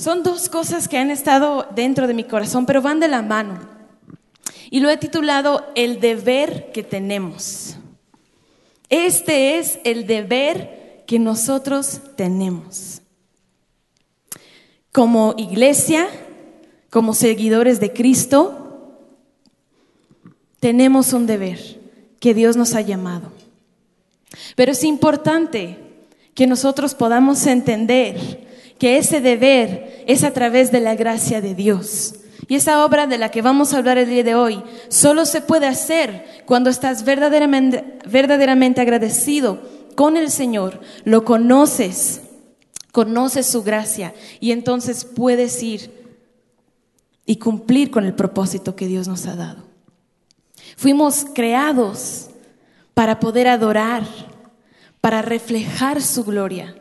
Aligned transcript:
Son 0.00 0.22
dos 0.22 0.48
cosas 0.48 0.88
que 0.88 0.96
han 0.96 1.10
estado 1.10 1.68
dentro 1.74 2.06
de 2.06 2.14
mi 2.14 2.24
corazón, 2.24 2.64
pero 2.64 2.80
van 2.80 3.00
de 3.00 3.08
la 3.08 3.20
mano. 3.20 3.60
Y 4.70 4.80
lo 4.80 4.88
he 4.88 4.96
titulado 4.96 5.70
El 5.74 6.00
deber 6.00 6.72
que 6.72 6.82
tenemos. 6.82 7.76
Este 8.88 9.58
es 9.58 9.78
el 9.84 10.06
deber 10.06 11.04
que 11.06 11.18
nosotros 11.18 12.00
tenemos. 12.16 13.02
Como 14.90 15.34
iglesia, 15.36 16.08
como 16.88 17.12
seguidores 17.12 17.78
de 17.78 17.92
Cristo, 17.92 18.96
tenemos 20.60 21.12
un 21.12 21.26
deber 21.26 21.78
que 22.20 22.32
Dios 22.32 22.56
nos 22.56 22.72
ha 22.72 22.80
llamado. 22.80 23.30
Pero 24.56 24.72
es 24.72 24.82
importante 24.82 25.76
que 26.34 26.46
nosotros 26.46 26.94
podamos 26.94 27.46
entender 27.46 28.48
que 28.80 28.96
ese 28.96 29.20
deber 29.20 30.02
es 30.08 30.24
a 30.24 30.32
través 30.32 30.72
de 30.72 30.80
la 30.80 30.96
gracia 30.96 31.42
de 31.42 31.54
Dios. 31.54 32.14
Y 32.48 32.56
esa 32.56 32.84
obra 32.84 33.06
de 33.06 33.18
la 33.18 33.30
que 33.30 33.42
vamos 33.42 33.72
a 33.72 33.76
hablar 33.76 33.98
el 33.98 34.08
día 34.08 34.24
de 34.24 34.34
hoy 34.34 34.60
solo 34.88 35.26
se 35.26 35.42
puede 35.42 35.66
hacer 35.66 36.42
cuando 36.46 36.70
estás 36.70 37.04
verdaderamente, 37.04 37.98
verdaderamente 38.06 38.80
agradecido 38.80 39.60
con 39.94 40.16
el 40.16 40.30
Señor, 40.30 40.80
lo 41.04 41.26
conoces, 41.26 42.22
conoces 42.90 43.46
su 43.46 43.62
gracia 43.62 44.14
y 44.40 44.50
entonces 44.50 45.04
puedes 45.04 45.62
ir 45.62 45.92
y 47.26 47.36
cumplir 47.36 47.90
con 47.90 48.06
el 48.06 48.14
propósito 48.14 48.74
que 48.76 48.86
Dios 48.86 49.06
nos 49.06 49.26
ha 49.26 49.36
dado. 49.36 49.62
Fuimos 50.76 51.26
creados 51.34 52.30
para 52.94 53.20
poder 53.20 53.46
adorar, 53.46 54.04
para 55.02 55.20
reflejar 55.20 56.00
su 56.00 56.24
gloria, 56.24 56.74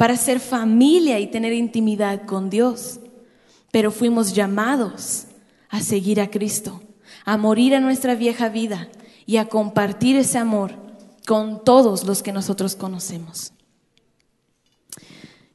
para 0.00 0.16
ser 0.16 0.40
familia 0.40 1.18
y 1.18 1.26
tener 1.26 1.52
intimidad 1.52 2.24
con 2.24 2.48
Dios. 2.48 3.00
Pero 3.70 3.90
fuimos 3.90 4.32
llamados 4.32 5.26
a 5.68 5.82
seguir 5.82 6.22
a 6.22 6.30
Cristo, 6.30 6.80
a 7.26 7.36
morir 7.36 7.74
a 7.74 7.80
nuestra 7.80 8.14
vieja 8.14 8.48
vida 8.48 8.88
y 9.26 9.36
a 9.36 9.50
compartir 9.50 10.16
ese 10.16 10.38
amor 10.38 10.72
con 11.26 11.64
todos 11.64 12.04
los 12.04 12.22
que 12.22 12.32
nosotros 12.32 12.76
conocemos. 12.76 13.52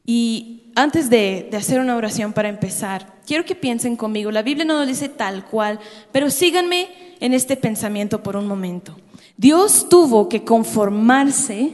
Y 0.05 0.71
antes 0.75 1.09
de, 1.09 1.49
hacer 1.57 1.79
una 1.79 1.95
oración 1.95 2.31
para 2.31 2.47
empezar, 2.47 3.15
quiero 3.25 3.45
que 3.45 3.55
piensen 3.55 3.95
conmigo. 3.95 4.29
La 4.29 4.43
Biblia 4.43 4.63
no 4.63 4.77
lo 4.77 4.85
dice 4.85 5.09
tal 5.09 5.43
cual, 5.45 5.79
pero 6.11 6.29
síganme 6.29 6.89
en 7.19 7.33
este 7.33 7.57
pensamiento 7.57 8.21
por 8.21 8.35
un 8.35 8.45
momento. 8.45 8.95
Dios 9.37 9.89
tuvo 9.89 10.29
que 10.29 10.43
conformarse 10.43 11.73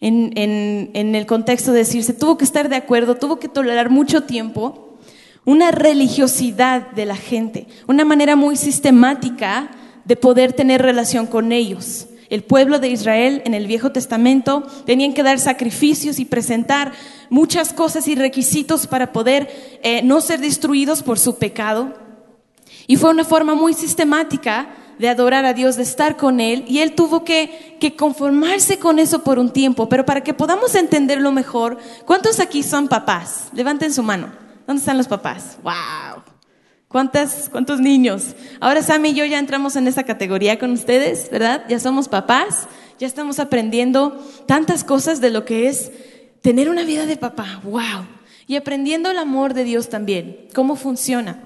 en, 0.00 1.14
el 1.14 1.26
contexto 1.26 1.72
de 1.72 1.78
decirse, 1.78 2.12
tuvo 2.12 2.36
que 2.36 2.44
estar 2.44 2.68
de 2.68 2.76
acuerdo, 2.76 3.16
tuvo 3.16 3.38
que 3.38 3.48
tolerar 3.48 3.90
mucho 3.90 4.24
tiempo 4.24 4.98
una 5.44 5.70
religiosidad 5.70 6.90
de 6.90 7.06
la 7.06 7.16
gente, 7.16 7.68
una 7.86 8.04
manera 8.04 8.34
muy 8.34 8.56
sistemática 8.56 9.70
de 10.04 10.16
poder 10.16 10.52
tener 10.52 10.82
relación 10.82 11.26
con 11.26 11.52
ellos. 11.52 12.08
El 12.28 12.42
pueblo 12.42 12.80
de 12.80 12.88
Israel 12.88 13.42
en 13.44 13.54
el 13.54 13.68
Viejo 13.68 13.92
Testamento 13.92 14.66
tenían 14.84 15.14
que 15.14 15.22
dar 15.22 15.38
sacrificios 15.38 16.18
y 16.18 16.24
presentar 16.24 16.92
muchas 17.30 17.72
cosas 17.72 18.08
y 18.08 18.16
requisitos 18.16 18.88
para 18.88 19.12
poder 19.12 19.78
eh, 19.84 20.02
no 20.02 20.20
ser 20.20 20.40
destruidos 20.40 21.04
por 21.04 21.20
su 21.20 21.36
pecado. 21.38 21.94
Y 22.88 22.96
fue 22.96 23.10
una 23.10 23.24
forma 23.24 23.54
muy 23.54 23.74
sistemática 23.74 24.68
de 24.98 25.08
adorar 25.08 25.44
a 25.44 25.52
Dios, 25.52 25.76
de 25.76 25.82
estar 25.82 26.16
con 26.16 26.40
Él, 26.40 26.64
y 26.66 26.78
Él 26.78 26.94
tuvo 26.94 27.24
que, 27.24 27.76
que 27.80 27.96
conformarse 27.96 28.78
con 28.78 28.98
eso 28.98 29.22
por 29.22 29.38
un 29.38 29.52
tiempo. 29.52 29.88
Pero 29.88 30.04
para 30.04 30.22
que 30.22 30.34
podamos 30.34 30.74
entenderlo 30.74 31.32
mejor, 31.32 31.78
¿cuántos 32.04 32.40
aquí 32.40 32.62
son 32.62 32.88
papás? 32.88 33.48
Levanten 33.52 33.92
su 33.92 34.02
mano. 34.02 34.32
¿Dónde 34.66 34.80
están 34.80 34.98
los 34.98 35.08
papás? 35.08 35.58
¡Wow! 35.62 36.22
¿Cuántas, 36.88 37.48
¿Cuántos 37.50 37.80
niños? 37.80 38.34
Ahora 38.60 38.82
Sammy 38.82 39.10
y 39.10 39.14
yo 39.14 39.24
ya 39.24 39.38
entramos 39.38 39.76
en 39.76 39.86
esa 39.86 40.04
categoría 40.04 40.58
con 40.58 40.70
ustedes, 40.70 41.30
¿verdad? 41.30 41.64
Ya 41.68 41.78
somos 41.78 42.08
papás, 42.08 42.68
ya 42.98 43.06
estamos 43.06 43.38
aprendiendo 43.38 44.24
tantas 44.46 44.82
cosas 44.82 45.20
de 45.20 45.30
lo 45.30 45.44
que 45.44 45.68
es 45.68 45.92
tener 46.40 46.68
una 46.68 46.84
vida 46.84 47.06
de 47.06 47.16
papá. 47.16 47.60
¡Wow! 47.64 48.06
Y 48.46 48.56
aprendiendo 48.56 49.10
el 49.10 49.18
amor 49.18 49.52
de 49.54 49.64
Dios 49.64 49.88
también, 49.88 50.48
cómo 50.54 50.76
funciona. 50.76 51.45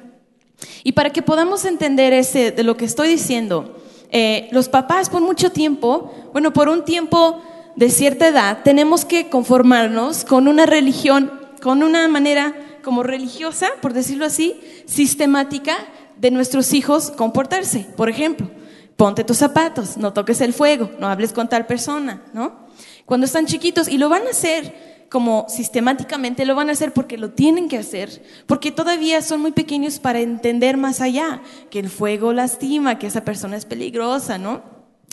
Y 0.82 0.92
para 0.92 1.10
que 1.10 1.22
podamos 1.22 1.64
entender 1.64 2.12
ese, 2.12 2.50
de 2.52 2.62
lo 2.62 2.76
que 2.76 2.84
estoy 2.84 3.08
diciendo, 3.08 3.76
eh, 4.10 4.48
los 4.50 4.68
papás 4.68 5.08
por 5.08 5.20
mucho 5.20 5.50
tiempo, 5.50 6.12
bueno, 6.32 6.52
por 6.52 6.68
un 6.68 6.84
tiempo 6.84 7.42
de 7.76 7.90
cierta 7.90 8.28
edad, 8.28 8.62
tenemos 8.64 9.04
que 9.04 9.28
conformarnos 9.28 10.24
con 10.24 10.48
una 10.48 10.66
religión, 10.66 11.30
con 11.62 11.82
una 11.82 12.08
manera 12.08 12.54
como 12.82 13.02
religiosa, 13.02 13.68
por 13.80 13.92
decirlo 13.92 14.24
así, 14.24 14.60
sistemática 14.86 15.76
de 16.16 16.30
nuestros 16.30 16.72
hijos 16.72 17.10
comportarse. 17.10 17.86
Por 17.96 18.08
ejemplo, 18.08 18.50
ponte 18.96 19.24
tus 19.24 19.38
zapatos, 19.38 19.96
no 19.96 20.12
toques 20.12 20.40
el 20.40 20.52
fuego, 20.52 20.90
no 20.98 21.08
hables 21.08 21.32
con 21.32 21.48
tal 21.48 21.66
persona, 21.66 22.22
¿no? 22.32 22.68
Cuando 23.06 23.26
están 23.26 23.46
chiquitos 23.46 23.88
y 23.88 23.98
lo 23.98 24.08
van 24.08 24.26
a 24.26 24.30
hacer 24.30 24.89
como 25.10 25.46
sistemáticamente 25.48 26.46
lo 26.46 26.54
van 26.54 26.68
a 26.68 26.72
hacer 26.72 26.92
porque 26.94 27.18
lo 27.18 27.30
tienen 27.30 27.68
que 27.68 27.78
hacer, 27.78 28.22
porque 28.46 28.70
todavía 28.70 29.20
son 29.22 29.40
muy 29.40 29.50
pequeños 29.50 29.98
para 29.98 30.20
entender 30.20 30.76
más 30.76 31.00
allá, 31.00 31.42
que 31.68 31.80
el 31.80 31.90
fuego 31.90 32.32
lastima, 32.32 32.98
que 32.98 33.08
esa 33.08 33.24
persona 33.24 33.56
es 33.56 33.64
peligrosa, 33.64 34.38
¿no? 34.38 34.62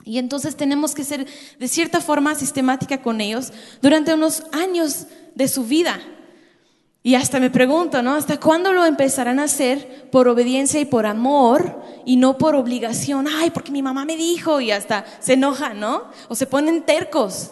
Y 0.05 0.19
entonces 0.19 0.55
tenemos 0.55 0.93
que 0.93 1.03
ser 1.03 1.27
de 1.59 1.67
cierta 1.67 1.99
forma 1.99 2.35
sistemática 2.35 3.01
con 3.01 3.19
ellos 3.19 3.51
durante 3.81 4.13
unos 4.13 4.43
años 4.53 5.07
de 5.35 5.47
su 5.47 5.65
vida. 5.65 5.99
Y 7.01 7.15
hasta 7.15 7.39
me 7.39 7.49
pregunto, 7.49 8.01
¿no? 8.03 8.13
¿Hasta 8.15 8.39
cuándo 8.39 8.73
lo 8.73 8.85
empezarán 8.85 9.39
a 9.39 9.45
hacer 9.45 10.09
por 10.11 10.27
obediencia 10.27 10.79
y 10.79 10.85
por 10.85 11.05
amor 11.07 11.81
y 12.05 12.17
no 12.17 12.37
por 12.37 12.55
obligación? 12.55 13.27
Ay, 13.27 13.49
porque 13.49 13.71
mi 13.71 13.81
mamá 13.81 14.05
me 14.05 14.15
dijo 14.15 14.61
y 14.61 14.71
hasta 14.71 15.05
se 15.19 15.33
enojan, 15.33 15.79
¿no? 15.79 16.03
O 16.29 16.35
se 16.35 16.45
ponen 16.45 16.83
tercos. 16.83 17.51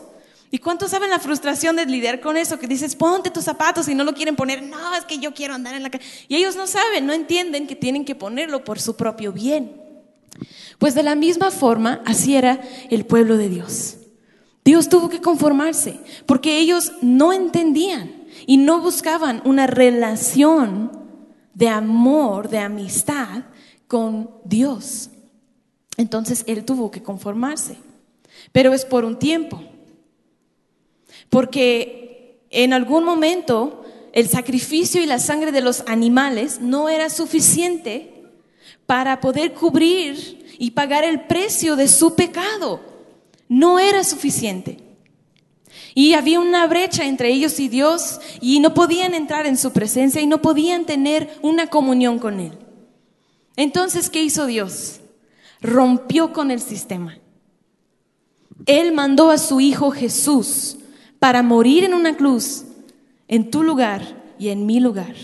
¿Y 0.55 0.59
cuántos 0.59 0.91
saben 0.91 1.09
la 1.09 1.19
frustración 1.19 1.75
de 1.75 1.85
lidiar 1.85 2.21
con 2.21 2.38
eso? 2.38 2.57
Que 2.57 2.66
dices, 2.66 2.95
ponte 2.95 3.29
tus 3.29 3.43
zapatos 3.43 3.89
y 3.89 3.93
no 3.93 4.05
lo 4.05 4.13
quieren 4.13 4.38
poner. 4.38 4.63
No, 4.63 4.95
es 4.95 5.03
que 5.03 5.17
yo 5.17 5.33
quiero 5.33 5.53
andar 5.53 5.75
en 5.75 5.83
la 5.83 5.89
calle. 5.89 6.05
Y 6.29 6.38
ellos 6.38 6.55
no 6.55 6.66
saben, 6.66 7.05
no 7.05 7.11
entienden 7.11 7.67
que 7.67 7.75
tienen 7.75 8.05
que 8.05 8.16
ponerlo 8.16 8.63
por 8.63 8.79
su 8.79 8.95
propio 8.95 9.33
bien. 9.33 9.73
Pues 10.79 10.95
de 10.95 11.03
la 11.03 11.13
misma 11.16 11.51
forma, 11.51 12.01
así 12.05 12.38
era 12.38 12.61
el 12.89 13.05
pueblo 13.05 13.35
de 13.35 13.49
Dios. 13.49 13.97
Dios 14.63 14.88
tuvo 14.88 15.09
que 15.09 15.19
conformarse 15.19 15.99
porque 16.25 16.57
ellos 16.59 16.93
no 17.01 17.33
entendían 17.33 18.23
y 18.47 18.55
no 18.55 18.79
buscaban 18.79 19.41
una 19.43 19.67
relación 19.67 20.89
de 21.53 21.67
amor, 21.67 22.47
de 22.47 22.59
amistad 22.59 23.43
con 23.89 24.29
Dios. 24.45 25.09
Entonces 25.97 26.45
Él 26.47 26.63
tuvo 26.63 26.91
que 26.91 27.03
conformarse. 27.03 27.75
Pero 28.53 28.72
es 28.72 28.85
por 28.85 29.03
un 29.03 29.19
tiempo. 29.19 29.61
Porque 31.30 32.40
en 32.50 32.74
algún 32.74 33.03
momento 33.03 33.84
el 34.13 34.30
sacrificio 34.30 35.03
y 35.03 35.06
la 35.06 35.19
sangre 35.19 35.52
de 35.52 35.62
los 35.62 35.84
animales 35.88 36.62
no 36.62 36.88
era 36.88 37.09
suficiente 37.09 38.24
para 38.86 39.19
poder 39.19 39.53
cubrir 39.53 40.56
y 40.58 40.72
pagar 40.72 41.03
el 41.03 41.22
precio 41.28 41.75
de 41.75 41.88
su 41.88 42.16
pecado. 42.16 42.80
No 43.50 43.78
era 43.78 44.03
suficiente. 44.03 44.80
Y 45.94 46.14
había 46.14 46.40
una 46.40 46.66
brecha 46.68 47.06
entre 47.06 47.30
ellos 47.30 47.59
y 47.59 47.68
Dios 47.68 48.19
y 48.41 48.59
no 48.59 48.74
podían 48.74 49.14
entrar 49.14 49.46
en 49.46 49.58
su 49.58 49.72
presencia 49.72 50.22
y 50.22 50.28
no 50.28 50.41
podían 50.41 50.85
tener 50.85 51.38
una 51.41 51.68
comunión 51.68 52.19
con 52.19 52.40
Él. 52.40 52.53
Entonces, 53.56 54.09
¿qué 54.09 54.22
hizo 54.22 54.46
Dios? 54.46 55.00
Rompió 55.62 56.34
con 56.34 56.52
el 56.52 56.62
sistema. 56.62 57.18
Él 58.66 58.94
mandó 58.94 59.30
a 59.30 59.38
su 59.38 59.59
Hijo 59.59 59.91
Jesús 59.91 60.78
para 61.25 61.41
morir 61.41 61.84
en 61.84 61.96
una 61.96 62.16
cruz, 62.16 62.66
en 63.28 63.50
tu 63.50 63.63
lugar 63.63 64.03
y 64.38 64.50
en 64.50 64.68
mi 64.68 64.80
lugar, 64.80 65.16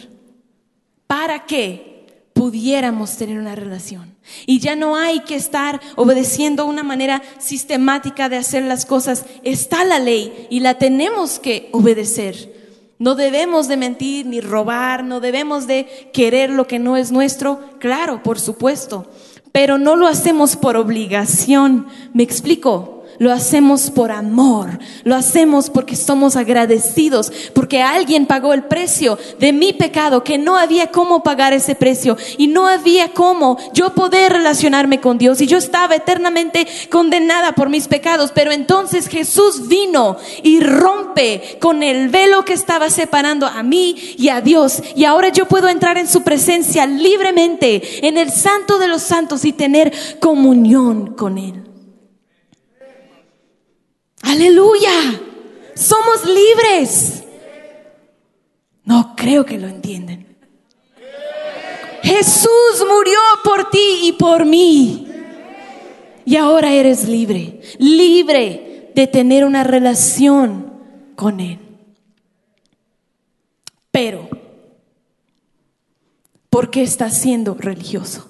para 1.06 1.46
que 1.46 2.26
pudiéramos 2.34 3.18
tener 3.18 3.38
una 3.38 3.54
relación. 3.54 4.16
Y 4.48 4.58
ya 4.58 4.76
no 4.76 4.96
hay 4.96 5.20
que 5.20 5.36
estar 5.36 5.80
obedeciendo 5.96 6.66
una 6.66 6.82
manera 6.82 7.22
sistemática 7.38 8.30
de 8.30 8.38
hacer 8.38 8.64
las 8.64 8.88
cosas. 8.88 9.26
Está 9.44 9.84
la 9.84 10.00
ley 10.00 10.48
y 10.50 10.62
la 10.62 10.80
tenemos 10.80 11.38
que 11.38 11.70
obedecer. 11.72 12.52
No 12.98 13.14
debemos 13.14 13.68
de 13.68 13.78
mentir 13.78 14.26
ni 14.26 14.42
robar, 14.42 15.04
no 15.04 15.20
debemos 15.20 15.68
de 15.68 16.10
querer 16.14 16.50
lo 16.50 16.66
que 16.66 16.80
no 16.80 16.98
es 16.98 17.12
nuestro, 17.12 17.60
claro, 17.78 18.24
por 18.24 18.40
supuesto, 18.40 19.06
pero 19.52 19.78
no 19.78 19.96
lo 19.96 20.08
hacemos 20.08 20.56
por 20.56 20.78
obligación. 20.78 21.86
Me 22.12 22.24
explico. 22.24 23.01
Lo 23.22 23.32
hacemos 23.32 23.92
por 23.92 24.12
amor, 24.12 24.80
lo 25.04 25.16
hacemos 25.16 25.70
porque 25.70 25.96
somos 25.96 26.36
agradecidos, 26.36 27.32
porque 27.54 27.80
alguien 27.80 28.26
pagó 28.26 28.52
el 28.52 28.64
precio 28.64 29.16
de 29.40 29.54
mi 29.54 29.74
pecado, 29.74 30.24
que 30.24 30.40
no 30.40 30.58
había 30.58 30.88
cómo 30.88 31.22
pagar 31.22 31.54
ese 31.54 31.76
precio 31.76 32.18
y 32.40 32.48
no 32.48 32.66
había 32.66 33.10
cómo 33.10 33.60
yo 33.76 33.94
poder 33.94 34.34
relacionarme 34.34 35.00
con 35.00 35.20
Dios. 35.20 35.40
Y 35.40 35.46
yo 35.46 35.60
estaba 35.60 35.98
eternamente 35.98 36.68
condenada 36.90 37.52
por 37.52 37.70
mis 37.70 37.88
pecados, 37.88 38.32
pero 38.34 38.52
entonces 38.52 39.08
Jesús 39.08 39.68
vino 39.68 40.18
y 40.42 40.60
rompe 40.60 41.60
con 41.62 41.84
el 41.84 42.10
velo 42.10 42.44
que 42.44 42.54
estaba 42.54 42.90
separando 42.90 43.46
a 43.46 43.62
mí 43.62 44.16
y 44.18 44.30
a 44.30 44.42
Dios. 44.42 44.82
Y 44.96 45.06
ahora 45.06 45.30
yo 45.30 45.48
puedo 45.48 45.70
entrar 45.70 46.00
en 46.00 46.08
su 46.08 46.24
presencia 46.24 46.88
libremente 46.88 48.08
en 48.08 48.18
el 48.18 48.32
santo 48.32 48.80
de 48.80 48.88
los 48.88 49.04
santos 49.04 49.46
y 49.46 49.54
tener 49.54 49.94
comunión 50.20 51.14
con 51.14 51.38
Él. 51.38 51.71
Aleluya. 54.22 55.22
Somos 55.76 56.26
libres. 56.26 57.24
No 58.84 59.16
creo 59.16 59.46
que 59.46 59.58
lo 59.58 59.68
entienden. 59.68 60.38
Jesús 62.04 62.86
murió 62.88 63.20
por 63.44 63.70
ti 63.70 64.00
y 64.04 64.12
por 64.14 64.46
mí. 64.46 65.08
Y 66.26 66.36
ahora 66.36 66.74
eres 66.74 67.08
libre. 67.08 67.62
Libre 67.78 68.92
de 68.96 69.08
tener 69.08 69.46
una 69.46 69.64
relación 69.64 70.74
con 71.16 71.40
Él. 71.40 71.60
Pero, 73.92 74.30
¿por 76.50 76.70
qué 76.70 76.84
estás 76.84 77.18
siendo 77.18 77.56
religioso? 77.56 78.30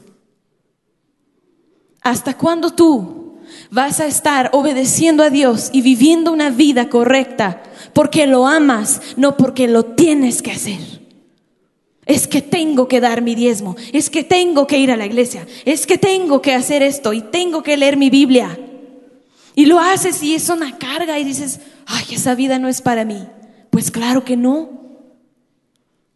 ¿Hasta 2.01 2.35
cuándo 2.37 2.71
tú 2.71 3.20
vas 3.69 3.99
a 3.99 4.05
estar 4.05 4.49
obedeciendo 4.53 5.23
a 5.23 5.29
Dios 5.29 5.69
y 5.73 5.81
viviendo 5.81 6.31
una 6.31 6.49
vida 6.49 6.89
correcta 6.89 7.63
porque 7.93 8.27
lo 8.27 8.47
amas, 8.47 9.01
no 9.17 9.37
porque 9.37 9.67
lo 9.67 9.85
tienes 9.85 10.41
que 10.41 10.51
hacer. 10.51 10.79
Es 12.05 12.27
que 12.27 12.41
tengo 12.41 12.87
que 12.87 12.99
dar 12.99 13.21
mi 13.21 13.35
diezmo, 13.35 13.75
es 13.93 14.09
que 14.09 14.23
tengo 14.23 14.67
que 14.67 14.77
ir 14.77 14.91
a 14.91 14.97
la 14.97 15.05
iglesia, 15.05 15.47
es 15.65 15.85
que 15.85 15.97
tengo 15.97 16.41
que 16.41 16.53
hacer 16.53 16.81
esto 16.81 17.13
y 17.13 17.21
tengo 17.21 17.63
que 17.63 17.77
leer 17.77 17.95
mi 17.95 18.09
Biblia. 18.09 18.59
Y 19.55 19.65
lo 19.65 19.79
haces 19.79 20.21
y 20.23 20.33
es 20.33 20.49
una 20.49 20.77
carga 20.77 21.19
y 21.19 21.23
dices, 21.23 21.59
ay, 21.85 22.05
esa 22.11 22.35
vida 22.35 22.57
no 22.57 22.69
es 22.69 22.81
para 22.81 23.05
mí. 23.05 23.27
Pues 23.69 23.91
claro 23.91 24.23
que 24.23 24.37
no. 24.37 24.81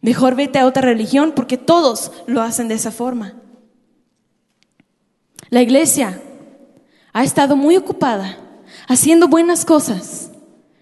Mejor 0.00 0.34
vete 0.34 0.58
a 0.58 0.66
otra 0.66 0.82
religión 0.82 1.32
porque 1.34 1.56
todos 1.56 2.12
lo 2.26 2.42
hacen 2.42 2.68
de 2.68 2.74
esa 2.74 2.90
forma. 2.90 3.34
La 5.50 5.62
iglesia 5.62 6.20
ha 7.16 7.24
estado 7.24 7.56
muy 7.56 7.78
ocupada 7.78 8.36
haciendo 8.86 9.26
buenas 9.26 9.64
cosas 9.64 10.30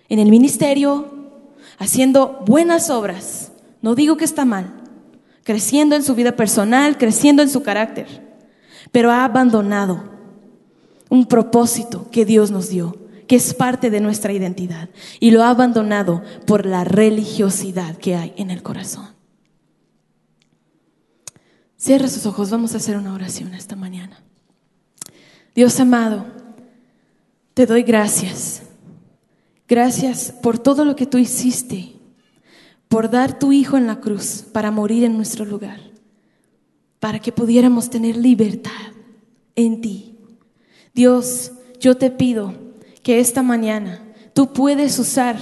en 0.08 0.18
el 0.18 0.30
ministerio, 0.32 1.30
haciendo 1.78 2.42
buenas 2.44 2.90
obras. 2.90 3.52
No 3.82 3.94
digo 3.94 4.16
que 4.16 4.24
está 4.24 4.44
mal, 4.44 4.82
creciendo 5.44 5.94
en 5.94 6.02
su 6.02 6.16
vida 6.16 6.34
personal, 6.34 6.98
creciendo 6.98 7.40
en 7.40 7.48
su 7.48 7.62
carácter, 7.62 8.08
pero 8.90 9.12
ha 9.12 9.24
abandonado 9.24 10.10
un 11.08 11.26
propósito 11.26 12.10
que 12.10 12.24
Dios 12.24 12.50
nos 12.50 12.68
dio, 12.68 12.98
que 13.28 13.36
es 13.36 13.54
parte 13.54 13.88
de 13.90 14.00
nuestra 14.00 14.32
identidad, 14.32 14.88
y 15.20 15.30
lo 15.30 15.44
ha 15.44 15.50
abandonado 15.50 16.24
por 16.48 16.66
la 16.66 16.82
religiosidad 16.82 17.96
que 17.96 18.16
hay 18.16 18.34
en 18.36 18.50
el 18.50 18.64
corazón. 18.64 19.06
Cierra 21.76 22.08
sus 22.08 22.26
ojos, 22.26 22.50
vamos 22.50 22.74
a 22.74 22.78
hacer 22.78 22.96
una 22.96 23.14
oración 23.14 23.54
esta 23.54 23.76
mañana. 23.76 24.24
Dios 25.54 25.78
amado, 25.78 26.26
te 27.54 27.66
doy 27.66 27.82
gracias. 27.82 28.62
Gracias 29.68 30.32
por 30.42 30.58
todo 30.58 30.84
lo 30.84 30.96
que 30.96 31.06
tú 31.06 31.16
hiciste, 31.16 31.92
por 32.88 33.10
dar 33.10 33.38
tu 33.38 33.52
Hijo 33.52 33.76
en 33.76 33.86
la 33.86 34.00
cruz 34.00 34.44
para 34.52 34.70
morir 34.70 35.04
en 35.04 35.16
nuestro 35.16 35.44
lugar, 35.44 35.80
para 37.00 37.18
que 37.18 37.32
pudiéramos 37.32 37.88
tener 37.88 38.16
libertad 38.16 38.72
en 39.54 39.80
ti. 39.80 40.16
Dios, 40.92 41.52
yo 41.80 41.96
te 41.96 42.10
pido 42.10 42.54
que 43.02 43.20
esta 43.20 43.42
mañana 43.42 44.12
tú 44.32 44.52
puedes 44.52 44.98
usar 44.98 45.36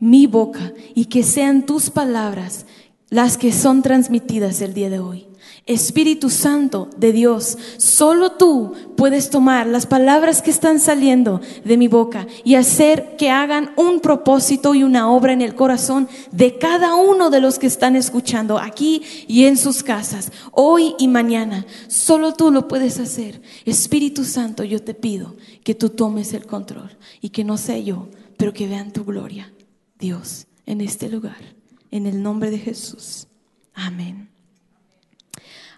mi 0.00 0.26
boca 0.26 0.72
y 0.94 1.04
que 1.04 1.22
sean 1.22 1.66
tus 1.66 1.90
palabras 1.90 2.66
las 3.10 3.36
que 3.36 3.52
son 3.52 3.82
transmitidas 3.82 4.62
el 4.62 4.74
día 4.74 4.88
de 4.88 4.98
hoy. 4.98 5.29
Espíritu 5.66 6.30
Santo 6.30 6.88
de 6.96 7.12
Dios, 7.12 7.56
solo 7.76 8.32
tú 8.32 8.72
puedes 8.96 9.30
tomar 9.30 9.66
las 9.66 9.86
palabras 9.86 10.42
que 10.42 10.50
están 10.50 10.80
saliendo 10.80 11.40
de 11.64 11.76
mi 11.76 11.86
boca 11.86 12.26
y 12.44 12.54
hacer 12.54 13.16
que 13.16 13.30
hagan 13.30 13.72
un 13.76 14.00
propósito 14.00 14.74
y 14.74 14.82
una 14.82 15.10
obra 15.10 15.32
en 15.32 15.42
el 15.42 15.54
corazón 15.54 16.08
de 16.32 16.58
cada 16.58 16.94
uno 16.94 17.30
de 17.30 17.40
los 17.40 17.58
que 17.58 17.66
están 17.66 17.94
escuchando 17.94 18.58
aquí 18.58 19.02
y 19.28 19.44
en 19.44 19.56
sus 19.56 19.82
casas, 19.82 20.32
hoy 20.52 20.94
y 20.98 21.08
mañana. 21.08 21.66
Solo 21.88 22.34
tú 22.34 22.50
lo 22.50 22.66
puedes 22.66 22.98
hacer. 22.98 23.42
Espíritu 23.64 24.24
Santo, 24.24 24.64
yo 24.64 24.82
te 24.82 24.94
pido 24.94 25.36
que 25.62 25.74
tú 25.74 25.90
tomes 25.90 26.32
el 26.32 26.46
control 26.46 26.96
y 27.20 27.30
que 27.30 27.44
no 27.44 27.56
sea 27.56 27.78
yo, 27.78 28.08
pero 28.36 28.52
que 28.52 28.66
vean 28.66 28.92
tu 28.92 29.04
gloria, 29.04 29.52
Dios, 29.98 30.46
en 30.66 30.80
este 30.80 31.08
lugar. 31.08 31.56
En 31.90 32.06
el 32.06 32.22
nombre 32.22 32.50
de 32.50 32.58
Jesús. 32.58 33.26
Amén. 33.74 34.30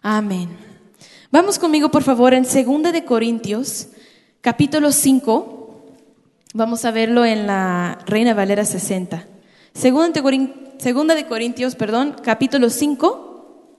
Amén. 0.04 0.48
Vamos 1.30 1.60
conmigo, 1.60 1.88
por 1.88 2.02
favor, 2.02 2.34
en 2.34 2.42
2 2.42 2.92
de 2.92 3.04
Corintios, 3.04 3.86
capítulo 4.40 4.90
5. 4.90 5.80
Vamos 6.54 6.84
a 6.84 6.90
verlo 6.90 7.24
en 7.24 7.46
la 7.46 8.00
Reina 8.04 8.34
Valera 8.34 8.64
60. 8.64 9.24
Segunda 9.72 11.14
de 11.14 11.26
Corintios, 11.28 11.76
perdón, 11.76 12.16
capítulo 12.20 12.68
5. 12.68 13.78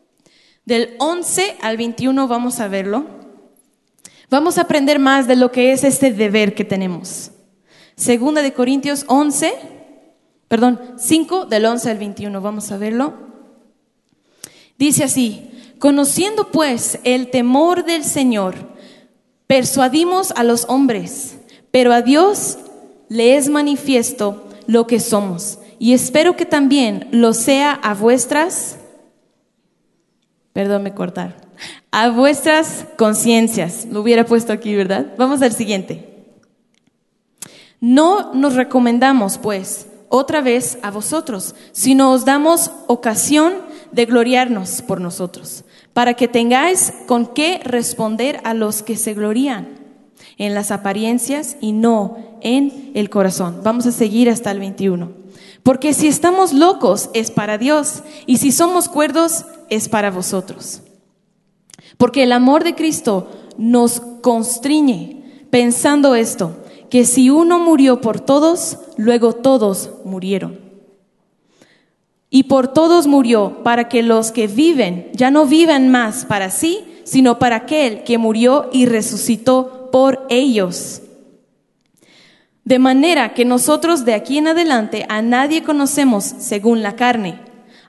Del 0.63 0.95
11 0.97 1.57
al 1.61 1.75
21 1.75 2.25
vamos 2.29 2.61
a 2.61 2.69
verlo. 2.69 3.05
Vamos 4.29 4.57
a 4.57 4.61
aprender 4.61 4.99
más 4.99 5.27
de 5.27 5.35
lo 5.35 5.51
que 5.51 5.73
es 5.73 5.83
este 5.83 6.13
deber 6.13 6.55
que 6.55 6.63
tenemos. 6.63 7.31
Segunda 7.97 8.41
de 8.41 8.53
Corintios 8.53 9.03
11, 9.09 9.53
perdón, 10.47 10.79
5 10.97 11.47
del 11.47 11.65
11 11.65 11.91
al 11.91 11.97
21, 11.97 12.39
vamos 12.39 12.71
a 12.71 12.77
verlo. 12.77 13.13
Dice 14.77 15.03
así, 15.03 15.49
Conociendo 15.83 16.49
pues 16.49 16.99
el 17.03 17.29
temor 17.29 17.83
del 17.83 18.05
Señor, 18.05 18.55
persuadimos 19.47 20.31
a 20.31 20.45
los 20.45 20.63
hombres, 20.69 21.35
pero 21.71 21.91
a 21.91 22.01
Dios 22.01 22.57
le 23.09 23.35
es 23.35 23.49
manifiesto 23.49 24.47
lo 24.65 24.87
que 24.87 25.01
somos. 25.01 25.59
Y 25.79 25.91
espero 25.91 26.37
que 26.37 26.45
también 26.45 27.09
lo 27.11 27.33
sea 27.33 27.73
a 27.73 27.95
vuestras, 27.95 28.77
perdón, 30.53 30.83
me 30.83 30.93
cortar, 30.93 31.35
a 31.91 32.11
vuestras 32.11 32.85
conciencias. 32.97 33.85
Lo 33.91 33.99
hubiera 33.99 34.25
puesto 34.25 34.53
aquí, 34.53 34.73
¿verdad? 34.75 35.07
Vamos 35.17 35.41
al 35.41 35.51
siguiente. 35.51 36.29
No 37.81 38.33
nos 38.33 38.55
recomendamos, 38.55 39.37
pues, 39.37 39.87
otra 40.07 40.39
vez 40.39 40.77
a 40.81 40.91
vosotros, 40.91 41.55
sino 41.73 42.13
os 42.13 42.23
damos 42.23 42.71
ocasión 42.87 43.55
de 43.91 44.05
gloriarnos 44.05 44.81
por 44.81 45.01
nosotros 45.01 45.65
para 45.93 46.15
que 46.15 46.27
tengáis 46.27 46.93
con 47.07 47.27
qué 47.27 47.59
responder 47.63 48.41
a 48.43 48.53
los 48.53 48.81
que 48.81 48.97
se 48.97 49.13
glorían 49.13 49.79
en 50.37 50.55
las 50.55 50.71
apariencias 50.71 51.57
y 51.61 51.71
no 51.71 52.17
en 52.41 52.91
el 52.95 53.09
corazón. 53.09 53.61
Vamos 53.63 53.85
a 53.85 53.91
seguir 53.91 54.29
hasta 54.29 54.51
el 54.51 54.59
21. 54.59 55.11
Porque 55.61 55.93
si 55.93 56.07
estamos 56.07 56.51
locos 56.51 57.09
es 57.13 57.31
para 57.31 57.57
Dios 57.57 58.03
y 58.25 58.37
si 58.37 58.51
somos 58.51 58.89
cuerdos 58.89 59.45
es 59.69 59.87
para 59.87 60.11
vosotros. 60.11 60.81
Porque 61.97 62.23
el 62.23 62.31
amor 62.31 62.63
de 62.63 62.75
Cristo 62.75 63.29
nos 63.57 64.01
constriñe 64.21 65.45
pensando 65.51 66.15
esto, 66.15 66.57
que 66.89 67.05
si 67.05 67.29
uno 67.29 67.59
murió 67.59 68.01
por 68.01 68.19
todos, 68.19 68.79
luego 68.97 69.33
todos 69.33 69.91
murieron 70.03 70.62
y 72.35 72.45
por 72.45 72.67
todos 72.67 73.05
murió, 73.05 73.61
para 73.61 73.87
que 73.87 74.01
los 74.01 74.31
que 74.31 74.47
viven 74.47 75.11
ya 75.13 75.29
no 75.29 75.45
vivan 75.45 75.89
más 75.89 76.25
para 76.25 76.49
sí, 76.49 76.79
sino 77.03 77.37
para 77.37 77.57
aquel 77.57 78.03
que 78.03 78.17
murió 78.17 78.71
y 78.73 78.87
resucitó 78.87 79.91
por 79.91 80.25
ellos. 80.31 81.03
De 82.63 82.79
manera 82.79 83.35
que 83.35 83.45
nosotros 83.45 84.03
de 84.03 84.15
aquí 84.15 84.39
en 84.39 84.47
adelante 84.47 85.05
a 85.09 85.21
nadie 85.21 85.61
conocemos 85.61 86.23
según 86.23 86.81
la 86.81 86.95
carne. 86.95 87.39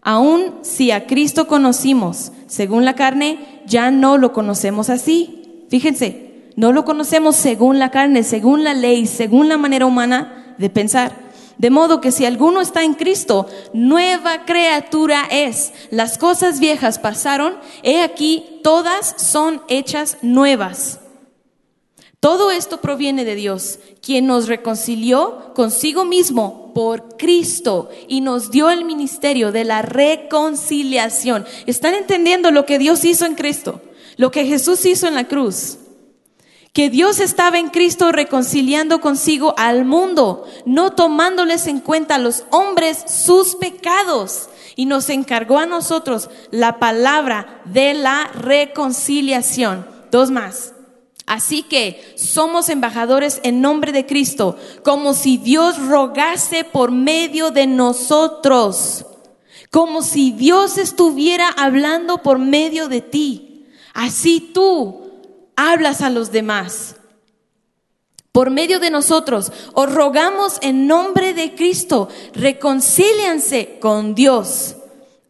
Aun 0.03 0.57
si 0.61 0.91
a 0.91 1.07
Cristo 1.07 1.47
conocimos 1.47 2.31
según 2.47 2.85
la 2.85 2.93
carne, 2.93 3.63
ya 3.65 3.91
no 3.91 4.19
lo 4.19 4.35
conocemos 4.35 4.91
así. 4.91 5.65
Fíjense, 5.71 6.51
no 6.55 6.71
lo 6.75 6.85
conocemos 6.85 7.37
según 7.37 7.79
la 7.79 7.91
carne, 7.91 8.23
según 8.23 8.63
la 8.63 8.75
ley, 8.75 9.07
según 9.07 9.49
la 9.49 9.57
manera 9.57 9.87
humana 9.87 10.55
de 10.59 10.69
pensar. 10.69 11.24
De 11.59 11.71
modo 11.71 12.01
que 12.01 12.13
si 12.13 12.25
alguno 12.25 12.61
está 12.61 12.83
en 12.83 12.95
Cristo, 12.95 13.47
nueva 13.73 14.45
criatura 14.45 15.27
es. 15.31 15.73
Las 15.91 16.19
cosas 16.19 16.61
viejas 16.61 16.99
pasaron, 16.99 17.57
he 17.83 18.03
aquí, 18.03 18.61
todas 18.63 19.15
son 19.19 19.63
hechas 19.69 20.19
nuevas. 20.23 21.01
Todo 22.25 22.51
esto 22.51 22.81
proviene 22.81 23.27
de 23.27 23.35
Dios, 23.35 23.79
quien 24.01 24.27
nos 24.27 24.49
reconcilió 24.49 25.53
consigo 25.55 26.07
mismo 26.07 26.73
por 26.75 27.19
Cristo 27.19 27.91
y 28.09 28.23
nos 28.23 28.51
dio 28.51 28.71
el 28.71 28.87
ministerio 28.87 29.53
de 29.53 29.65
la 29.65 29.83
reconciliación. 29.83 31.45
¿Están 31.67 31.95
entendiendo 31.95 32.51
lo 32.51 32.65
que 32.65 32.79
Dios 32.79 33.05
hizo 33.05 33.27
en 33.27 33.35
Cristo? 33.35 33.83
Lo 34.17 34.31
que 34.31 34.47
Jesús 34.47 34.87
hizo 34.87 35.07
en 35.07 35.15
la 35.15 35.29
cruz. 35.29 35.77
Que 36.75 36.91
Dios 36.91 37.21
estaba 37.21 37.61
en 37.61 37.69
Cristo 37.69 38.11
reconciliando 38.11 39.01
consigo 39.01 39.55
al 39.57 39.85
mundo, 39.85 40.45
no 40.67 40.91
tomándoles 40.91 41.69
en 41.69 41.79
cuenta 41.79 42.17
a 42.17 42.19
los 42.19 42.43
hombres 42.51 43.05
sus 43.07 43.55
pecados. 43.55 44.49
Y 44.75 44.87
nos 44.87 45.09
encargó 45.09 45.59
a 45.59 45.67
nosotros 45.67 46.31
la 46.51 46.81
palabra 46.81 47.63
de 47.65 47.95
la 47.95 48.25
reconciliación. 48.35 49.87
Dos 50.11 50.33
más. 50.33 50.75
Así 51.27 51.63
que 51.63 52.13
somos 52.17 52.69
embajadores 52.69 53.39
en 53.45 53.61
nombre 53.61 53.93
de 53.93 54.05
Cristo, 54.05 54.59
como 54.83 55.15
si 55.15 55.37
Dios 55.37 55.79
rogase 55.79 56.65
por 56.65 56.91
medio 56.91 57.53
de 57.53 57.69
nosotros, 57.69 59.07
como 59.71 60.03
si 60.03 60.33
Dios 60.33 60.77
estuviera 60.77 61.51
hablando 61.51 62.19
por 62.19 62.41
medio 62.41 62.89
de 62.89 63.01
ti. 63.01 63.65
Así 63.95 64.41
tú 64.41 65.04
hablas 65.57 66.01
a 66.01 66.11
los 66.11 66.33
demás. 66.33 66.97
Por 68.33 68.51
medio 68.51 68.81
de 68.81 68.91
nosotros 68.91 69.53
os 69.75 69.93
rogamos 69.93 70.59
en 70.61 70.87
nombre 70.89 71.35
de 71.35 71.55
Cristo, 71.55 72.09
reconcílianse 72.35 73.79
con 73.81 74.15
Dios 74.15 74.77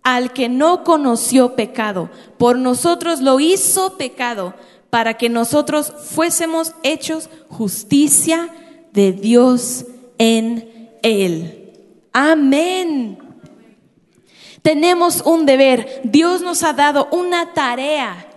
al 0.03 0.33
que 0.33 0.49
no 0.49 0.85
conoció 0.85 1.55
pecado. 1.55 2.11
Por 2.39 2.59
nosotros 2.59 3.21
lo 3.21 3.41
hizo 3.41 3.99
pecado 3.99 4.55
para 4.91 5.19
que 5.19 5.29
nosotros 5.29 5.93
fuésemos 6.05 6.75
hechos 6.83 7.29
justicia 7.49 8.49
de 8.93 9.13
Dios 9.13 9.85
en 10.19 10.91
Él. 11.03 11.73
Amén. 12.13 13.19
Tenemos 14.63 15.21
un 15.27 15.45
deber. 15.45 16.01
Dios 16.05 16.41
nos 16.41 16.63
ha 16.63 16.73
dado 16.73 17.09
una 17.11 17.53
tarea 17.53 18.29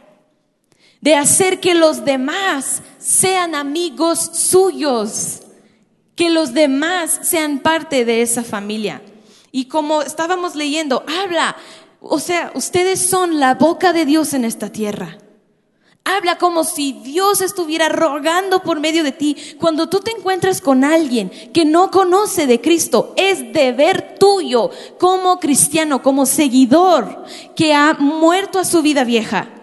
de 1.02 1.16
hacer 1.16 1.60
que 1.60 1.76
los 1.76 2.06
demás 2.06 2.82
sean 2.98 3.56
amigos 3.56 4.30
suyos, 4.34 5.42
que 6.16 6.30
los 6.30 6.54
demás 6.54 7.20
sean 7.22 7.60
parte 7.60 8.06
de 8.06 8.22
esa 8.22 8.44
familia. 8.44 9.02
Y 9.52 9.66
como 9.66 10.02
estábamos 10.02 10.56
leyendo, 10.56 11.04
habla, 11.08 11.56
o 12.02 12.20
sea, 12.20 12.52
ustedes 12.56 13.10
son 13.10 13.40
la 13.40 13.56
boca 13.56 13.94
de 13.94 14.06
Dios 14.06 14.34
en 14.34 14.46
esta 14.46 14.72
tierra. 14.72 15.18
Habla 16.04 16.38
como 16.38 16.64
si 16.64 16.94
Dios 16.94 17.42
estuviera 17.42 17.90
rogando 17.90 18.64
por 18.64 18.80
medio 18.80 19.04
de 19.04 19.12
ti. 19.12 19.36
Cuando 19.60 19.90
tú 19.90 20.00
te 20.00 20.12
encuentras 20.12 20.62
con 20.62 20.86
alguien 20.86 21.30
que 21.54 21.66
no 21.66 21.92
conoce 21.92 22.48
de 22.48 22.62
Cristo, 22.62 23.14
es 23.18 23.52
deber 23.52 24.16
tuyo 24.18 24.72
como 25.00 25.38
cristiano, 25.40 26.02
como 26.02 26.26
seguidor 26.26 27.26
que 27.58 27.74
ha 27.74 27.96
muerto 28.00 28.58
a 28.58 28.66
su 28.66 28.82
vida 28.82 29.04
vieja 29.04 29.57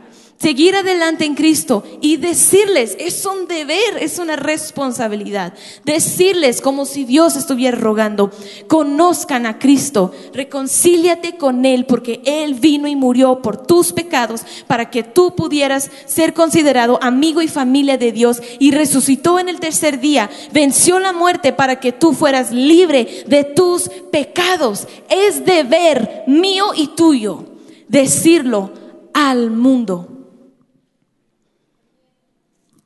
seguir 0.45 0.77
adelante 0.77 1.25
en 1.25 1.35
Cristo 1.35 1.85
y 2.03 2.19
decirles, 2.19 2.99
es 3.01 3.25
un 3.25 3.49
deber, 3.49 3.97
es 3.99 4.19
una 4.19 4.37
responsabilidad, 4.37 5.55
decirles 5.87 6.61
como 6.61 6.85
si 6.85 7.07
Dios 7.07 7.35
estuviera 7.35 7.79
rogando, 7.79 8.31
conozcan 8.69 9.47
a 9.47 9.59
Cristo, 9.59 10.13
reconcíliate 10.35 11.39
con 11.39 11.65
Él 11.65 11.87
porque 11.87 12.21
Él 12.27 12.53
vino 12.53 12.87
y 12.87 12.95
murió 12.95 13.41
por 13.41 13.67
tus 13.67 13.95
pecados 13.95 14.43
para 14.67 14.91
que 14.91 15.03
tú 15.03 15.35
pudieras 15.35 15.91
ser 16.05 16.35
considerado 16.35 16.99
amigo 17.03 17.41
y 17.41 17.49
familia 17.49 17.97
de 17.97 18.13
Dios 18.13 18.43
y 18.59 18.71
resucitó 18.71 19.39
en 19.39 19.49
el 19.49 19.61
tercer 19.61 19.99
día, 19.99 20.29
venció 20.53 20.99
la 20.99 21.15
muerte 21.15 21.55
para 21.55 21.81
que 21.81 21.93
tú 21.93 22.13
fueras 22.13 22.53
libre 22.53 23.25
de 23.27 23.45
tus 23.45 23.89
pecados. 24.13 24.89
Es 25.09 25.47
deber 25.47 26.25
mío 26.27 26.67
y 26.77 26.89
tuyo 26.89 27.47
decirlo 27.89 28.73
al 29.15 29.51
mundo. 29.51 30.14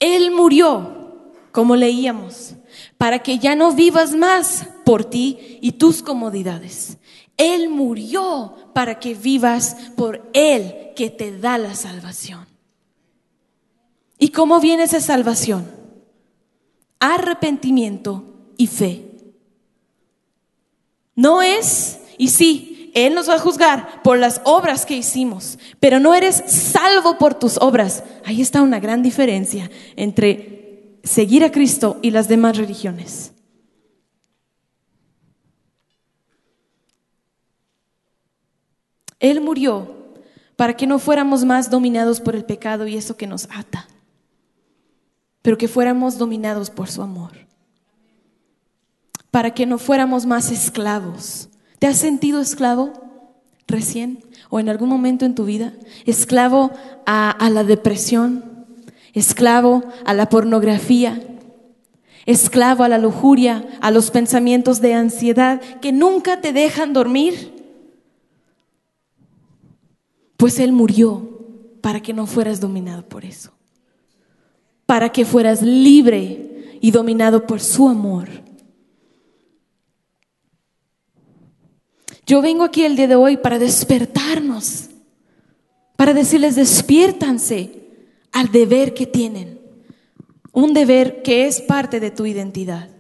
Él 0.00 0.31
murió, 0.31 1.33
como 1.52 1.76
leíamos, 1.76 2.55
para 2.97 3.21
que 3.21 3.38
ya 3.38 3.55
no 3.55 3.73
vivas 3.73 4.14
más 4.14 4.69
por 4.85 5.05
ti 5.05 5.59
y 5.61 5.73
tus 5.73 6.02
comodidades. 6.02 6.99
Él 7.37 7.69
murió 7.69 8.55
para 8.75 8.99
que 8.99 9.14
vivas 9.14 9.76
por 9.97 10.28
Él 10.33 10.93
que 10.97 11.11
te 11.11 11.38
da 11.38 11.59
la 11.59 11.75
salvación. 11.75 12.47
¿Y 14.19 14.31
cómo 14.31 14.61
viene 14.61 14.83
esa 14.83 15.00
salvación? 15.00 15.71
Arrepentimiento 16.99 18.25
y 18.57 18.67
fe. 18.67 19.05
No 21.14 21.43
es, 21.43 22.00
y 22.19 22.28
sí, 22.28 22.67
él 23.07 23.14
nos 23.14 23.28
va 23.28 23.35
a 23.35 23.38
juzgar 23.38 24.02
por 24.02 24.19
las 24.19 24.40
obras 24.45 24.87
que 24.87 24.97
hicimos, 24.97 25.59
pero 25.81 26.00
no 26.00 26.14
eres 26.14 26.43
salvo 26.47 27.19
por 27.19 27.35
tus 27.35 27.59
obras. 27.59 28.02
Ahí 28.25 28.40
está 28.40 28.62
una 28.62 28.81
gran 28.81 29.02
diferencia 29.02 29.71
entre 29.97 30.99
seguir 31.05 31.45
a 31.45 31.52
Cristo 31.52 31.99
y 32.02 32.11
las 32.11 32.28
demás 32.28 32.57
religiones. 32.57 33.33
Él 39.21 39.40
murió 39.40 39.97
para 40.57 40.76
que 40.76 40.87
no 40.87 40.99
fuéramos 40.99 41.45
más 41.45 41.71
dominados 41.71 42.21
por 42.21 42.35
el 42.35 42.45
pecado 42.45 42.87
y 42.87 42.97
eso 42.97 43.17
que 43.17 43.26
nos 43.26 43.49
ata, 43.50 43.87
pero 45.43 45.59
que 45.59 45.69
fuéramos 45.69 46.19
dominados 46.19 46.71
por 46.71 46.88
su 46.88 47.02
amor. 47.02 47.33
Para 49.31 49.52
que 49.52 49.67
no 49.67 49.78
fuéramos 49.78 50.25
más 50.25 50.50
esclavos 50.50 51.49
¿Te 51.78 51.87
has 51.87 51.97
sentido 51.97 52.40
esclavo 52.40 52.92
recién 53.66 54.25
o 54.50 54.58
en 54.58 54.68
algún 54.68 54.88
momento 54.88 55.25
en 55.25 55.35
tu 55.35 55.44
vida? 55.44 55.73
Esclavo 56.06 56.73
a, 57.06 57.37
la 57.50 57.64
depresión, 57.64 58.66
esclavo 59.14 59.85
a 60.04 60.14
la 60.14 60.28
pornografía, 60.28 61.23
esclavo 62.26 62.82
a 62.82 62.88
la 62.88 62.99
lujuria, 62.99 63.66
a 63.80 63.90
los 63.90 64.11
pensamientos 64.11 64.80
de 64.80 64.94
ansiedad 64.94 65.61
que 65.80 65.92
nunca 65.92 66.40
te 66.40 66.52
dejan 66.52 66.92
dormir. 66.92 67.54
Pues 70.37 70.58
Él 70.58 70.73
murió 70.73 71.38
para 71.80 72.00
que 72.00 72.12
no 72.12 72.26
fueras 72.26 72.61
dominado 72.61 73.08
por 73.08 73.25
eso, 73.25 73.52
para 74.85 75.11
que 75.11 75.25
fueras 75.25 75.62
libre 75.62 76.78
y 76.80 76.90
dominado 76.90 77.47
por 77.47 77.61
su 77.61 77.88
amor. 77.88 78.48
Yo 82.28 82.42
vengo 82.42 82.64
aquí 82.64 82.85
el 82.85 82.94
día 82.94 83.08
de 83.08 83.14
hoy 83.14 83.38
para 83.38 83.58
despertarnos, 83.58 84.90
para 85.97 86.12
decirles 86.12 86.56
despiértanse 86.56 87.88
al 88.32 88.52
deber 88.52 88.92
que 88.92 89.06
tienen, 89.06 89.58
un 90.52 90.75
deber 90.75 91.23
que 91.23 91.47
es 91.47 91.62
parte 91.62 92.00
de 92.00 92.11
tu 92.11 92.26
identidad. 92.26 92.90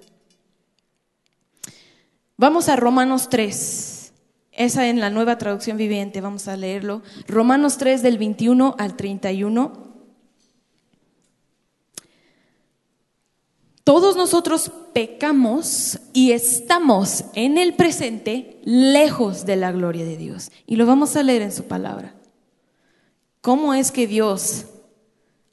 Vamos 2.38 2.70
a 2.70 2.76
Romanos 2.76 3.28
3, 3.28 4.14
esa 4.52 4.88
en 4.88 4.98
la 4.98 5.10
nueva 5.10 5.36
traducción 5.36 5.76
viviente, 5.76 6.22
vamos 6.22 6.48
a 6.48 6.56
leerlo. 6.56 7.02
Romanos 7.26 7.76
3 7.76 8.00
del 8.00 8.16
21 8.16 8.76
al 8.78 8.96
31. 8.96 9.87
Todos 13.88 14.16
nosotros 14.16 14.70
pecamos 14.92 15.98
y 16.12 16.32
estamos 16.32 17.24
en 17.32 17.56
el 17.56 17.72
presente 17.72 18.60
lejos 18.62 19.46
de 19.46 19.56
la 19.56 19.72
gloria 19.72 20.04
de 20.04 20.18
Dios. 20.18 20.50
Y 20.66 20.76
lo 20.76 20.84
vamos 20.84 21.16
a 21.16 21.22
leer 21.22 21.40
en 21.40 21.52
su 21.52 21.64
palabra. 21.64 22.14
¿Cómo 23.40 23.72
es 23.72 23.90
que 23.90 24.06
Dios 24.06 24.66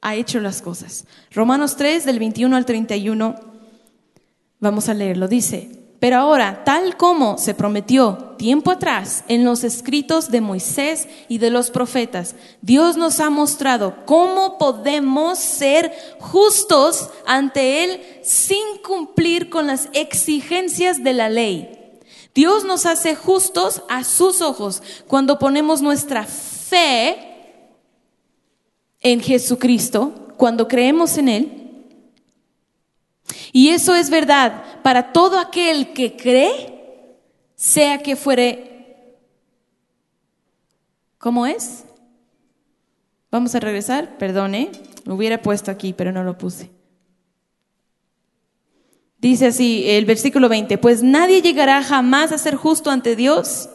ha 0.02 0.16
hecho 0.16 0.42
las 0.42 0.62
cosas? 0.62 1.06
Romanos 1.32 1.78
3, 1.78 2.04
del 2.04 2.20
21 2.20 2.58
al 2.58 2.66
31, 2.66 3.36
vamos 4.60 4.90
a 4.90 4.94
leerlo. 4.94 5.30
Dice, 5.30 5.85
pero 6.06 6.18
ahora, 6.18 6.64
tal 6.64 6.98
como 6.98 7.40
se 7.40 7.56
prometió 7.56 8.36
tiempo 8.38 8.70
atrás 8.70 9.24
en 9.28 9.44
los 9.44 9.64
escritos 9.64 10.30
de 10.30 10.40
Moisés 10.40 11.08
y 11.28 11.40
de 11.40 11.50
los 11.50 11.72
profetas, 11.72 12.36
Dios 12.62 12.96
nos 12.96 13.20
ha 13.20 13.32
mostrado 13.32 14.06
cómo 14.06 14.60
podemos 14.60 15.40
ser 15.40 15.92
justos 16.20 17.10
ante 17.26 17.84
Él 17.84 18.02
sin 18.22 18.78
cumplir 18.86 19.50
con 19.50 19.66
las 19.66 19.90
exigencias 19.94 21.04
de 21.04 21.14
la 21.14 21.28
ley. 21.28 21.72
Dios 22.36 22.66
nos 22.66 22.86
hace 22.86 23.16
justos 23.16 23.82
a 23.90 24.04
sus 24.04 24.42
ojos 24.42 24.84
cuando 25.08 25.40
ponemos 25.40 25.82
nuestra 25.82 26.26
fe 26.26 27.18
en 29.02 29.22
Jesucristo, 29.22 30.14
cuando 30.38 30.68
creemos 30.68 31.18
en 31.18 31.30
Él 31.30 31.65
y 33.52 33.70
eso 33.70 33.96
es 33.96 34.10
verdad 34.10 34.82
para 34.84 35.12
todo 35.12 35.40
aquel 35.40 35.94
que 35.94 36.16
cree, 36.16 37.18
sea 37.56 38.00
que 38.00 38.16
fuere... 38.16 38.72
¿Cómo 41.18 41.46
es? 41.48 41.86
Vamos 43.32 43.56
a 43.56 43.60
regresar, 43.60 44.18
perdone, 44.18 44.72
lo 45.06 45.16
hubiera 45.16 45.42
puesto 45.42 45.72
aquí, 45.72 45.94
pero 45.94 46.12
no 46.12 46.24
lo 46.24 46.38
puse. 46.38 46.70
Dice 49.18 49.48
así 49.48 49.86
el 49.88 50.06
versículo 50.06 50.50
20, 50.50 50.78
pues 50.78 51.02
nadie 51.02 51.42
llegará 51.42 51.82
jamás 51.82 52.32
a 52.32 52.38
ser 52.38 52.56
justo 52.56 52.92
ante 52.92 53.16
Dios 53.16 53.70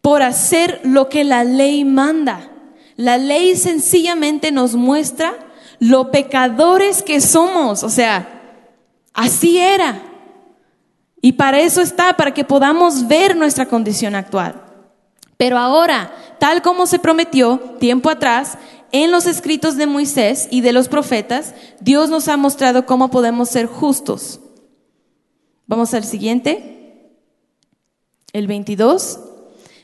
por 0.00 0.22
hacer 0.22 0.80
lo 0.84 1.08
que 1.08 1.24
la 1.24 1.42
ley 1.42 1.84
manda. 1.84 2.50
La 2.96 3.18
ley 3.18 3.56
sencillamente 3.56 4.52
nos 4.52 4.76
muestra 4.76 5.34
lo 5.80 6.12
pecadores 6.12 7.02
que 7.02 7.20
somos, 7.20 7.82
o 7.82 7.88
sea, 7.88 8.41
así 9.12 9.58
era. 9.58 10.02
Y 11.20 11.32
para 11.32 11.60
eso 11.60 11.80
está, 11.80 12.16
para 12.16 12.34
que 12.34 12.44
podamos 12.44 13.06
ver 13.06 13.36
nuestra 13.36 13.66
condición 13.66 14.14
actual. 14.14 14.64
Pero 15.36 15.58
ahora, 15.58 16.12
tal 16.38 16.62
como 16.62 16.86
se 16.86 16.98
prometió 16.98 17.58
tiempo 17.78 18.10
atrás, 18.10 18.58
en 18.92 19.10
los 19.10 19.26
escritos 19.26 19.76
de 19.76 19.86
Moisés 19.86 20.48
y 20.50 20.60
de 20.60 20.72
los 20.72 20.88
profetas, 20.88 21.54
Dios 21.80 22.10
nos 22.10 22.28
ha 22.28 22.36
mostrado 22.36 22.86
cómo 22.86 23.10
podemos 23.10 23.48
ser 23.48 23.66
justos. 23.66 24.40
Vamos 25.66 25.94
al 25.94 26.04
siguiente, 26.04 27.10
el 28.32 28.46
22. 28.46 29.18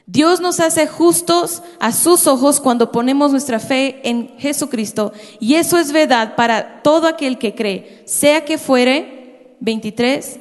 Dios 0.06 0.40
nos 0.40 0.60
hace 0.60 0.86
justos 0.86 1.62
a 1.80 1.92
sus 1.92 2.26
ojos 2.26 2.60
cuando 2.60 2.92
ponemos 2.92 3.30
nuestra 3.30 3.58
fe 3.58 4.00
en 4.04 4.38
Jesucristo 4.38 5.12
y 5.38 5.56
eso 5.56 5.76
es 5.76 5.92
verdad 5.92 6.34
para 6.34 6.82
todo 6.82 7.08
aquel 7.08 7.36
que 7.36 7.54
cree, 7.54 8.02
sea 8.06 8.44
que 8.44 8.56
fuere, 8.56 9.17
23, 9.60 10.40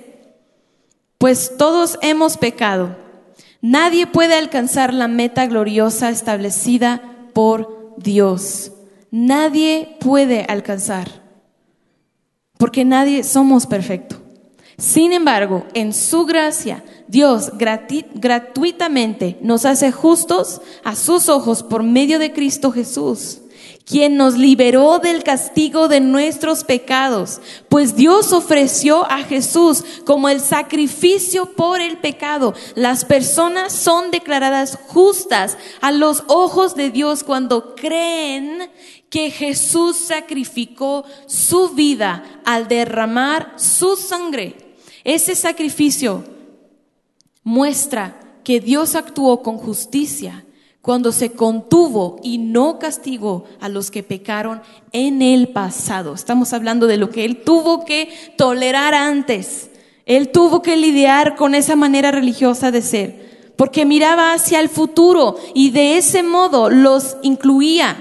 pues 1.18 1.54
todos 1.58 1.98
hemos 2.02 2.38
pecado. 2.38 2.96
Nadie 3.62 4.08
puede 4.08 4.36
alcanzar 4.36 4.94
la 4.94 5.08
meta 5.08 5.48
gloriosa 5.48 6.10
establecida 6.10 7.30
por 7.34 7.96
Dios. 7.98 8.72
Nadie 9.10 9.98
puede 10.00 10.46
alcanzar, 10.48 11.24
porque 12.58 12.86
nadie 12.86 13.24
somos 13.24 13.66
perfectos. 13.66 14.20
Sin 14.78 15.12
embargo, 15.12 15.66
en 15.74 15.92
su 15.92 16.26
gracia, 16.26 16.84
Dios 17.08 17.52
gratuitamente 17.58 19.40
nos 19.42 19.66
hace 19.66 19.92
justos 19.92 20.62
a 20.84 20.96
sus 20.96 21.30
ojos 21.30 21.64
por 21.64 21.82
medio 21.82 22.20
de 22.20 22.32
Cristo 22.32 22.72
Jesús, 22.72 23.40
quien 23.88 24.18
nos 24.18 24.38
liberó 24.38 25.00
del 25.00 25.24
castigo 25.24 25.88
de 25.88 26.02
nuestros 26.02 26.66
pecados, 26.66 27.40
pues 27.70 27.96
Dios 27.96 28.34
ofreció 28.34 29.10
a 29.10 29.24
Jesús 29.24 29.82
como 30.06 30.28
el 30.28 30.42
sacrificio 30.42 31.54
por 31.54 31.80
el 31.80 31.98
pecado. 31.98 32.54
Las 32.76 33.06
personas 33.06 33.72
son 33.72 34.12
declaradas 34.12 34.78
justas 34.88 35.58
a 35.80 35.94
los 35.94 36.26
ojos 36.28 36.76
de 36.76 36.90
Dios 36.90 37.24
cuando 37.24 37.76
creen 37.76 38.70
que 39.10 39.32
Jesús 39.32 39.96
sacrificó 39.96 41.06
su 41.26 41.70
vida 41.70 42.42
al 42.44 42.68
derramar 42.68 43.54
su 43.56 43.96
sangre. 43.96 44.76
Ese 45.06 45.34
sacrificio 45.34 46.26
muestra 47.42 48.20
que 48.44 48.60
Dios 48.60 48.96
actuó 48.96 49.42
con 49.42 49.58
justicia 49.58 50.44
cuando 50.88 51.12
se 51.12 51.34
contuvo 51.34 52.18
y 52.24 52.38
no 52.38 52.80
castigó 52.80 53.44
a 53.60 53.68
los 53.68 53.92
que 53.92 54.04
pecaron 54.04 54.62
en 54.94 55.22
el 55.22 55.50
pasado. 55.50 56.14
Estamos 56.14 56.54
hablando 56.54 56.88
de 56.88 56.96
lo 56.96 57.10
que 57.10 57.26
Él 57.26 57.44
tuvo 57.44 57.84
que 57.84 58.08
tolerar 58.38 58.94
antes. 58.94 59.70
Él 60.06 60.30
tuvo 60.30 60.62
que 60.62 60.78
lidiar 60.78 61.36
con 61.36 61.56
esa 61.56 61.76
manera 61.76 62.12
religiosa 62.12 62.72
de 62.72 62.82
ser, 62.82 63.52
porque 63.58 63.86
miraba 63.86 64.32
hacia 64.32 64.62
el 64.62 64.70
futuro 64.70 65.36
y 65.54 65.72
de 65.72 65.98
ese 65.98 66.24
modo 66.24 66.70
los 66.70 67.18
incluía 67.22 67.98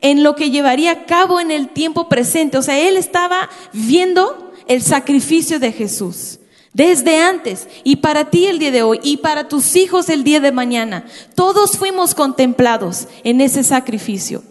en 0.00 0.24
lo 0.24 0.34
que 0.34 0.50
llevaría 0.50 0.90
a 0.90 1.04
cabo 1.04 1.38
en 1.38 1.52
el 1.52 1.68
tiempo 1.68 2.08
presente. 2.08 2.58
O 2.58 2.62
sea, 2.62 2.80
Él 2.80 2.96
estaba 2.96 3.48
viendo 3.72 4.52
el 4.66 4.82
sacrificio 4.82 5.60
de 5.60 5.70
Jesús 5.70 6.40
desde 6.74 7.22
antes 7.22 7.68
y 7.84 7.96
para 7.96 8.28
ti 8.28 8.46
el 8.46 8.58
día 8.58 8.72
de 8.72 8.82
hoy 8.82 9.00
y 9.02 9.16
para 9.18 9.48
tus 9.48 9.76
hijos 9.76 10.10
el 10.10 10.24
día 10.24 10.40
de 10.40 10.52
mañana. 10.52 11.06
Todos 11.34 11.78
fuimos 11.78 12.14
contemplados 12.14 13.08
en 13.22 13.40
ese 13.40 13.64
sacrificio. 13.64 14.42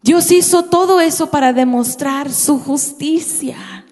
Dios 0.00 0.30
hizo 0.30 0.62
todo 0.62 1.00
eso 1.00 1.30
para 1.30 1.52
demostrar 1.52 2.32
su 2.32 2.60
justicia, 2.60 3.84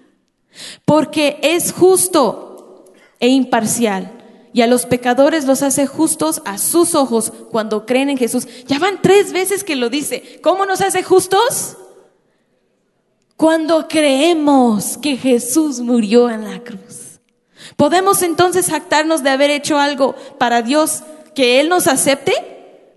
porque 0.85 1.37
es 1.43 1.73
justo 1.73 2.85
e 3.19 3.27
imparcial. 3.27 4.13
Y 4.53 4.61
a 4.61 4.67
los 4.67 4.85
pecadores 4.85 5.43
los 5.43 5.61
hace 5.61 5.85
justos 5.85 6.41
a 6.45 6.57
sus 6.57 6.95
ojos 6.95 7.33
cuando 7.51 7.85
creen 7.85 8.09
en 8.09 8.17
Jesús. 8.17 8.47
Ya 8.65 8.79
van 8.79 9.01
tres 9.01 9.33
veces 9.33 9.65
que 9.65 9.75
lo 9.75 9.89
dice. 9.89 10.39
¿Cómo 10.41 10.65
nos 10.65 10.79
hace 10.79 11.03
justos? 11.03 11.75
Cuando 13.37 13.87
creemos 13.87 14.97
que 14.97 15.17
Jesús 15.17 15.81
murió 15.81 16.29
en 16.29 16.45
la 16.49 16.63
cruz, 16.63 17.19
¿podemos 17.75 18.21
entonces 18.21 18.67
jactarnos 18.67 19.23
de 19.23 19.29
haber 19.29 19.51
hecho 19.51 19.77
algo 19.77 20.15
para 20.37 20.61
Dios 20.61 21.03
que 21.33 21.59
Él 21.59 21.67
nos 21.67 21.87
acepte? 21.87 22.33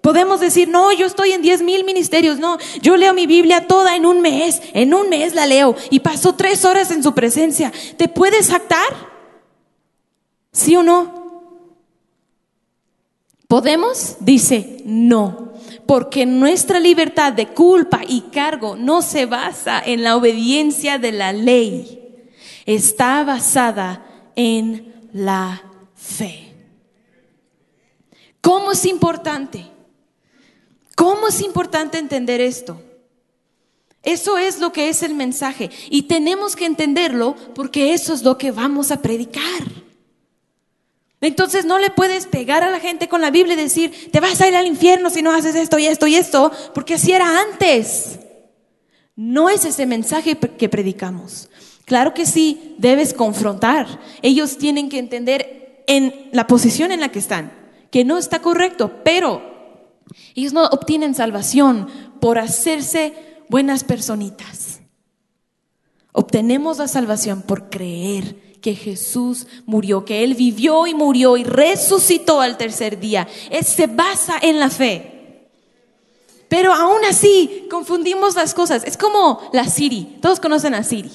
Podemos 0.00 0.38
decir, 0.38 0.68
no, 0.68 0.92
yo 0.92 1.06
estoy 1.06 1.32
en 1.32 1.42
diez 1.42 1.60
mil 1.60 1.84
ministerios, 1.84 2.38
no, 2.38 2.56
yo 2.80 2.96
leo 2.96 3.12
mi 3.14 3.26
Biblia 3.26 3.66
toda 3.66 3.96
en 3.96 4.06
un 4.06 4.20
mes, 4.20 4.62
en 4.74 4.94
un 4.94 5.08
mes 5.08 5.34
la 5.34 5.44
leo 5.44 5.74
y 5.90 6.00
paso 6.00 6.34
tres 6.36 6.64
horas 6.64 6.92
en 6.92 7.02
su 7.02 7.14
presencia. 7.14 7.72
¿Te 7.96 8.06
puedes 8.06 8.48
jactar? 8.48 9.08
¿Sí 10.52 10.76
o 10.76 10.84
no? 10.84 11.18
¿Podemos? 13.48 14.16
Dice, 14.20 14.82
no 14.84 15.47
porque 15.88 16.26
nuestra 16.26 16.78
libertad 16.78 17.32
de 17.32 17.46
culpa 17.46 18.02
y 18.06 18.20
cargo 18.30 18.76
no 18.76 19.00
se 19.00 19.24
basa 19.24 19.82
en 19.82 20.02
la 20.02 20.16
obediencia 20.16 20.98
de 20.98 21.12
la 21.12 21.32
ley, 21.32 22.26
está 22.66 23.24
basada 23.24 24.04
en 24.36 25.08
la 25.14 25.62
fe. 25.94 26.52
¿Cómo 28.42 28.72
es 28.72 28.84
importante? 28.84 29.64
¿Cómo 30.94 31.28
es 31.28 31.40
importante 31.40 31.96
entender 31.96 32.42
esto? 32.42 32.78
Eso 34.02 34.36
es 34.36 34.58
lo 34.58 34.74
que 34.74 34.90
es 34.90 35.02
el 35.02 35.14
mensaje 35.14 35.70
y 35.88 36.02
tenemos 36.02 36.54
que 36.54 36.66
entenderlo 36.66 37.34
porque 37.54 37.94
eso 37.94 38.12
es 38.12 38.22
lo 38.22 38.36
que 38.36 38.50
vamos 38.50 38.90
a 38.90 39.00
predicar. 39.00 39.87
Entonces 41.20 41.64
no 41.64 41.78
le 41.78 41.90
puedes 41.90 42.26
pegar 42.26 42.62
a 42.62 42.70
la 42.70 42.80
gente 42.80 43.08
con 43.08 43.20
la 43.20 43.30
Biblia 43.30 43.54
y 43.54 43.56
decir, 43.56 44.10
te 44.12 44.20
vas 44.20 44.40
a 44.40 44.48
ir 44.48 44.54
al 44.54 44.66
infierno 44.66 45.10
si 45.10 45.22
no 45.22 45.32
haces 45.32 45.54
esto 45.54 45.78
y 45.78 45.86
esto 45.86 46.06
y 46.06 46.14
esto, 46.14 46.52
porque 46.74 46.94
así 46.94 47.12
era 47.12 47.40
antes. 47.40 48.20
No 49.16 49.50
es 49.50 49.64
ese 49.64 49.84
mensaje 49.84 50.36
que 50.36 50.68
predicamos. 50.68 51.48
Claro 51.84 52.14
que 52.14 52.26
sí, 52.26 52.76
debes 52.78 53.14
confrontar. 53.14 54.00
Ellos 54.22 54.58
tienen 54.58 54.88
que 54.88 54.98
entender 54.98 55.82
en 55.88 56.28
la 56.32 56.46
posición 56.46 56.92
en 56.92 57.00
la 57.00 57.10
que 57.10 57.18
están, 57.18 57.50
que 57.90 58.04
no 58.04 58.18
está 58.18 58.40
correcto, 58.40 59.00
pero 59.02 59.42
ellos 60.34 60.52
no 60.52 60.66
obtienen 60.66 61.14
salvación 61.14 61.88
por 62.20 62.38
hacerse 62.38 63.14
buenas 63.48 63.84
personitas. 63.84 64.80
Obtenemos 66.12 66.78
la 66.78 66.88
salvación 66.88 67.42
por 67.42 67.70
creer 67.70 68.47
que 68.60 68.74
Jesús 68.74 69.46
murió, 69.66 70.04
que 70.04 70.24
Él 70.24 70.34
vivió 70.34 70.86
y 70.86 70.94
murió 70.94 71.36
y 71.36 71.44
resucitó 71.44 72.40
al 72.40 72.56
tercer 72.56 72.98
día. 72.98 73.28
se 73.62 73.86
basa 73.86 74.38
en 74.40 74.58
la 74.58 74.70
fe. 74.70 75.14
Pero 76.48 76.72
aún 76.72 77.04
así 77.08 77.66
confundimos 77.70 78.34
las 78.34 78.54
cosas. 78.54 78.82
Es 78.84 78.96
como 78.96 79.50
la 79.52 79.66
Siri. 79.66 80.18
Todos 80.20 80.40
conocen 80.40 80.74
a 80.74 80.82
Siri. 80.82 81.10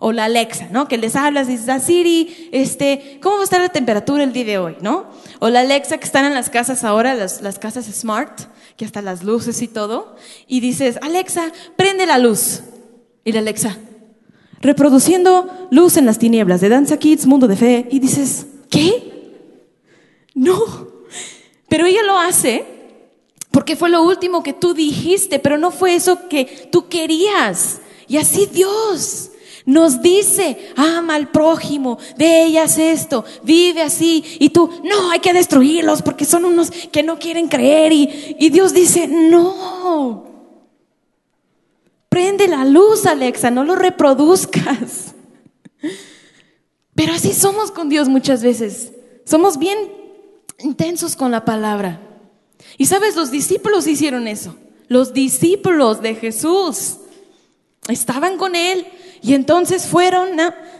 O 0.00 0.12
la 0.12 0.26
Alexa, 0.26 0.68
¿no? 0.70 0.86
Que 0.86 0.96
les 0.96 1.16
hablas 1.16 1.48
y 1.48 1.52
dices, 1.52 1.68
a 1.68 1.74
ah, 1.74 1.80
Siri, 1.80 2.48
este, 2.52 3.18
¿cómo 3.20 3.34
va 3.34 3.40
a 3.40 3.44
estar 3.44 3.60
la 3.60 3.68
temperatura 3.68 4.22
el 4.22 4.32
día 4.32 4.44
de 4.44 4.58
hoy, 4.58 4.76
no? 4.80 5.06
O 5.40 5.48
la 5.48 5.60
Alexa 5.60 5.98
que 5.98 6.04
están 6.04 6.24
en 6.24 6.34
las 6.34 6.50
casas 6.50 6.84
ahora, 6.84 7.14
las, 7.14 7.42
las 7.42 7.58
casas 7.58 7.86
smart, 7.86 8.42
que 8.76 8.84
hasta 8.84 9.02
las 9.02 9.24
luces 9.24 9.60
y 9.60 9.66
todo. 9.66 10.14
Y 10.46 10.60
dices, 10.60 11.00
Alexa, 11.02 11.52
prende 11.76 12.06
la 12.06 12.18
luz. 12.18 12.60
Y 13.24 13.32
la 13.32 13.40
Alexa, 13.40 13.76
reproduciendo 14.60 15.68
Luz 15.70 15.96
en 15.96 16.06
las 16.06 16.18
tinieblas 16.18 16.60
de 16.60 16.68
Danza 16.68 16.96
Kids, 16.98 17.26
Mundo 17.26 17.48
de 17.48 17.56
Fe, 17.56 17.88
y 17.90 17.98
dices, 17.98 18.46
¿qué? 18.70 19.32
No. 20.34 20.88
Pero 21.68 21.86
ella 21.86 22.02
lo 22.02 22.18
hace 22.18 22.64
porque 23.50 23.76
fue 23.76 23.90
lo 23.90 24.02
último 24.02 24.42
que 24.42 24.52
tú 24.52 24.74
dijiste, 24.74 25.38
pero 25.38 25.58
no 25.58 25.70
fue 25.70 25.94
eso 25.94 26.28
que 26.28 26.68
tú 26.70 26.88
querías. 26.88 27.80
Y 28.06 28.16
así 28.16 28.46
Dios 28.46 29.30
nos 29.66 30.00
dice, 30.00 30.72
ama 30.76 31.14
al 31.14 31.30
prójimo, 31.30 31.98
de 32.16 32.44
ellas 32.44 32.78
esto, 32.78 33.24
vive 33.42 33.82
así, 33.82 34.24
y 34.38 34.48
tú, 34.48 34.70
no, 34.82 35.10
hay 35.10 35.18
que 35.18 35.34
destruirlos 35.34 36.00
porque 36.00 36.24
son 36.24 36.46
unos 36.46 36.70
que 36.70 37.02
no 37.02 37.18
quieren 37.18 37.48
creer, 37.48 37.92
y, 37.92 38.36
y 38.38 38.48
Dios 38.48 38.72
dice, 38.72 39.06
no, 39.06 40.27
Prende 42.08 42.48
la 42.48 42.64
luz, 42.64 43.06
Alexa, 43.06 43.50
no 43.50 43.64
lo 43.64 43.76
reproduzcas. 43.76 45.14
Pero 46.94 47.12
así 47.12 47.32
somos 47.32 47.70
con 47.70 47.88
Dios 47.88 48.08
muchas 48.08 48.42
veces. 48.42 48.92
Somos 49.24 49.58
bien 49.58 49.78
intensos 50.58 51.14
con 51.14 51.30
la 51.30 51.44
palabra. 51.44 52.00
Y 52.76 52.86
sabes, 52.86 53.14
los 53.14 53.30
discípulos 53.30 53.86
hicieron 53.86 54.26
eso. 54.26 54.56
Los 54.88 55.12
discípulos 55.12 56.00
de 56.00 56.14
Jesús 56.14 56.96
estaban 57.88 58.36
con 58.36 58.54
Él 58.56 58.86
Y 59.22 59.34
entonces 59.34 59.86
fueron, 59.86 60.30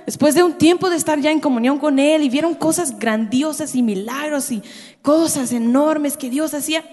después 0.06 0.34
de 0.34 0.42
un 0.42 0.54
tiempo 0.54 0.90
de 0.90 0.96
estar 0.96 1.20
ya 1.20 1.30
en 1.30 1.40
comunión 1.40 1.78
con 1.78 1.98
Él 1.98 2.22
y 2.22 2.28
vieron 2.28 2.54
cosas 2.54 2.98
grandiosas 2.98 3.74
y 3.74 3.82
milagros 3.82 4.50
y 4.50 4.62
cosas 5.02 5.52
enormes 5.52 6.16
que 6.16 6.30
Dios 6.30 6.54
hacía. 6.54 6.84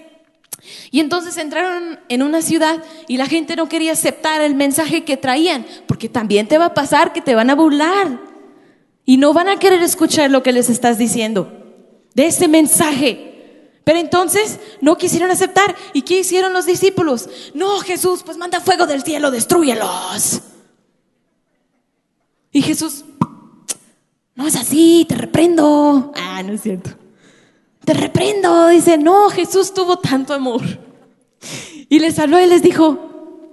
Y 0.90 1.00
entonces 1.00 1.36
entraron 1.36 2.00
en 2.08 2.22
una 2.22 2.42
ciudad 2.42 2.82
y 3.08 3.16
la 3.16 3.26
gente 3.26 3.56
no 3.56 3.68
quería 3.68 3.92
aceptar 3.92 4.40
el 4.40 4.54
mensaje 4.54 5.04
que 5.04 5.16
traían, 5.16 5.66
porque 5.86 6.08
también 6.08 6.48
te 6.48 6.58
va 6.58 6.66
a 6.66 6.74
pasar 6.74 7.12
que 7.12 7.20
te 7.20 7.34
van 7.34 7.50
a 7.50 7.54
burlar 7.54 8.20
y 9.04 9.16
no 9.16 9.32
van 9.32 9.48
a 9.48 9.58
querer 9.58 9.82
escuchar 9.82 10.30
lo 10.30 10.42
que 10.42 10.52
les 10.52 10.68
estás 10.68 10.98
diciendo 10.98 11.52
de 12.14 12.26
ese 12.26 12.48
mensaje. 12.48 13.32
Pero 13.84 14.00
entonces 14.00 14.58
no 14.80 14.98
quisieron 14.98 15.30
aceptar. 15.30 15.76
¿Y 15.92 16.02
qué 16.02 16.18
hicieron 16.18 16.52
los 16.52 16.66
discípulos? 16.66 17.28
No, 17.54 17.78
Jesús, 17.78 18.22
pues 18.24 18.36
manda 18.36 18.60
fuego 18.60 18.86
del 18.86 19.04
cielo, 19.04 19.30
destruyelos. 19.30 20.40
Y 22.50 22.62
Jesús, 22.62 23.04
no 24.34 24.46
es 24.46 24.56
así, 24.56 25.06
te 25.08 25.14
reprendo. 25.14 26.12
Ah, 26.16 26.42
no 26.42 26.54
es 26.54 26.62
cierto. 26.62 26.90
Te 27.86 27.94
reprendo. 27.94 28.68
Dice, 28.68 28.98
no, 28.98 29.30
Jesús 29.30 29.72
tuvo 29.72 29.96
tanto 29.96 30.34
amor. 30.34 30.62
Y 31.88 32.00
les 32.00 32.18
habló 32.18 32.38
y 32.38 32.46
les 32.46 32.60
dijo, 32.62 33.52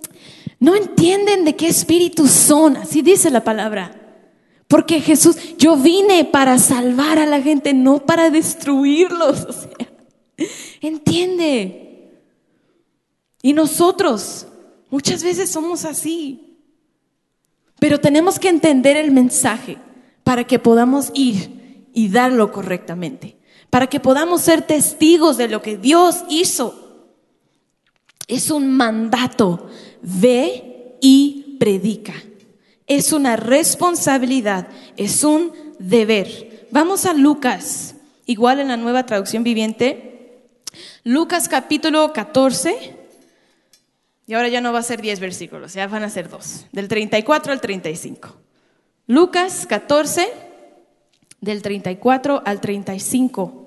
no 0.59 0.75
entienden 0.75 1.45
de 1.45 1.55
qué 1.55 1.67
espíritu 1.67 2.27
son. 2.27 2.75
Así 2.75 3.01
dice 3.01 3.29
la 3.29 3.43
palabra. 3.43 3.99
Porque 4.67 5.01
Jesús, 5.01 5.37
yo 5.57 5.77
vine 5.77 6.25
para 6.25 6.57
salvar 6.57 7.19
a 7.19 7.27
la 7.27 7.41
gente, 7.41 7.73
no 7.73 7.99
para 7.99 8.29
destruirlos. 8.29 9.69
Entiende. 10.81 12.11
Y 13.41 13.53
nosotros 13.53 14.47
muchas 14.89 15.23
veces 15.23 15.51
somos 15.51 15.85
así. 15.85 16.57
Pero 17.79 17.99
tenemos 17.99 18.39
que 18.39 18.49
entender 18.49 18.97
el 18.97 19.11
mensaje 19.11 19.77
para 20.23 20.45
que 20.45 20.57
podamos 20.57 21.11
ir 21.13 21.89
y 21.93 22.09
darlo 22.09 22.51
correctamente, 22.51 23.37
para 23.73 23.87
que 23.87 23.99
podamos 23.99 24.41
ser 24.41 24.61
testigos 24.61 25.35
de 25.35 25.47
lo 25.47 25.63
que 25.63 25.77
Dios 25.77 26.25
hizo. 26.29 27.09
Es 28.27 28.51
un 28.51 28.69
mandato, 28.69 29.67
ve 30.03 30.95
y 31.01 31.57
predica. 31.59 32.13
Es 32.85 33.11
una 33.13 33.35
responsabilidad, 33.35 34.67
es 34.95 35.23
un 35.23 35.51
deber. 35.79 36.67
Vamos 36.69 37.07
a 37.07 37.15
Lucas, 37.15 37.95
igual 38.27 38.59
en 38.59 38.67
la 38.67 38.77
nueva 38.77 39.07
traducción 39.07 39.43
viviente. 39.43 40.43
Lucas 41.03 41.49
capítulo 41.49 42.13
14 42.13 42.95
y 44.27 44.35
ahora 44.35 44.49
ya 44.49 44.61
no 44.61 44.71
va 44.71 44.79
a 44.79 44.83
ser 44.83 45.01
10 45.01 45.19
versículos, 45.19 45.73
ya 45.73 45.87
van 45.87 46.03
a 46.03 46.11
ser 46.11 46.29
dos, 46.29 46.67
del 46.73 46.87
34 46.87 47.51
al 47.51 47.59
35. 47.59 48.35
Lucas 49.07 49.65
14, 49.65 50.31
del 51.41 51.63
34 51.63 52.43
al 52.45 52.61
35. 52.61 53.62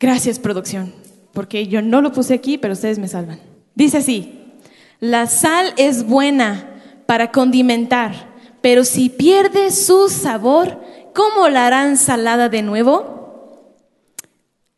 Gracias, 0.00 0.38
producción, 0.38 0.94
porque 1.32 1.66
yo 1.66 1.82
no 1.82 2.00
lo 2.00 2.12
puse 2.12 2.34
aquí, 2.34 2.58
pero 2.58 2.74
ustedes 2.74 2.98
me 2.98 3.08
salvan. 3.08 3.40
Dice 3.74 3.98
así, 3.98 4.52
la 5.00 5.26
sal 5.26 5.74
es 5.76 6.06
buena 6.06 6.80
para 7.06 7.32
condimentar, 7.32 8.12
pero 8.60 8.84
si 8.84 9.08
pierde 9.08 9.70
su 9.70 10.08
sabor, 10.08 10.80
¿cómo 11.14 11.48
la 11.48 11.66
harán 11.66 11.96
salada 11.96 12.48
de 12.48 12.62
nuevo? 12.62 13.18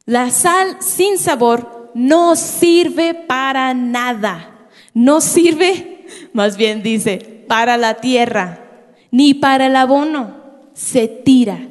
La 0.06 0.30
sal 0.30 0.76
sin 0.80 1.18
sabor 1.18 1.92
no 1.94 2.37
sirve 2.37 3.14
para 3.14 3.74
nada. 3.74 4.68
No 4.92 5.20
sirve, 5.20 6.06
más 6.33 6.56
bien 6.56 6.83
dice, 6.83 7.44
para 7.46 7.76
la 7.76 7.94
tierra, 7.94 8.88
ni 9.11 9.35
para 9.35 9.66
el 9.66 9.76
abono. 9.76 10.37
Se 10.74 11.06
tira. 11.06 11.69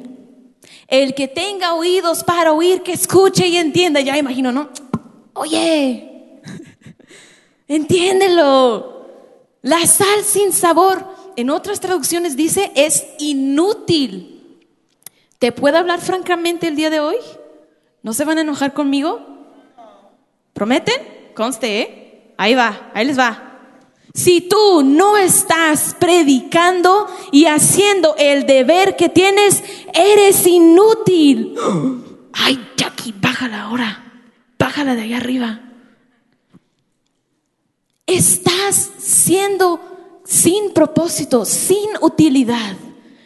El 0.90 1.14
que 1.14 1.28
tenga 1.28 1.74
oídos 1.74 2.24
para 2.24 2.52
oír, 2.52 2.82
que 2.82 2.92
escuche 2.92 3.46
y 3.46 3.56
entienda. 3.56 4.00
Ya 4.00 4.18
imagino, 4.18 4.50
¿no? 4.50 4.68
Oye, 5.32 6.40
entiéndelo. 7.68 9.06
La 9.62 9.86
sal 9.86 10.24
sin 10.24 10.52
sabor, 10.52 11.04
en 11.36 11.50
otras 11.50 11.80
traducciones 11.80 12.36
dice, 12.36 12.72
es 12.74 13.06
inútil. 13.18 14.58
¿Te 15.38 15.52
puedo 15.52 15.78
hablar 15.78 16.00
francamente 16.00 16.66
el 16.66 16.76
día 16.76 16.90
de 16.90 17.00
hoy? 17.00 17.16
¿No 18.02 18.12
se 18.12 18.24
van 18.24 18.38
a 18.38 18.40
enojar 18.42 18.74
conmigo? 18.74 19.20
¿Prometen? 20.52 21.32
Conste, 21.34 21.80
¿eh? 21.80 22.34
Ahí 22.36 22.54
va, 22.54 22.90
ahí 22.94 23.06
les 23.06 23.18
va. 23.18 23.49
Si 24.14 24.40
tú 24.40 24.82
no 24.82 25.16
estás 25.16 25.94
predicando 25.98 27.06
y 27.30 27.46
haciendo 27.46 28.16
el 28.18 28.46
deber 28.46 28.96
que 28.96 29.08
tienes, 29.08 29.62
eres 29.94 30.46
inútil. 30.46 31.54
Ay, 32.32 32.58
Jackie, 32.76 33.14
bájala 33.20 33.62
ahora. 33.62 34.24
Bájala 34.58 34.94
de 34.94 35.02
allá 35.02 35.16
arriba. 35.18 35.60
Estás 38.06 38.90
siendo 38.98 39.80
sin 40.24 40.72
propósito, 40.72 41.44
sin 41.44 41.88
utilidad. 42.00 42.76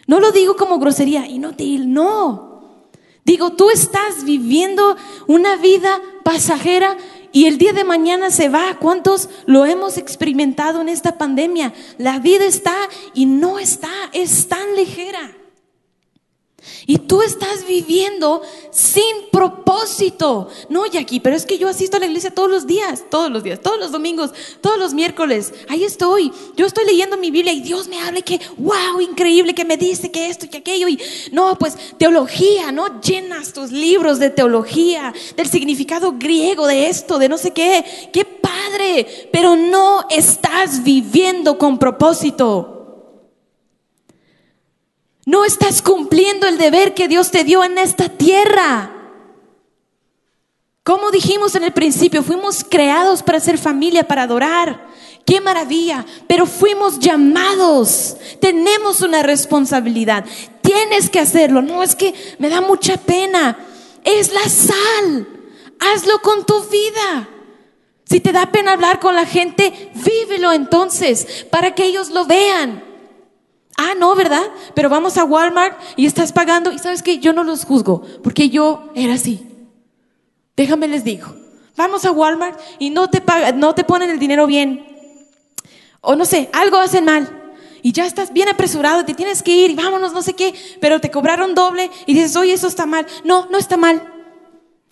No 0.06 0.20
lo 0.20 0.32
digo 0.32 0.56
como 0.56 0.78
grosería, 0.78 1.26
inútil, 1.26 1.92
no. 1.92 2.54
Digo, 3.24 3.52
tú 3.52 3.70
estás 3.70 4.24
viviendo 4.24 4.96
una 5.26 5.56
vida 5.56 6.00
pasajera 6.24 6.96
y 7.34 7.46
el 7.46 7.58
día 7.58 7.72
de 7.72 7.82
mañana 7.82 8.30
se 8.30 8.48
va. 8.48 8.78
¿Cuántos 8.78 9.28
lo 9.44 9.66
hemos 9.66 9.98
experimentado 9.98 10.80
en 10.80 10.88
esta 10.88 11.18
pandemia? 11.18 11.74
La 11.98 12.20
vida 12.20 12.44
está 12.44 12.76
y 13.12 13.26
no 13.26 13.58
está, 13.58 13.90
es 14.12 14.46
tan 14.46 14.76
ligera. 14.76 15.32
Y 16.86 16.98
tú 16.98 17.22
estás 17.22 17.66
viviendo 17.66 18.42
sin 18.70 19.30
propósito. 19.32 20.48
No, 20.68 20.86
Jackie, 20.86 21.20
pero 21.20 21.34
es 21.34 21.46
que 21.46 21.58
yo 21.58 21.68
asisto 21.68 21.96
a 21.96 22.00
la 22.00 22.06
iglesia 22.06 22.30
todos 22.30 22.50
los 22.50 22.66
días, 22.66 23.04
todos 23.10 23.30
los 23.30 23.42
días, 23.42 23.60
todos 23.62 23.78
los 23.78 23.92
domingos, 23.92 24.32
todos 24.60 24.78
los 24.78 24.92
miércoles. 24.92 25.54
Ahí 25.68 25.84
estoy. 25.84 26.32
Yo 26.56 26.66
estoy 26.66 26.84
leyendo 26.84 27.16
mi 27.16 27.30
Biblia 27.30 27.52
y 27.52 27.60
Dios 27.60 27.88
me 27.88 28.00
habla 28.00 28.18
y 28.18 28.22
que, 28.22 28.40
wow, 28.58 29.00
increíble, 29.00 29.54
que 29.54 29.64
me 29.64 29.76
dice 29.76 30.10
que 30.10 30.28
esto 30.28 30.46
y 30.46 30.48
que 30.48 30.58
aquello. 30.58 30.88
Y 30.88 31.00
no, 31.32 31.56
pues 31.58 31.76
teología, 31.96 32.70
¿no? 32.72 33.00
Llenas 33.00 33.52
tus 33.52 33.70
libros 33.70 34.18
de 34.18 34.30
teología, 34.30 35.14
del 35.36 35.48
significado 35.48 36.14
griego 36.18 36.66
de 36.66 36.88
esto, 36.88 37.18
de 37.18 37.28
no 37.28 37.38
sé 37.38 37.52
qué. 37.52 37.84
Qué 38.12 38.24
padre, 38.24 39.28
pero 39.32 39.56
no 39.56 40.04
estás 40.10 40.82
viviendo 40.82 41.56
con 41.56 41.78
propósito. 41.78 42.73
No 45.26 45.44
estás 45.44 45.80
cumpliendo 45.80 46.46
el 46.46 46.58
deber 46.58 46.94
que 46.94 47.08
Dios 47.08 47.30
te 47.30 47.44
dio 47.44 47.64
en 47.64 47.78
esta 47.78 48.08
tierra. 48.08 48.90
Como 50.82 51.10
dijimos 51.10 51.54
en 51.54 51.64
el 51.64 51.72
principio, 51.72 52.22
fuimos 52.22 52.62
creados 52.62 53.22
para 53.22 53.40
ser 53.40 53.56
familia, 53.56 54.06
para 54.06 54.24
adorar. 54.24 54.86
Qué 55.24 55.40
maravilla, 55.40 56.04
pero 56.26 56.44
fuimos 56.44 56.98
llamados. 56.98 58.16
Tenemos 58.40 59.00
una 59.00 59.22
responsabilidad. 59.22 60.26
Tienes 60.60 61.08
que 61.08 61.20
hacerlo. 61.20 61.62
No 61.62 61.82
es 61.82 61.96
que 61.96 62.14
me 62.38 62.50
da 62.50 62.60
mucha 62.60 62.98
pena. 62.98 63.58
Es 64.04 64.30
la 64.34 64.46
sal. 64.46 65.26
Hazlo 65.80 66.18
con 66.20 66.44
tu 66.44 66.60
vida. 66.64 67.30
Si 68.04 68.20
te 68.20 68.32
da 68.32 68.52
pena 68.52 68.72
hablar 68.72 69.00
con 69.00 69.14
la 69.14 69.24
gente, 69.24 69.90
vívelo 69.94 70.52
entonces 70.52 71.46
para 71.50 71.74
que 71.74 71.86
ellos 71.86 72.10
lo 72.10 72.26
vean. 72.26 72.83
Ah, 73.76 73.94
no, 73.98 74.14
¿verdad? 74.14 74.44
Pero 74.74 74.88
vamos 74.88 75.16
a 75.16 75.24
Walmart 75.24 75.78
y 75.96 76.06
estás 76.06 76.32
pagando 76.32 76.72
y 76.72 76.78
sabes 76.78 77.02
que 77.02 77.18
yo 77.18 77.32
no 77.32 77.42
los 77.42 77.64
juzgo 77.64 78.02
porque 78.22 78.48
yo 78.48 78.90
era 78.94 79.14
así. 79.14 79.46
Déjame 80.56 80.88
les 80.88 81.04
digo. 81.04 81.34
Vamos 81.76 82.04
a 82.04 82.12
Walmart 82.12 82.60
y 82.78 82.90
no 82.90 83.10
te 83.10 83.20
pagan, 83.20 83.58
no 83.58 83.74
te 83.74 83.82
ponen 83.82 84.10
el 84.10 84.20
dinero 84.20 84.46
bien. 84.46 84.86
O 86.00 86.14
no 86.14 86.24
sé, 86.24 86.48
algo 86.52 86.78
hacen 86.78 87.04
mal. 87.04 87.40
Y 87.82 87.92
ya 87.92 88.06
estás 88.06 88.32
bien 88.32 88.48
apresurado, 88.48 89.04
te 89.04 89.12
tienes 89.12 89.42
que 89.42 89.56
ir 89.56 89.70
y 89.72 89.74
vámonos, 89.74 90.14
no 90.14 90.22
sé 90.22 90.34
qué, 90.34 90.54
pero 90.80 91.00
te 91.00 91.10
cobraron 91.10 91.54
doble 91.54 91.90
y 92.06 92.14
dices, 92.14 92.36
oye, 92.36 92.52
eso 92.52 92.68
está 92.68 92.86
mal. 92.86 93.06
No, 93.24 93.46
no 93.50 93.58
está 93.58 93.76
mal. 93.76 94.10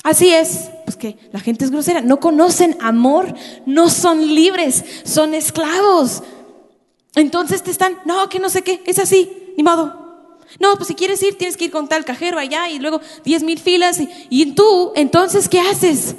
Así 0.03 0.31
es. 0.31 0.71
Pues 0.85 0.97
que 0.97 1.17
la 1.33 1.41
gente 1.41 1.65
es 1.65 1.71
grosera, 1.71 2.01
no 2.01 2.19
conocen 2.19 2.77
amor, 2.81 3.33
no 3.65 3.89
son 3.89 4.35
libres, 4.35 4.85
son 5.05 5.33
esclavos. 5.35 6.23
Entonces 7.15 7.63
te 7.63 7.71
están, 7.71 8.01
no, 8.05 8.29
que 8.29 8.39
no 8.39 8.49
sé 8.49 8.63
qué, 8.63 8.83
es 8.87 8.99
así, 8.99 9.31
ni 9.57 9.63
modo. 9.63 10.01
No, 10.61 10.77
pues 10.77 10.89
si 10.89 10.95
quieres 10.95 11.23
ir, 11.23 11.37
tienes 11.37 11.57
que 11.57 11.67
ir 11.67 11.71
con 11.71 11.89
tal 11.89 12.05
cajero 12.05 12.39
allá 12.39 12.69
y 12.69 12.79
luego 12.79 13.01
diez 13.25 13.43
mil 13.43 13.59
filas. 13.59 14.01
Y, 14.01 14.09
y 14.31 14.53
tú, 14.55 14.93
entonces, 14.95 15.49
¿qué 15.49 15.61
haces? 15.61 16.15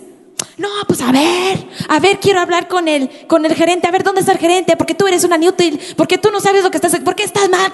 No, 0.57 0.69
pues 0.87 1.01
a 1.01 1.11
ver, 1.11 1.67
a 1.87 1.99
ver, 1.99 2.19
quiero 2.19 2.39
hablar 2.39 2.67
con 2.67 2.87
el, 2.87 3.27
con 3.27 3.45
el 3.45 3.55
gerente, 3.55 3.87
a 3.87 3.91
ver 3.91 4.03
dónde 4.03 4.21
está 4.21 4.33
el 4.33 4.39
gerente, 4.39 4.75
porque 4.77 4.95
tú 4.95 5.07
eres 5.07 5.23
una 5.23 5.37
inútil, 5.37 5.79
porque 5.97 6.17
tú 6.17 6.29
no 6.31 6.39
sabes 6.39 6.63
lo 6.63 6.71
que 6.71 6.77
estás, 6.77 6.99
porque 7.03 7.23
estás 7.23 7.49
mal. 7.49 7.71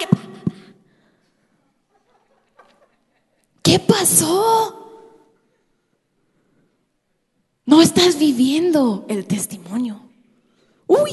¿Qué 3.62 3.78
pasó? 3.78 4.76
No 7.66 7.82
estás 7.82 8.18
viviendo 8.18 9.04
el 9.08 9.26
testimonio. 9.26 10.09
Uy, 10.90 11.12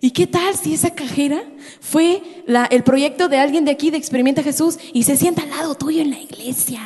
¿y 0.00 0.12
qué 0.12 0.26
tal 0.26 0.56
si 0.56 0.72
esa 0.72 0.94
cajera 0.94 1.42
fue 1.78 2.22
el 2.70 2.82
proyecto 2.82 3.28
de 3.28 3.36
alguien 3.36 3.66
de 3.66 3.70
aquí 3.70 3.90
de 3.90 3.98
Experimenta 3.98 4.42
Jesús 4.42 4.78
y 4.94 5.02
se 5.02 5.14
sienta 5.14 5.42
al 5.42 5.50
lado 5.50 5.74
tuyo 5.74 6.00
en 6.00 6.08
la 6.08 6.18
iglesia? 6.18 6.80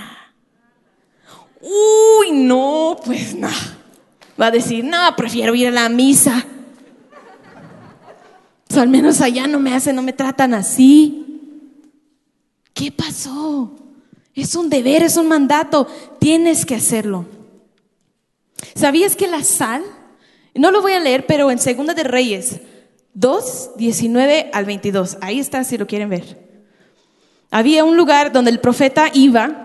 Uy, 1.61 2.33
no, 2.33 2.97
pues 3.05 3.37
no. 3.37 3.47
Va 4.39 4.47
a 4.47 4.51
decir, 4.51 4.85
no, 4.85 4.99
prefiero 5.17 5.55
ir 5.55 5.69
a 5.69 5.71
la 5.71 5.89
misa. 5.89 6.45
Al 8.77 8.89
menos 8.89 9.21
allá 9.21 9.47
no 9.47 9.61
me 9.61 9.73
hacen, 9.73 9.95
no 9.95 10.03
me 10.03 10.13
tratan 10.13 10.55
así. 10.55 11.41
¿Qué 12.73 12.91
pasó? 12.91 13.77
Es 14.35 14.57
un 14.57 14.69
deber, 14.69 15.05
es 15.05 15.17
un 15.17 15.29
mandato. 15.29 15.87
Tienes 16.19 16.67
que 16.67 16.75
hacerlo. 16.75 17.27
¿Sabías 18.75 19.15
que 19.15 19.29
la 19.29 19.45
sal 19.45 19.85
no 20.55 20.71
lo 20.71 20.83
voy 20.83 20.93
a 20.93 21.01
leer, 21.01 21.27
pero 21.27 21.51
en 21.51 21.59
Segunda 21.59 21.95
de 21.95 22.05
Reyes 22.05 22.61
2, 23.15 23.73
19 23.77 24.51
al 24.53 24.65
22. 24.65 25.19
Ahí 25.21 25.39
está 25.39 25.65
si 25.65 25.79
lo 25.79 25.87
quieren 25.87 26.09
ver. 26.09 26.45
Había 27.51 27.85
un 27.85 27.97
lugar 27.97 28.33
donde 28.33 28.51
el 28.51 28.61
profeta 28.61 29.09
iba 29.13 29.65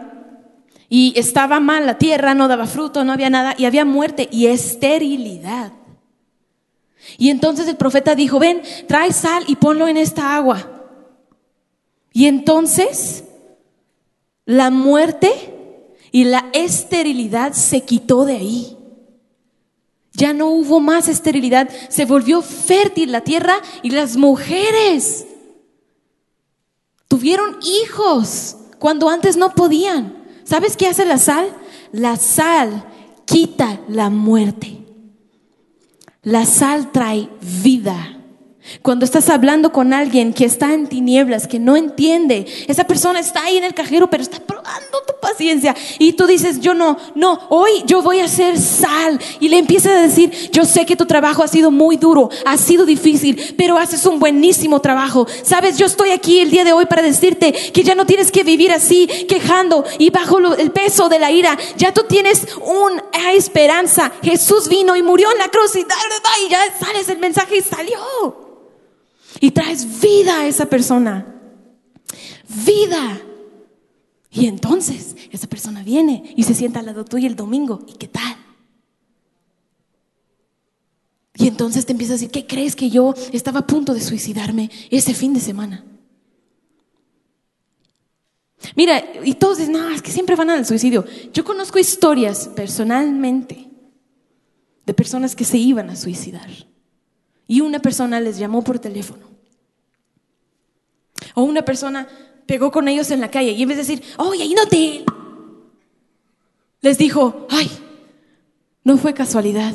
y 0.90 1.14
estaba 1.16 1.60
mal 1.60 1.86
la 1.86 1.98
tierra, 1.98 2.34
no 2.34 2.48
daba 2.48 2.66
fruto, 2.66 3.04
no 3.04 3.14
había 3.14 3.30
nada 3.30 3.56
y 3.58 3.66
había 3.66 3.86
muerte 3.86 4.28
y 4.32 4.48
esterilidad. 4.48 5.74
Y 7.18 7.30
entonces 7.30 7.68
el 7.68 7.78
profeta 7.78 8.16
dijo, 8.16 8.40
ven, 8.40 8.62
trae 8.88 9.12
sal 9.14 9.44
y 9.48 9.56
ponlo 9.56 9.88
en 9.88 9.98
esta 9.98 10.36
agua. 10.36 10.88
Y 12.14 12.26
entonces 12.26 13.24
la 14.46 14.70
muerte 14.70 15.32
y 16.12 16.24
la 16.26 16.50
esterilidad 16.54 17.54
se 17.54 17.82
quitó 17.82 18.26
de 18.26 18.36
ahí. 18.36 18.79
Ya 20.20 20.34
no 20.34 20.50
hubo 20.50 20.82
más 20.82 21.08
esterilidad, 21.08 21.70
se 21.88 22.04
volvió 22.04 22.42
fértil 22.42 23.14
la 23.14 23.22
tierra 23.22 23.56
y 23.84 23.92
las 23.92 24.18
mujeres 24.18 25.26
tuvieron 27.08 27.58
hijos 27.64 28.58
cuando 28.80 29.08
antes 29.08 29.38
no 29.38 29.56
podían. 29.56 30.22
¿Sabes 30.44 30.76
qué 30.76 30.88
hace 30.88 31.06
la 31.06 31.20
sal? 31.20 31.48
La 31.94 32.18
sal 32.18 32.84
quita 33.24 33.80
la 33.88 34.10
muerte. 34.10 34.86
La 36.22 36.46
sal 36.46 36.92
trae 36.92 37.30
vida. 37.64 38.19
Cuando 38.82 39.06
estás 39.06 39.30
hablando 39.30 39.72
con 39.72 39.94
alguien 39.94 40.34
que 40.34 40.46
está 40.46 40.74
en 40.74 40.88
tinieblas, 40.88 41.48
que 41.48 41.60
no 41.60 41.76
entiende, 41.76 42.46
esa 42.68 42.86
persona 42.86 43.20
está 43.20 43.44
ahí 43.44 43.58
en 43.58 43.64
el 43.64 43.74
cajero, 43.74 44.10
pero 44.10 44.24
está 44.24 44.40
probando 44.40 44.98
tu 45.08 45.14
paciencia. 45.22 45.76
Y 45.98 46.14
tú 46.14 46.28
dices, 46.28 46.60
yo 46.60 46.74
no, 46.74 46.98
no, 47.16 47.40
hoy 47.50 47.84
yo 47.86 48.02
voy 48.02 48.20
a 48.20 48.28
ser 48.28 48.60
sal. 48.60 49.20
Y 49.40 49.50
le 49.50 49.58
empiezas 49.58 49.94
a 49.94 50.02
decir, 50.02 50.32
yo 50.52 50.66
sé 50.66 50.86
que 50.86 50.96
tu 50.96 51.06
trabajo 51.06 51.44
ha 51.44 51.48
sido 51.48 51.72
muy 51.72 51.98
duro, 51.98 52.30
ha 52.46 52.58
sido 52.58 52.86
difícil, 52.86 53.56
pero 53.58 53.78
haces 53.78 54.06
un 54.06 54.20
buenísimo 54.20 54.80
trabajo. 54.80 55.28
Sabes, 55.44 55.78
yo 55.78 55.86
estoy 55.86 56.12
aquí 56.12 56.40
el 56.40 56.52
día 56.52 56.64
de 56.64 56.74
hoy 56.74 56.86
para 56.86 57.02
decirte 57.02 57.52
que 57.52 57.84
ya 57.84 57.96
no 57.96 58.06
tienes 58.06 58.32
que 58.32 58.44
vivir 58.44 58.72
así, 58.72 59.08
quejando 59.28 59.84
y 59.98 60.10
bajo 60.10 60.40
el 60.56 60.72
peso 60.72 61.10
de 61.10 61.20
la 61.20 61.32
ira. 61.32 61.58
Ya 61.78 61.94
tú 61.94 62.04
tienes 62.08 62.48
una 62.62 63.04
esperanza. 63.34 64.12
Jesús 64.22 64.68
vino 64.68 64.96
y 64.96 65.04
murió 65.04 65.32
en 65.32 65.38
la 65.38 65.50
cruz 65.50 65.76
y, 65.76 65.80
y 65.80 66.50
ya 66.50 66.60
sales 66.80 67.10
el 67.10 67.20
mensaje 67.20 67.58
y 67.58 67.62
salió 67.62 68.50
y 69.40 69.52
traes 69.52 70.00
vida 70.02 70.42
a 70.42 70.48
esa 70.48 70.66
persona. 70.66 71.36
Vida. 72.66 73.22
Y 74.32 74.48
entonces 74.48 75.16
esa 75.32 75.48
persona 75.48 75.84
viene 75.84 76.34
y 76.36 76.44
se 76.44 76.54
sienta 76.54 76.80
al 76.80 76.88
lado 76.88 77.06
tuyo 77.06 77.28
el 77.28 77.36
domingo. 77.36 77.86
¿Y 77.88 77.94
qué 77.94 78.08
tal? 78.08 78.38
Y 81.36 81.48
entonces 81.48 81.86
te 81.86 81.94
empieza 81.94 82.14
a 82.14 82.16
decir, 82.16 82.32
¿qué 82.32 82.46
crees 82.46 82.76
que 82.76 82.90
yo 82.90 83.14
estaba 83.32 83.62
a 83.62 83.68
punto 83.68 83.94
de 83.94 84.02
suicidarme 84.02 84.70
ese 84.90 85.14
fin 85.14 85.34
de 85.34 85.40
semana? 85.40 85.86
Mira, 88.76 89.02
y 89.24 89.36
todos 89.36 89.58
dicen, 89.58 89.74
no, 89.74 89.90
es 89.90 90.02
que 90.02 90.12
siempre 90.12 90.36
van 90.36 90.50
al 90.50 90.66
suicidio. 90.66 91.06
Yo 91.34 91.46
conozco 91.46 91.80
historias 91.80 92.50
personalmente 92.50 93.70
de 94.86 94.94
personas 94.94 95.34
que 95.34 95.46
se 95.46 95.58
iban 95.58 95.90
a 95.90 95.96
suicidar. 95.96 96.50
Y 97.48 97.62
una 97.62 97.80
persona 97.80 98.20
les 98.20 98.38
llamó 98.38 98.62
por 98.64 98.80
teléfono. 98.80 99.29
O 101.36 101.44
una 101.44 101.64
persona 101.64 102.08
pegó 102.46 102.72
con 102.72 102.88
ellos 102.88 103.12
en 103.12 103.22
la 103.22 103.30
calle 103.30 103.52
y 103.52 103.62
en 103.62 103.70
vez 103.70 103.78
de 103.78 103.84
decir, 103.84 104.04
oye, 104.18 104.54
te... 104.70 105.06
Les 106.82 106.98
dijo, 106.98 107.46
ay, 107.50 107.70
no 108.84 108.98
fue 108.98 109.14
casualidad 109.14 109.74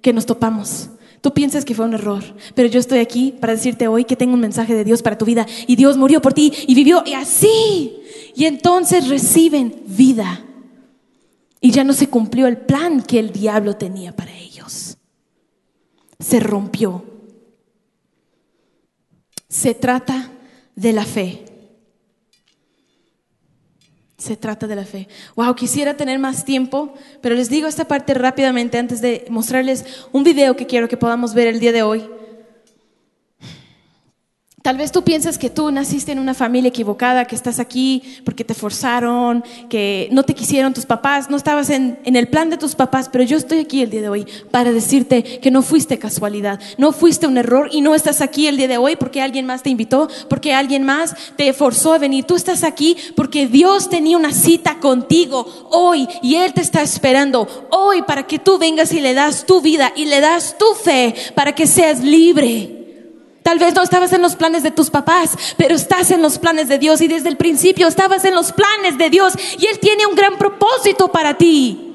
que 0.00 0.12
nos 0.12 0.24
topamos. 0.24 0.90
Tú 1.20 1.34
piensas 1.34 1.64
que 1.64 1.74
fue 1.74 1.84
un 1.84 1.94
error, 1.94 2.22
pero 2.54 2.68
yo 2.68 2.78
estoy 2.78 3.00
aquí 3.00 3.34
para 3.38 3.54
decirte 3.54 3.88
hoy 3.88 4.04
que 4.04 4.16
tengo 4.16 4.34
un 4.34 4.40
mensaje 4.40 4.74
de 4.74 4.84
Dios 4.84 5.02
para 5.02 5.18
tu 5.18 5.24
vida 5.24 5.44
y 5.66 5.74
Dios 5.76 5.96
murió 5.96 6.22
por 6.22 6.32
ti 6.32 6.52
y 6.66 6.74
vivió 6.74 7.02
y 7.04 7.14
así. 7.14 8.00
Y 8.34 8.44
entonces 8.44 9.08
reciben 9.08 9.82
vida. 9.86 10.44
Y 11.60 11.72
ya 11.72 11.84
no 11.84 11.92
se 11.94 12.08
cumplió 12.08 12.46
el 12.46 12.58
plan 12.58 13.02
que 13.02 13.18
el 13.18 13.32
diablo 13.32 13.76
tenía 13.76 14.14
para 14.14 14.32
ellos. 14.36 14.98
Se 16.20 16.38
rompió. 16.38 17.04
Se 19.48 19.74
trata 19.74 20.30
de 20.76 20.92
la 20.92 21.04
fe. 21.04 21.44
Se 24.16 24.36
trata 24.36 24.66
de 24.66 24.76
la 24.76 24.84
fe. 24.84 25.08
Wow, 25.34 25.54
quisiera 25.54 25.96
tener 25.96 26.18
más 26.18 26.44
tiempo, 26.44 26.94
pero 27.20 27.34
les 27.34 27.50
digo 27.50 27.66
esta 27.66 27.86
parte 27.86 28.14
rápidamente 28.14 28.78
antes 28.78 29.00
de 29.00 29.26
mostrarles 29.28 29.84
un 30.12 30.22
video 30.22 30.56
que 30.56 30.66
quiero 30.66 30.88
que 30.88 30.96
podamos 30.96 31.34
ver 31.34 31.48
el 31.48 31.60
día 31.60 31.72
de 31.72 31.82
hoy. 31.82 32.08
Tal 34.66 34.78
vez 34.78 34.90
tú 34.90 35.04
piensas 35.04 35.38
que 35.38 35.48
tú 35.48 35.70
naciste 35.70 36.10
en 36.10 36.18
una 36.18 36.34
familia 36.34 36.70
equivocada, 36.70 37.24
que 37.26 37.36
estás 37.36 37.60
aquí 37.60 38.02
porque 38.24 38.42
te 38.42 38.52
forzaron, 38.52 39.44
que 39.68 40.08
no 40.10 40.24
te 40.24 40.34
quisieron 40.34 40.74
tus 40.74 40.84
papás, 40.84 41.30
no 41.30 41.36
estabas 41.36 41.70
en, 41.70 42.00
el 42.04 42.26
plan 42.26 42.50
de 42.50 42.56
tus 42.56 42.74
papás, 42.74 43.08
pero 43.08 43.22
yo 43.22 43.36
estoy 43.36 43.60
aquí 43.60 43.80
el 43.80 43.90
día 43.90 44.00
de 44.00 44.08
hoy 44.08 44.26
para 44.50 44.72
decirte 44.72 45.22
que 45.22 45.52
no 45.52 45.62
fuiste 45.62 46.00
casualidad, 46.00 46.58
no 46.78 46.90
fuiste 46.90 47.28
un 47.28 47.38
error 47.38 47.68
y 47.70 47.80
no 47.80 47.94
estás 47.94 48.20
aquí 48.20 48.48
el 48.48 48.56
día 48.56 48.66
de 48.66 48.76
hoy 48.76 48.96
porque 48.96 49.22
alguien 49.22 49.46
más 49.46 49.62
te 49.62 49.70
invitó, 49.70 50.08
porque 50.28 50.52
alguien 50.52 50.82
más 50.82 51.14
te 51.36 51.52
forzó 51.52 51.92
a 51.92 51.98
venir. 51.98 52.24
Tú 52.24 52.34
estás 52.34 52.64
aquí 52.64 52.96
porque 53.14 53.46
Dios 53.46 53.88
tenía 53.88 54.16
una 54.16 54.32
cita 54.32 54.80
contigo 54.80 55.46
hoy 55.70 56.08
y 56.22 56.34
Él 56.34 56.52
te 56.52 56.62
está 56.62 56.82
esperando 56.82 57.68
hoy 57.70 58.02
para 58.02 58.26
que 58.26 58.40
tú 58.40 58.58
vengas 58.58 58.92
y 58.92 58.98
le 58.98 59.14
das 59.14 59.46
tu 59.46 59.60
vida 59.60 59.92
y 59.94 60.06
le 60.06 60.20
das 60.20 60.58
tu 60.58 60.66
fe 60.74 61.14
para 61.36 61.54
que 61.54 61.68
seas 61.68 62.02
libre. 62.02 62.75
Tal 63.46 63.60
vez 63.60 63.74
no 63.76 63.82
estabas 63.84 64.12
en 64.12 64.22
los 64.22 64.34
planes 64.34 64.64
de 64.64 64.72
tus 64.72 64.90
papás, 64.90 65.38
pero 65.56 65.76
estás 65.76 66.10
en 66.10 66.20
los 66.20 66.36
planes 66.36 66.66
de 66.66 66.80
Dios 66.80 67.00
y 67.00 67.06
desde 67.06 67.28
el 67.28 67.36
principio 67.36 67.86
estabas 67.86 68.24
en 68.24 68.34
los 68.34 68.50
planes 68.50 68.98
de 68.98 69.08
Dios 69.08 69.34
y 69.56 69.66
Él 69.66 69.78
tiene 69.78 70.04
un 70.04 70.16
gran 70.16 70.36
propósito 70.36 71.06
para 71.12 71.38
ti. 71.38 71.94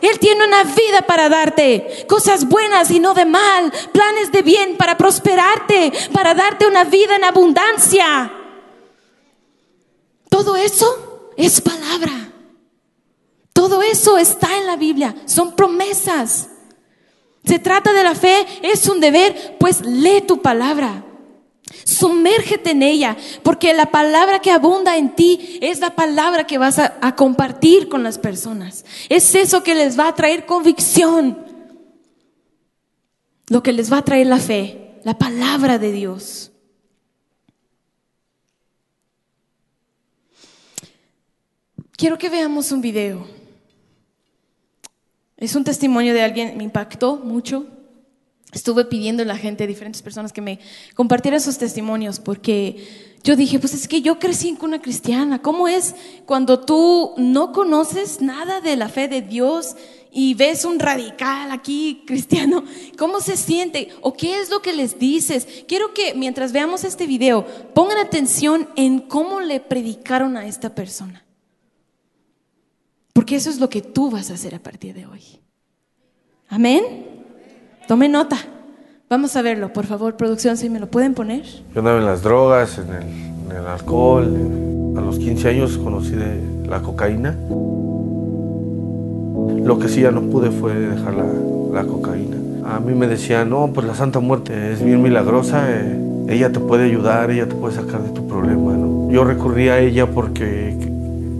Él 0.00 0.18
tiene 0.18 0.46
una 0.46 0.64
vida 0.64 1.02
para 1.06 1.28
darte, 1.28 2.06
cosas 2.08 2.48
buenas 2.48 2.90
y 2.90 3.00
no 3.00 3.12
de 3.12 3.26
mal, 3.26 3.70
planes 3.92 4.32
de 4.32 4.40
bien 4.40 4.78
para 4.78 4.96
prosperarte, 4.96 5.92
para 6.10 6.32
darte 6.32 6.66
una 6.66 6.84
vida 6.84 7.16
en 7.16 7.24
abundancia. 7.24 8.32
Todo 10.30 10.56
eso 10.56 11.32
es 11.36 11.60
palabra. 11.60 12.32
Todo 13.52 13.82
eso 13.82 14.16
está 14.16 14.56
en 14.56 14.66
la 14.66 14.76
Biblia, 14.76 15.14
son 15.26 15.54
promesas. 15.54 16.48
Se 17.52 17.58
trata 17.58 17.92
de 17.92 18.02
la 18.02 18.14
fe, 18.14 18.46
es 18.62 18.88
un 18.88 18.98
deber, 18.98 19.58
pues 19.60 19.84
lee 19.84 20.22
tu 20.26 20.40
palabra. 20.40 21.04
Sumérgete 21.84 22.70
en 22.70 22.82
ella, 22.82 23.14
porque 23.42 23.74
la 23.74 23.90
palabra 23.90 24.38
que 24.38 24.50
abunda 24.50 24.96
en 24.96 25.14
ti 25.14 25.58
es 25.60 25.78
la 25.78 25.94
palabra 25.94 26.46
que 26.46 26.56
vas 26.56 26.78
a, 26.78 27.14
compartir 27.14 27.90
con 27.90 28.02
las 28.02 28.18
personas. 28.18 28.86
Es 29.10 29.34
eso 29.34 29.62
que 29.62 29.74
les 29.74 29.98
va 29.98 30.08
a 30.08 30.14
traer 30.14 30.46
convicción, 30.46 31.44
lo 33.48 33.62
que 33.62 33.74
les 33.74 33.92
va 33.92 33.98
a 33.98 34.04
traer 34.06 34.28
la 34.28 34.38
fe, 34.38 34.94
la 35.04 35.18
palabra 35.18 35.78
de 35.78 35.92
Dios. 35.92 36.52
Quiero 41.98 42.16
que 42.16 42.30
veamos 42.30 42.72
un 42.72 42.80
video. 42.80 43.41
Es 45.42 45.56
un 45.56 45.64
testimonio 45.64 46.14
de 46.14 46.22
alguien, 46.22 46.56
me 46.56 46.62
impactó 46.62 47.16
mucho. 47.16 47.66
Estuve 48.52 48.84
pidiendo 48.84 49.24
a 49.24 49.26
la 49.26 49.36
gente, 49.36 49.64
a 49.64 49.66
diferentes 49.66 50.00
personas, 50.00 50.32
que 50.32 50.40
me 50.40 50.60
compartieran 50.94 51.40
sus 51.40 51.58
testimonios, 51.58 52.20
porque 52.20 53.16
yo 53.24 53.34
dije, 53.34 53.58
pues 53.58 53.74
es 53.74 53.88
que 53.88 54.02
yo 54.02 54.20
crecí 54.20 54.54
con 54.54 54.68
una 54.68 54.80
cristiana. 54.80 55.42
¿Cómo 55.42 55.66
es 55.66 55.96
cuando 56.26 56.60
tú 56.60 57.14
no 57.16 57.50
conoces 57.50 58.20
nada 58.20 58.60
de 58.60 58.76
la 58.76 58.88
fe 58.88 59.08
de 59.08 59.20
Dios 59.20 59.74
y 60.12 60.34
ves 60.34 60.64
un 60.64 60.78
radical 60.78 61.50
aquí 61.50 62.04
cristiano? 62.06 62.62
¿Cómo 62.96 63.18
se 63.18 63.36
siente? 63.36 63.88
¿O 64.00 64.12
qué 64.12 64.38
es 64.38 64.48
lo 64.48 64.62
que 64.62 64.72
les 64.72 65.00
dices? 65.00 65.64
Quiero 65.66 65.92
que 65.92 66.14
mientras 66.14 66.52
veamos 66.52 66.84
este 66.84 67.08
video, 67.08 67.44
pongan 67.74 67.98
atención 67.98 68.68
en 68.76 69.00
cómo 69.00 69.40
le 69.40 69.58
predicaron 69.58 70.36
a 70.36 70.46
esta 70.46 70.72
persona. 70.72 71.24
Porque 73.12 73.36
eso 73.36 73.50
es 73.50 73.60
lo 73.60 73.68
que 73.68 73.82
tú 73.82 74.10
vas 74.10 74.30
a 74.30 74.34
hacer 74.34 74.54
a 74.54 74.58
partir 74.58 74.94
de 74.94 75.06
hoy. 75.06 75.20
Amén. 76.48 76.82
Tome 77.86 78.08
nota. 78.08 78.36
Vamos 79.08 79.36
a 79.36 79.42
verlo, 79.42 79.72
por 79.72 79.84
favor, 79.84 80.16
producción, 80.16 80.56
si 80.56 80.70
me 80.70 80.80
lo 80.80 80.86
pueden 80.86 81.12
poner. 81.12 81.44
Yo 81.74 81.80
andaba 81.80 81.98
en 81.98 82.06
las 82.06 82.22
drogas, 82.22 82.78
en 82.78 82.88
el, 82.88 83.02
en 83.50 83.56
el 83.58 83.66
alcohol. 83.66 84.94
A 84.96 85.00
los 85.00 85.18
15 85.18 85.48
años 85.48 85.78
conocí 85.78 86.12
de 86.12 86.66
la 86.66 86.80
cocaína. 86.80 87.36
Lo 89.64 89.78
que 89.78 89.88
sí 89.88 90.00
ya 90.00 90.10
no 90.10 90.22
pude 90.22 90.50
fue 90.50 90.74
dejar 90.74 91.14
la, 91.14 91.26
la 91.72 91.84
cocaína. 91.84 92.36
A 92.64 92.80
mí 92.80 92.94
me 92.94 93.06
decían, 93.06 93.50
no, 93.50 93.70
pues 93.74 93.86
la 93.86 93.94
Santa 93.94 94.20
Muerte 94.20 94.72
es 94.72 94.82
bien 94.82 95.02
milagrosa, 95.02 95.66
eh, 95.68 95.98
ella 96.28 96.52
te 96.52 96.60
puede 96.60 96.84
ayudar, 96.84 97.30
ella 97.30 97.48
te 97.48 97.54
puede 97.54 97.74
sacar 97.74 98.02
de 98.02 98.10
tu 98.10 98.26
problema. 98.26 98.72
¿no? 98.72 99.10
Yo 99.10 99.24
recurrí 99.24 99.68
a 99.68 99.78
ella 99.78 100.06
porque 100.06 100.76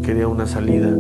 quería 0.05 0.29
una 0.29 0.47
salida. 0.47 0.91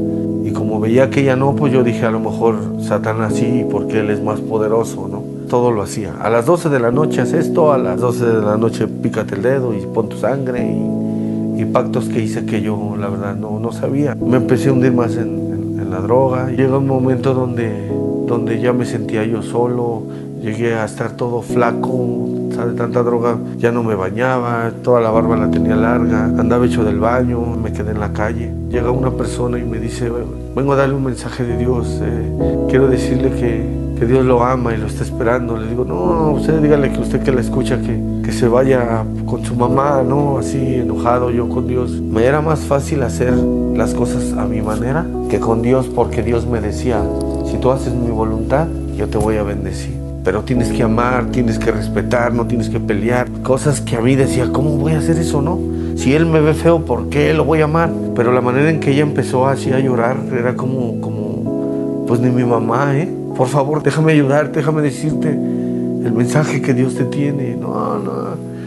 Como 0.73 0.81
veía 0.81 1.11
que 1.11 1.21
ella 1.21 1.37
no, 1.37 1.55
pues 1.55 1.71
yo 1.71 1.85
dije, 1.85 2.07
a 2.07 2.11
lo 2.11 2.19
mejor 2.19 2.57
Satanás 2.81 3.35
sí, 3.35 3.63
porque 3.71 4.01
él 4.01 4.09
es 4.09 4.23
más 4.23 4.41
poderoso, 4.41 5.07
¿no? 5.07 5.23
Todo 5.51 5.71
lo 5.71 5.83
hacía. 5.83 6.15
A 6.19 6.31
las 6.31 6.47
12 6.47 6.71
de 6.71 6.81
la 6.81 6.91
noche 6.91 7.21
haz 7.21 7.35
esto, 7.35 7.75
a 7.75 7.77
las 7.77 8.01
12 8.01 8.25
de 8.25 8.41
la 8.41 8.57
noche 8.57 8.89
pícate 8.89 9.35
el 9.35 9.43
dedo 9.43 9.75
y 9.75 9.85
pon 9.85 10.09
tu 10.09 10.17
sangre 10.17 10.65
y, 10.65 11.61
y 11.61 11.65
pactos 11.67 12.09
que 12.09 12.23
hice 12.23 12.47
que 12.47 12.63
yo, 12.63 12.97
la 12.99 13.11
verdad, 13.11 13.37
no, 13.37 13.61
no 13.61 13.71
sabía. 13.71 14.15
Me 14.15 14.39
empecé 14.39 14.71
a 14.71 14.73
hundir 14.73 14.95
más 14.95 15.15
en, 15.17 15.75
en, 15.75 15.79
en 15.79 15.91
la 15.91 16.01
droga. 16.01 16.49
Llegó 16.49 16.79
un 16.79 16.87
momento 16.87 17.35
donde, 17.35 17.93
donde 18.27 18.59
ya 18.59 18.73
me 18.73 18.87
sentía 18.87 19.27
yo 19.27 19.43
solo, 19.43 20.05
llegué 20.41 20.73
a 20.73 20.87
estar 20.87 21.19
todo 21.19 21.43
flaco, 21.43 22.29
de 22.49 22.73
tanta 22.75 23.03
droga, 23.03 23.37
ya 23.59 23.73
no 23.73 23.83
me 23.83 23.95
bañaba, 23.95 24.71
toda 24.83 25.01
la 25.01 25.11
barba 25.11 25.37
la 25.37 25.51
tenía 25.51 25.77
larga, 25.77 26.25
andaba 26.25 26.65
hecho 26.65 26.85
del 26.85 26.99
baño, 26.99 27.41
me 27.63 27.73
quedé 27.73 27.91
en 27.91 28.01
la 28.01 28.13
calle. 28.13 28.51
Llega 28.71 28.91
una 28.91 29.11
persona 29.11 29.59
y 29.59 29.65
me 29.65 29.79
dice, 29.79 30.11
vengo 30.55 30.73
a 30.73 30.77
darle 30.77 30.95
un 30.95 31.05
mensaje 31.05 31.45
de 31.45 31.57
Dios, 31.57 32.01
eh, 32.03 32.67
quiero 32.69 32.88
decirle 32.88 33.31
que, 33.31 33.65
que, 33.99 34.07
Dios 34.07 34.25
lo 34.25 34.43
ama 34.43 34.75
y 34.75 34.79
lo 34.79 34.87
está 34.87 35.05
esperando. 35.05 35.57
Le 35.57 35.69
digo, 35.69 35.85
no, 35.85 36.33
usted 36.33 36.61
dígale 36.61 36.93
que 36.93 37.01
usted 37.01 37.23
que 37.23 37.33
la 37.33 37.41
escucha, 37.41 37.81
que, 37.81 38.01
que 38.25 38.33
se 38.33 38.49
vaya 38.49 39.05
con 39.27 39.45
su 39.45 39.55
mamá, 39.55 40.03
¿no? 40.03 40.38
Así 40.38 40.75
enojado 40.75 41.31
yo 41.31 41.49
con 41.49 41.67
Dios. 41.67 41.93
Me 41.93 42.25
era 42.25 42.41
más 42.41 42.61
fácil 42.61 43.03
hacer 43.03 43.33
las 43.33 43.95
cosas 43.95 44.33
a 44.33 44.45
mi 44.47 44.61
manera 44.61 45.07
que 45.31 45.41
con 45.41 45.62
Dios 45.62 45.88
porque 45.95 46.23
Dios 46.23 46.47
me 46.47 46.61
decía, 46.61 47.03
si 47.51 47.57
tú 47.59 47.71
haces 47.71 47.95
mi 47.95 48.11
voluntad, 48.11 48.67
yo 48.97 49.09
te 49.09 49.19
voy 49.19 49.37
a 49.37 49.43
bendecir 49.43 50.03
pero 50.25 50.43
tienes 50.43 50.69
que 50.69 50.83
amar, 50.83 51.27
tienes 51.33 51.59
que 51.59 51.73
respetar, 51.73 52.33
no 52.33 52.47
tienes 52.47 52.69
que 52.69 52.79
pelear. 52.79 53.29
Cosas 53.43 53.81
que 53.81 53.97
a 53.97 54.01
mí 54.01 54.15
decía, 54.15 54.49
¿cómo 54.53 54.77
voy 54.77 54.93
a 54.93 54.99
hacer 54.99 55.19
eso, 55.19 55.43
no? 55.43 55.59
Si 55.97 56.15
él 56.15 56.27
me 56.27 56.41
ve 56.41 56.55
feo, 56.55 56.85
¿por 56.85 57.09
qué 57.09 57.35
lo 57.35 57.45
voy 57.45 57.61
a 57.61 57.65
amar? 57.65 57.91
Pero 58.15 58.33
la 58.33 58.41
manera 58.41 58.71
en 58.71 58.81
que 58.81 58.93
ella 58.93 59.03
empezó 59.03 59.47
así 59.47 59.73
a 59.73 59.79
llorar 59.79 60.17
era 60.37 60.55
como, 60.55 61.01
como, 61.01 62.05
pues 62.07 62.21
ni 62.21 62.31
mi 62.31 62.45
mamá, 62.45 62.99
¿eh? 62.99 63.09
Por 63.37 63.49
favor, 63.49 63.83
déjame 63.83 64.13
ayudarte, 64.13 64.59
déjame 64.59 64.83
decirte 64.83 65.31
el 65.31 66.13
mensaje 66.13 66.61
que 66.61 66.75
Dios 66.75 66.95
te 66.95 67.05
tiene. 67.05 67.57
No, 67.57 67.99
no. 67.99 68.13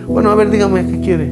Bueno, 0.08 0.32
a 0.32 0.36
ver, 0.36 0.50
dígame 0.50 0.86
qué 0.86 1.00
quiere. 1.02 1.30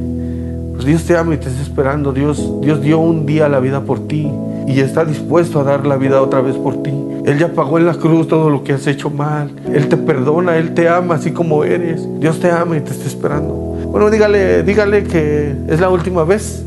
Pues 0.73 0.85
Dios 0.85 1.03
te 1.03 1.15
ama 1.15 1.35
y 1.35 1.37
te 1.37 1.49
está 1.49 1.61
esperando. 1.61 2.11
Dios, 2.11 2.61
Dios 2.61 2.81
dio 2.81 2.99
un 2.99 3.25
día 3.25 3.47
la 3.47 3.59
vida 3.59 3.81
por 3.81 4.07
ti 4.07 4.29
y 4.67 4.79
está 4.79 5.05
dispuesto 5.05 5.59
a 5.59 5.63
dar 5.63 5.85
la 5.85 5.97
vida 5.97 6.21
otra 6.21 6.41
vez 6.41 6.55
por 6.55 6.81
ti. 6.83 6.91
Él 7.25 7.39
ya 7.39 7.53
pagó 7.53 7.77
en 7.77 7.85
la 7.85 7.93
cruz 7.93 8.27
todo 8.27 8.49
lo 8.49 8.63
que 8.63 8.73
has 8.73 8.85
hecho 8.87 9.09
mal. 9.09 9.51
Él 9.71 9.87
te 9.87 9.97
perdona, 9.97 10.57
Él 10.57 10.73
te 10.73 10.89
ama 10.89 11.15
así 11.15 11.31
como 11.31 11.63
eres. 11.63 12.05
Dios 12.19 12.39
te 12.39 12.51
ama 12.51 12.77
y 12.77 12.81
te 12.81 12.91
está 12.91 13.07
esperando. 13.07 13.72
Bueno, 13.93 14.09
dígale, 14.09 14.63
dígale 14.63 15.03
que 15.03 15.55
es 15.67 15.79
la 15.79 15.91
última 15.91 16.23
vez 16.23 16.65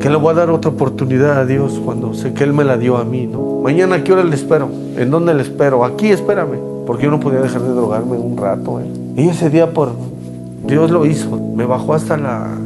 que 0.00 0.08
le 0.08 0.16
voy 0.16 0.30
a 0.30 0.36
dar 0.36 0.48
otra 0.48 0.70
oportunidad 0.70 1.38
a 1.38 1.44
Dios 1.44 1.78
cuando 1.84 2.14
sé 2.14 2.32
que 2.32 2.44
Él 2.44 2.54
me 2.54 2.64
la 2.64 2.78
dio 2.78 2.96
a 2.96 3.04
mí, 3.04 3.26
¿no? 3.26 3.60
Mañana, 3.62 3.96
¿a 3.96 4.02
qué 4.02 4.10
hora 4.14 4.24
le 4.24 4.34
espero? 4.34 4.70
¿En 4.96 5.10
dónde 5.10 5.34
le 5.34 5.42
espero? 5.42 5.84
Aquí, 5.84 6.08
espérame. 6.08 6.56
Porque 6.86 7.04
yo 7.04 7.10
no 7.10 7.20
podía 7.20 7.42
dejar 7.42 7.60
de 7.60 7.68
drogarme 7.68 8.16
un 8.16 8.38
rato, 8.38 8.80
¿eh? 8.80 8.86
Y 9.18 9.28
ese 9.28 9.50
día, 9.50 9.74
por 9.74 9.90
Dios 10.66 10.90
lo 10.90 11.04
hizo. 11.04 11.36
Me 11.54 11.66
bajó 11.66 11.92
hasta 11.92 12.16
la, 12.16 12.56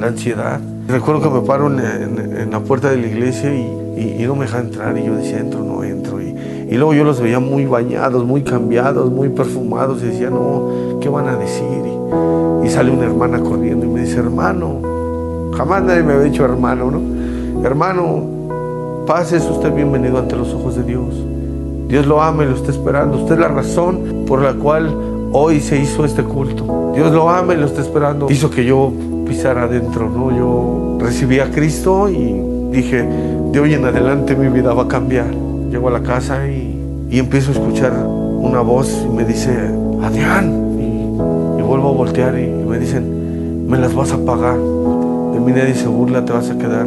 ansiedad. 0.00 0.60
Recuerdo 0.86 1.22
que 1.22 1.40
me 1.40 1.44
paro 1.44 1.66
en, 1.66 2.48
la 2.48 2.60
puerta 2.60 2.88
de 2.88 2.98
la 2.98 3.08
iglesia 3.08 3.52
y, 3.52 4.24
no 4.24 4.36
me 4.36 4.42
deja 4.42 4.60
entrar. 4.60 4.96
Y 4.96 5.06
yo 5.06 5.16
decía, 5.16 5.40
entro, 5.40 5.64
no 5.64 5.82
entro. 5.82 6.22
Y, 6.22 6.36
y 6.70 6.74
luego 6.76 6.94
yo 6.94 7.02
los 7.02 7.20
veía 7.20 7.40
muy 7.40 7.66
bañados, 7.66 8.24
muy 8.24 8.42
cambiados, 8.42 9.10
muy 9.10 9.28
perfumados. 9.28 10.04
Y 10.04 10.06
decía, 10.06 10.30
no, 10.30 11.00
¿qué 11.00 11.08
van 11.08 11.26
a 11.26 11.34
decir? 11.34 11.95
Y, 12.64 12.68
sale 12.68 12.90
una 12.90 13.04
hermana 13.04 13.40
corriendo 13.40 13.86
y 13.86 13.88
me 13.88 14.00
dice, 14.00 14.18
hermano, 14.18 14.80
jamás 15.56 15.82
nadie 15.82 16.02
me 16.02 16.14
había 16.14 16.24
dicho 16.24 16.44
hermano, 16.44 16.90
¿no? 16.90 17.64
Hermano, 17.64 19.04
pase, 19.06 19.36
es 19.36 19.44
usted 19.44 19.72
bienvenido 19.74 20.18
ante 20.18 20.36
los 20.36 20.52
ojos 20.52 20.76
de 20.76 20.82
Dios. 20.82 21.14
Dios 21.88 22.06
lo 22.06 22.20
ama 22.20 22.42
y 22.44 22.46
lo 22.46 22.56
está 22.56 22.72
esperando. 22.72 23.18
Usted 23.18 23.34
es 23.34 23.40
la 23.40 23.48
razón 23.48 24.24
por 24.26 24.42
la 24.42 24.54
cual 24.54 24.92
hoy 25.32 25.60
se 25.60 25.80
hizo 25.80 26.04
este 26.04 26.22
culto. 26.22 26.92
Dios 26.94 27.12
lo 27.12 27.30
ama 27.30 27.54
y 27.54 27.56
lo 27.56 27.66
está 27.66 27.80
esperando. 27.80 28.26
Hizo 28.30 28.50
que 28.50 28.64
yo 28.64 28.92
pisara 29.26 29.62
adentro, 29.62 30.10
¿no? 30.10 30.36
Yo 30.36 30.98
recibí 31.00 31.38
a 31.38 31.50
Cristo 31.50 32.08
y 32.08 32.42
dije, 32.72 33.06
de 33.52 33.60
hoy 33.60 33.74
en 33.74 33.84
adelante 33.84 34.34
mi 34.34 34.48
vida 34.48 34.74
va 34.74 34.84
a 34.84 34.88
cambiar. 34.88 35.30
Llego 35.70 35.88
a 35.88 35.92
la 35.92 36.02
casa 36.02 36.48
y, 36.48 37.08
y 37.10 37.18
empiezo 37.18 37.50
a 37.50 37.54
escuchar 37.54 37.92
una 37.92 38.60
voz 38.60 39.04
y 39.04 39.14
me 39.14 39.24
dice, 39.24 39.52
Adrián. 40.02 40.65
Voltear 41.96 42.38
y 42.38 42.46
me 42.46 42.78
dicen, 42.78 43.66
me 43.68 43.78
las 43.78 43.94
vas 43.94 44.12
a 44.12 44.18
pagar. 44.24 44.56
De 44.56 45.40
mí 45.40 45.52
nadie 45.52 45.74
se 45.74 45.88
burla, 45.88 46.24
te 46.24 46.32
vas 46.32 46.50
a 46.50 46.58
quedar 46.58 46.86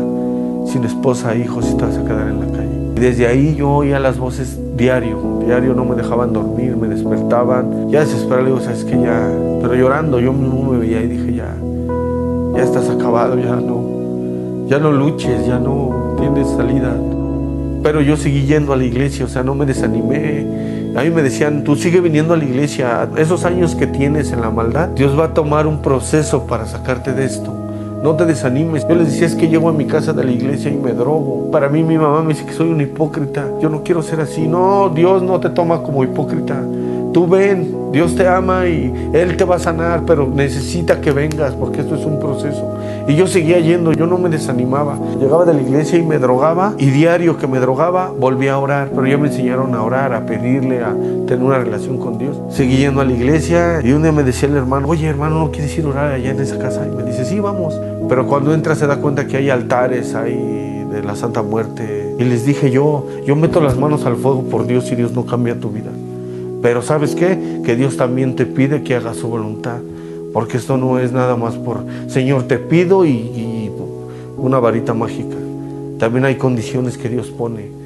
sin 0.65 0.84
esposa, 0.84 1.36
hijos 1.36 1.69
y 1.69 1.76
te 1.76 1.86
vas 1.86 1.98
a 1.98 2.04
quedar 2.04 2.28
en 2.28 2.39
la 2.39 2.45
calle. 2.45 2.69
Y 2.95 3.00
desde 3.00 3.28
ahí 3.28 3.56
yo 3.56 3.69
oía 3.69 4.00
las 4.00 4.17
voces 4.17 4.60
diario, 4.78 5.39
diario 5.45 5.74
no 5.74 5.84
me 5.84 5.95
dejaban 5.95 6.32
dormir, 6.32 6.78
me 6.78 6.88
despertaban. 6.88 7.89
Ya 7.89 8.02
desesperado, 8.02 8.45
digo, 8.45 8.60
sabes 8.60 8.84
que 8.84 9.00
ya, 9.00 9.30
pero 9.62 9.76
llorando, 9.76 10.19
yo 10.19 10.32
mismo 10.32 10.72
me 10.72 10.78
veía 10.78 11.02
y 11.02 11.08
dije, 11.08 11.34
ya, 11.34 11.56
ya 12.56 12.63
estás 12.63 12.89
acabado, 12.89 13.38
ya 13.38 13.56
no, 13.56 14.67
ya 14.67 14.80
no 14.80 14.91
luches, 14.91 15.45
ya 15.48 15.60
no 15.60 16.15
tienes 16.19 16.48
salida. 16.50 16.95
Pero 17.82 18.02
yo 18.02 18.17
seguí 18.17 18.45
yendo 18.45 18.74
a 18.74 18.78
la 18.78 18.84
iglesia, 18.84 19.26
o 19.26 19.30
sea, 19.30 19.43
no 19.43 19.56
me 19.56 19.65
desanimé. 19.65 20.68
A 20.95 21.04
mí 21.04 21.12
me 21.12 21.21
decían, 21.21 21.63
tú 21.63 21.75
sigue 21.75 22.02
viniendo 22.02 22.34
a 22.34 22.38
la 22.38 22.43
iglesia, 22.43 23.08
esos 23.15 23.45
años 23.45 23.75
que 23.75 23.88
tienes 23.88 24.32
en 24.32 24.41
la 24.41 24.49
maldad, 24.49 24.89
Dios 24.89 25.17
va 25.17 25.25
a 25.25 25.34
tomar 25.34 25.67
un 25.67 25.82
proceso 25.82 26.47
para 26.47 26.65
sacarte 26.65 27.13
de 27.13 27.25
esto. 27.25 27.54
No 28.04 28.15
te 28.15 28.25
desanimes. 28.25 28.88
Yo 28.88 28.95
les 28.95 29.12
decía, 29.12 29.28
es 29.28 29.36
que 29.36 29.49
llego 29.49 29.67
a 29.67 29.73
mi 29.73 29.86
casa 29.86 30.13
de 30.13 30.23
la 30.23 30.32
iglesia 30.32 30.71
y 30.71 30.78
me 30.78 30.93
drogo. 30.93 31.52
Para 31.52 31.67
mí 31.67 31.84
mi 31.84 31.97
mamá 31.97 32.21
me 32.21 32.30
dice 32.30 32.45
que 32.45 32.54
soy 32.54 32.69
un 32.69 32.80
hipócrita. 32.80 33.45
Yo 33.62 33.69
no 33.69 33.84
quiero 33.84 34.02
ser 34.02 34.21
así. 34.21 34.47
No, 34.47 34.89
Dios 34.89 35.21
no 35.21 35.39
te 35.39 35.49
toma 35.49 35.84
como 35.84 36.04
hipócrita. 36.04 36.63
Tú 37.13 37.28
ven, 37.28 37.91
Dios 37.91 38.15
te 38.15 38.28
ama 38.28 38.67
y 38.67 38.93
Él 39.13 39.36
te 39.36 39.43
va 39.43 39.56
a 39.56 39.60
sanar, 39.60 40.04
pero 40.06 40.28
necesita 40.28 41.02
que 41.02 41.12
vengas 41.12 41.54
porque 41.54 41.82
esto 41.82 41.95
es 41.95 42.06
un 42.06 42.19
proceso. 42.19 42.76
Y 43.08 43.15
yo 43.15 43.26
seguía 43.26 43.60
yendo, 43.60 43.91
yo 43.93 44.06
no 44.06 44.19
me 44.19 44.30
desanimaba. 44.30 44.98
Llegaba 45.19 45.45
de 45.45 45.56
la 45.56 45.62
iglesia 45.62 45.98
y 45.98 46.04
me 46.04 46.19
drogaba 46.19 46.74
y 46.78 46.86
diario 46.91 47.38
que 47.38 47.48
me 47.48 47.60
drogaba 47.60 48.12
volvía 48.12 48.54
a 48.54 48.60
orar, 48.60 48.89
pero 48.93 49.08
ya 49.08 49.17
me 49.17 49.30
enseñaron 49.30 49.74
a 49.74 49.82
orar, 49.82 50.13
a 50.13 50.26
pedirle, 50.26 50.84
a 50.84 50.93
tener 51.26 51.41
una 51.41 51.58
relación 51.58 51.98
con 51.98 52.19
Dios. 52.19 52.38
Seguí 52.50 52.78
yendo 52.78 53.02
a 53.02 53.06
la 53.06 53.13
iglesia 53.13 53.82
y 53.84 53.91
un 53.91 54.04
día 54.04 54.12
me 54.12 54.24
decía 54.24 54.48
el 54.48 54.56
hermano, 54.56 54.88
oye 54.88 55.08
hermano, 55.08 55.39
¿no 55.39 55.52
quieres 55.52 55.76
ir 55.78 55.86
a 55.86 55.89
orar 55.89 56.12
allá 56.12 56.30
en 56.30 56.39
esa 56.39 56.60
casa? 56.60 56.86
Y 56.86 56.95
me 56.95 57.04
dice, 57.04 57.26
sí, 57.26 57.39
vamos. 57.39 57.80
Pero 58.08 58.28
cuando 58.28 58.54
entra 58.54 58.76
se 58.76 58.86
da 58.86 58.98
cuenta 58.98 59.26
que 59.26 59.38
hay 59.38 59.50
altares 59.50 60.13
ahí 60.13 60.86
de 60.91 61.04
la 61.04 61.15
Santa 61.15 61.41
Muerte. 61.41 62.15
Y 62.19 62.24
les 62.24 62.45
dije 62.45 62.69
yo, 62.72 63.06
yo 63.26 63.36
meto 63.36 63.62
las 63.62 63.78
manos 63.78 64.06
al 64.06 64.15
fuego 64.15 64.43
por 64.43 64.67
Dios 64.67 64.91
y 64.91 64.95
Dios 64.95 65.13
no 65.13 65.26
cambia 65.26 65.60
tu 65.60 65.69
vida. 65.69 65.89
Pero 66.62 66.82
¿sabes 66.82 67.15
qué? 67.15 67.62
Que 67.63 67.76
Dios 67.76 67.98
también 67.98 68.36
te 68.36 68.45
pide 68.45 68.84
que 68.84 68.95
hagas 68.95 69.17
su 69.17 69.28
voluntad. 69.28 69.80
Porque 70.34 70.58
esto 70.58 70.78
no 70.78 71.00
es 71.00 71.12
nada 71.12 71.36
más 71.36 71.56
por, 71.56 71.84
Señor, 72.08 72.43
te 72.43 72.58
pido 72.58 73.06
y, 73.06 73.10
y 73.10 73.72
una 74.38 74.60
varita 74.60 74.93
mágica. 74.93 75.36
También 75.98 76.26
hay 76.26 76.36
condiciones 76.36 76.98
que 76.98 77.10
Dios 77.10 77.28
pone. 77.28 77.80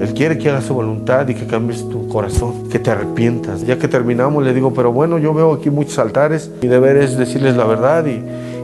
Él 0.00 0.14
quiere 0.14 0.38
que 0.38 0.48
hagas 0.48 0.64
su 0.64 0.74
voluntad 0.74 1.28
y 1.28 1.34
que 1.34 1.46
cambies 1.46 1.86
tu 1.88 2.08
corazón, 2.08 2.68
que 2.70 2.78
te 2.78 2.90
arrepientas. 2.90 3.66
Ya 3.66 3.78
que 3.78 3.86
terminamos, 3.86 4.42
le 4.42 4.54
digo, 4.54 4.72
pero 4.72 4.92
bueno, 4.92 5.18
yo 5.18 5.34
veo 5.34 5.52
aquí 5.52 5.68
muchos 5.68 5.98
altares. 5.98 6.50
Mi 6.62 6.68
deber 6.68 6.96
es 6.96 7.18
decirles 7.18 7.54
la 7.54 7.64
verdad 7.64 8.06
y, 8.06 8.22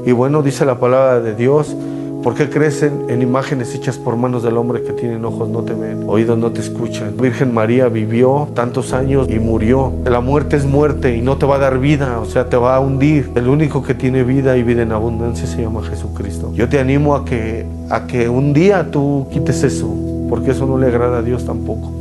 y 0.09 0.13
bueno, 0.13 0.43
dice 0.43 0.65
la 0.65 0.81
palabra 0.81 1.21
de 1.21 1.35
Dios. 1.35 1.77
¿Por 2.27 2.35
qué 2.35 2.51
crecen 2.51 3.05
en 3.09 3.23
imágenes 3.23 3.73
hechas 3.73 3.99
por 3.99 4.17
manos 4.17 4.43
del 4.43 4.57
hombre 4.57 4.83
que 4.83 4.93
tienen 4.93 5.25
ojos 5.25 5.49
no 5.49 5.63
te 5.63 5.75
ven, 5.75 6.03
oídos 6.09 6.37
no 6.37 6.51
te 6.51 6.61
escuchan? 6.61 7.17
Virgen 7.17 7.55
María 7.55 7.87
vivió 7.89 8.49
tantos 8.53 8.93
años 8.93 9.29
y 9.31 9.39
murió. 9.39 9.93
La 10.05 10.21
muerte 10.21 10.57
es 10.57 10.65
muerte 10.65 11.17
y 11.17 11.23
no 11.23 11.37
te 11.37 11.47
va 11.47 11.55
a 11.55 11.59
dar 11.61 11.79
vida, 11.79 12.19
o 12.19 12.25
sea, 12.25 12.49
te 12.49 12.57
va 12.57 12.75
a 12.75 12.81
hundir. 12.81 13.31
El 13.37 13.47
único 13.47 13.85
que 13.85 13.95
tiene 13.95 14.25
vida 14.25 14.57
y 14.57 14.65
vida 14.65 14.83
en 14.83 14.91
abundancia 14.91 15.47
se 15.47 15.63
llama 15.63 15.85
Jesucristo. 15.85 16.51
Yo 16.53 16.69
te 16.69 16.81
animo 16.81 17.15
a 17.15 17.25
que, 17.25 17.65
a 17.91 18.09
que 18.09 18.29
un 18.29 18.53
día 18.53 18.91
tú 18.91 19.29
quites 19.31 19.63
eso, 19.63 19.89
porque 20.29 20.51
eso 20.51 20.67
no 20.67 20.79
le 20.79 20.89
agrada 20.89 21.19
a 21.19 21.23
Dios 21.23 21.45
tampoco. 21.45 21.93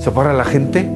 Se 0.00 0.10
para 0.10 0.32
la 0.32 0.44
gente 0.44 0.90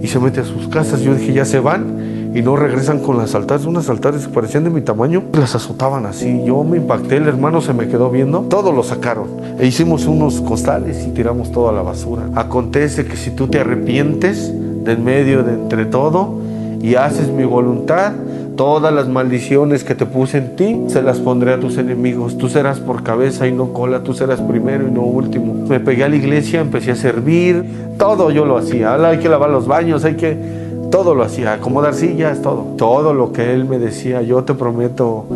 y 0.00 0.06
se 0.06 0.20
mete 0.20 0.42
a 0.42 0.44
sus 0.44 0.68
casas. 0.68 1.00
Yo 1.00 1.16
dije, 1.16 1.32
ya 1.32 1.44
se 1.44 1.58
van 1.58 2.01
y 2.34 2.42
no 2.42 2.56
regresan 2.56 3.00
con 3.00 3.18
las 3.18 3.34
altares, 3.34 3.66
unas 3.66 3.88
altares 3.88 4.26
que 4.26 4.32
parecían 4.32 4.64
de 4.64 4.70
mi 4.70 4.80
tamaño, 4.80 5.22
las 5.32 5.54
azotaban 5.54 6.06
así. 6.06 6.42
Yo 6.44 6.64
me 6.64 6.78
impacté, 6.78 7.16
el 7.16 7.28
hermano 7.28 7.60
se 7.60 7.72
me 7.72 7.88
quedó 7.88 8.10
viendo, 8.10 8.40
todo 8.42 8.72
lo 8.72 8.82
sacaron. 8.82 9.28
E 9.58 9.66
hicimos 9.66 10.06
unos 10.06 10.40
costales 10.40 11.06
y 11.06 11.10
tiramos 11.10 11.52
toda 11.52 11.72
la 11.72 11.82
basura. 11.82 12.22
Acontece 12.34 13.04
que 13.04 13.16
si 13.16 13.30
tú 13.30 13.48
te 13.48 13.60
arrepientes 13.60 14.52
del 14.84 14.98
medio 14.98 15.42
de 15.42 15.54
entre 15.54 15.84
todo 15.86 16.40
y 16.80 16.94
haces 16.94 17.28
mi 17.28 17.44
voluntad, 17.44 18.12
Todas 18.56 18.92
las 18.92 19.08
maldiciones 19.08 19.82
que 19.82 19.94
te 19.94 20.04
puse 20.04 20.38
en 20.38 20.56
ti, 20.56 20.84
se 20.88 21.00
las 21.00 21.18
pondré 21.18 21.54
a 21.54 21.60
tus 21.60 21.78
enemigos. 21.78 22.36
Tú 22.36 22.50
serás 22.50 22.80
por 22.80 23.02
cabeza 23.02 23.46
y 23.46 23.52
no 23.52 23.72
cola, 23.72 24.00
tú 24.00 24.12
serás 24.12 24.40
primero 24.42 24.86
y 24.86 24.90
no 24.90 25.00
último. 25.00 25.66
Me 25.66 25.80
pegué 25.80 26.04
a 26.04 26.08
la 26.08 26.16
iglesia, 26.16 26.60
empecé 26.60 26.90
a 26.90 26.96
servir, 26.96 27.64
todo 27.98 28.30
yo 28.30 28.44
lo 28.44 28.58
hacía. 28.58 28.94
Hay 28.94 29.18
que 29.18 29.28
lavar 29.30 29.50
los 29.50 29.66
baños, 29.66 30.04
hay 30.04 30.16
que... 30.16 30.61
Todo 30.92 31.14
lo 31.14 31.24
hacía, 31.24 31.54
acomodar 31.54 31.94
sillas, 31.94 32.42
todo. 32.42 32.74
Todo 32.76 33.14
lo 33.14 33.32
que 33.32 33.54
él 33.54 33.64
me 33.64 33.78
decía, 33.78 34.20
yo 34.20 34.44
te 34.44 34.52
prometo 34.52 35.26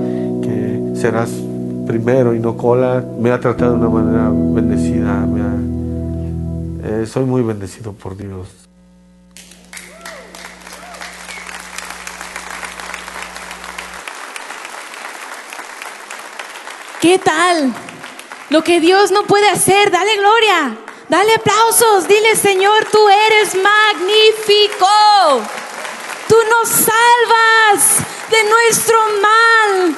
que 0.42 0.92
serás 0.94 1.30
primero 1.86 2.34
y 2.34 2.40
no 2.40 2.58
cola, 2.58 3.02
me 3.18 3.30
ha 3.32 3.40
tratado 3.40 3.72
de 3.72 3.78
una 3.78 3.88
manera 3.88 4.30
bendecida. 4.30 5.26
Eh, 6.84 7.06
soy 7.06 7.24
muy 7.24 7.40
bendecido 7.40 7.94
por 7.94 8.18
Dios. 8.18 8.48
¿Qué 17.00 17.18
tal? 17.18 17.72
Lo 18.50 18.62
que 18.62 18.78
Dios 18.80 19.10
no 19.10 19.22
puede 19.22 19.48
hacer, 19.48 19.90
dale 19.90 20.16
gloria, 20.18 20.76
dale 21.08 21.34
aplausos, 21.34 22.08
dile 22.08 22.36
Señor, 22.36 22.86
tú 22.90 23.08
eres 23.08 23.54
magnífico. 23.54 24.86
Tú 26.28 26.36
nos 26.50 26.68
salvas 26.68 27.98
de 28.30 28.44
nuestro 28.44 28.98
mal. 29.22 29.96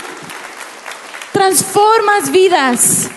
Transformas 1.32 2.30
vidas. 2.30 3.10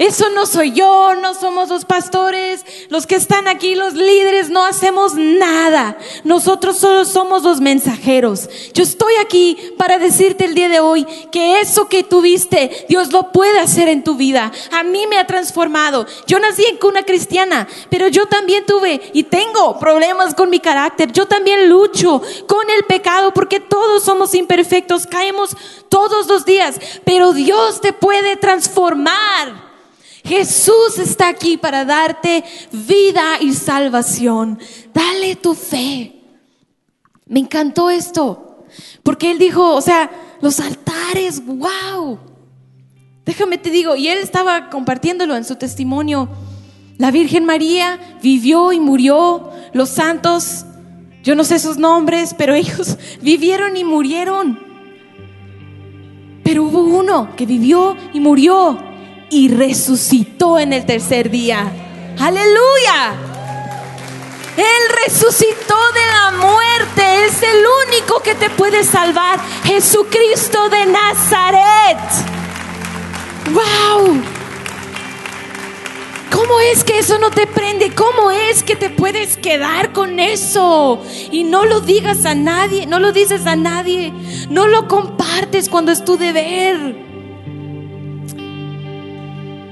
Eso 0.00 0.30
no 0.30 0.46
soy 0.46 0.72
yo, 0.72 1.14
no 1.14 1.34
somos 1.34 1.68
los 1.68 1.84
pastores, 1.84 2.64
los 2.88 3.06
que 3.06 3.16
están 3.16 3.46
aquí, 3.48 3.74
los 3.74 3.92
líderes, 3.92 4.48
no 4.48 4.64
hacemos 4.64 5.12
nada. 5.12 5.98
Nosotros 6.24 6.78
solo 6.78 7.04
somos 7.04 7.42
los 7.42 7.60
mensajeros. 7.60 8.48
Yo 8.72 8.82
estoy 8.82 9.12
aquí 9.16 9.58
para 9.76 9.98
decirte 9.98 10.46
el 10.46 10.54
día 10.54 10.70
de 10.70 10.80
hoy 10.80 11.04
que 11.30 11.60
eso 11.60 11.86
que 11.90 12.02
tuviste, 12.02 12.86
Dios 12.88 13.12
lo 13.12 13.30
puede 13.30 13.58
hacer 13.58 13.88
en 13.88 14.02
tu 14.02 14.14
vida. 14.14 14.50
A 14.72 14.84
mí 14.84 15.06
me 15.06 15.18
ha 15.18 15.26
transformado. 15.26 16.06
Yo 16.26 16.38
nací 16.38 16.64
en 16.64 16.78
cuna 16.78 17.02
cristiana, 17.02 17.68
pero 17.90 18.08
yo 18.08 18.24
también 18.24 18.64
tuve 18.64 19.02
y 19.12 19.24
tengo 19.24 19.78
problemas 19.78 20.34
con 20.34 20.48
mi 20.48 20.60
carácter. 20.60 21.12
Yo 21.12 21.26
también 21.26 21.68
lucho 21.68 22.22
con 22.46 22.70
el 22.70 22.84
pecado 22.84 23.34
porque 23.34 23.60
todos 23.60 24.02
somos 24.02 24.34
imperfectos, 24.34 25.06
caemos 25.06 25.54
todos 25.90 26.26
los 26.26 26.46
días, 26.46 26.80
pero 27.04 27.34
Dios 27.34 27.82
te 27.82 27.92
puede 27.92 28.36
transformar. 28.36 29.69
Jesús 30.24 30.98
está 30.98 31.28
aquí 31.28 31.56
para 31.56 31.84
darte 31.84 32.44
vida 32.72 33.40
y 33.40 33.54
salvación. 33.54 34.58
Dale 34.92 35.36
tu 35.36 35.54
fe. 35.54 36.16
Me 37.26 37.40
encantó 37.40 37.90
esto, 37.90 38.64
porque 39.02 39.30
él 39.30 39.38
dijo, 39.38 39.74
o 39.74 39.80
sea, 39.80 40.10
los 40.40 40.58
altares, 40.60 41.44
wow. 41.46 42.18
Déjame 43.24 43.58
te 43.58 43.70
digo, 43.70 43.94
y 43.94 44.08
él 44.08 44.18
estaba 44.18 44.68
compartiéndolo 44.68 45.36
en 45.36 45.44
su 45.44 45.56
testimonio. 45.56 46.28
La 46.98 47.10
Virgen 47.10 47.44
María 47.44 48.18
vivió 48.22 48.72
y 48.72 48.80
murió, 48.80 49.50
los 49.72 49.90
santos, 49.90 50.66
yo 51.22 51.34
no 51.34 51.44
sé 51.44 51.58
sus 51.58 51.78
nombres, 51.78 52.34
pero 52.36 52.54
ellos 52.56 52.98
vivieron 53.22 53.76
y 53.76 53.84
murieron. 53.84 54.58
Pero 56.42 56.64
hubo 56.64 56.82
uno 56.82 57.36
que 57.36 57.46
vivió 57.46 57.96
y 58.12 58.18
murió 58.18 58.89
y 59.30 59.48
resucitó 59.48 60.58
en 60.58 60.72
el 60.72 60.84
tercer 60.84 61.30
día. 61.30 61.72
Aleluya. 62.18 63.14
Él 64.56 64.96
resucitó 65.06 65.76
de 65.94 66.06
la 66.06 66.30
muerte. 66.38 67.24
Es 67.24 67.42
el 67.42 67.64
único 67.88 68.20
que 68.20 68.34
te 68.34 68.50
puede 68.50 68.84
salvar. 68.84 69.40
Jesucristo 69.64 70.68
de 70.68 70.86
Nazaret. 70.86 71.98
¡Wow! 73.52 74.22
¿Cómo 76.30 76.60
es 76.60 76.84
que 76.84 76.98
eso 76.98 77.18
no 77.18 77.30
te 77.30 77.46
prende? 77.46 77.94
¿Cómo 77.94 78.30
es 78.30 78.62
que 78.62 78.76
te 78.76 78.90
puedes 78.90 79.36
quedar 79.36 79.92
con 79.92 80.18
eso? 80.18 81.02
Y 81.30 81.44
no 81.44 81.64
lo 81.64 81.80
digas 81.80 82.24
a 82.24 82.34
nadie, 82.34 82.86
no 82.86 82.98
lo 82.98 83.12
dices 83.12 83.46
a 83.46 83.56
nadie, 83.56 84.12
no 84.48 84.66
lo 84.66 84.88
compartes 84.88 85.68
cuando 85.68 85.92
es 85.92 86.04
tu 86.04 86.16
deber. 86.16 87.09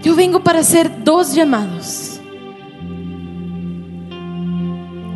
Yo 0.03 0.14
vengo 0.14 0.40
para 0.44 0.61
hacer 0.61 1.05
dos 1.05 1.34
llamados. 1.34 2.20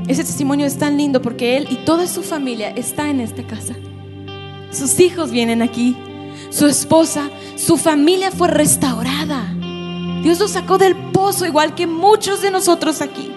Ese 0.09 0.25
testimonio 0.25 0.67
es 0.67 0.77
tan 0.77 0.99
lindo 0.99 1.23
porque 1.23 1.57
él 1.57 1.69
y 1.71 1.77
toda 1.77 2.07
su 2.07 2.23
familia 2.23 2.71
está 2.71 3.09
en 3.09 3.21
esta 3.21 3.45
casa. 3.47 3.75
Sus 4.71 4.99
hijos 5.01 5.31
vienen 5.31 5.63
aquí, 5.63 5.97
su 6.51 6.67
esposa, 6.67 7.31
su 7.57 7.77
familia 7.77 8.31
fue 8.31 8.49
restaurada. 8.49 9.55
Dios 10.23 10.41
lo 10.41 10.49
sacó 10.49 10.79
del 10.79 10.97
pozo 10.97 11.47
igual 11.47 11.75
que 11.75 11.87
muchos 11.87 12.43
de 12.43 12.51
nosotros 12.51 13.01
aquí. 13.01 13.31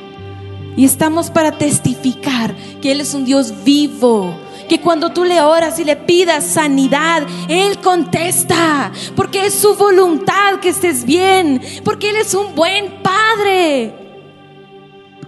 Y 0.76 0.86
estamos 0.86 1.30
para 1.30 1.58
testificar 1.58 2.56
que 2.82 2.92
Él 2.92 3.02
es 3.02 3.14
un 3.14 3.26
Dios 3.26 3.54
vivo, 3.64 4.36
que 4.68 4.82
cuando 4.82 5.12
tú 5.12 5.24
le 5.24 5.42
oras 5.42 5.80
y 5.80 5.84
le 5.84 5.96
pidas 5.96 6.46
sanidad, 6.46 7.24
Él 7.48 7.80
contesta, 7.80 8.92
porque 9.16 9.46
es 9.46 9.54
su 9.54 9.76
voluntad 9.76 10.60
que 10.62 10.70
estés 10.70 11.06
bien, 11.06 11.62
porque 11.84 12.10
Él 12.10 12.18
es 12.18 12.34
un 12.34 12.56
buen 12.56 13.02
Padre. 13.02 13.94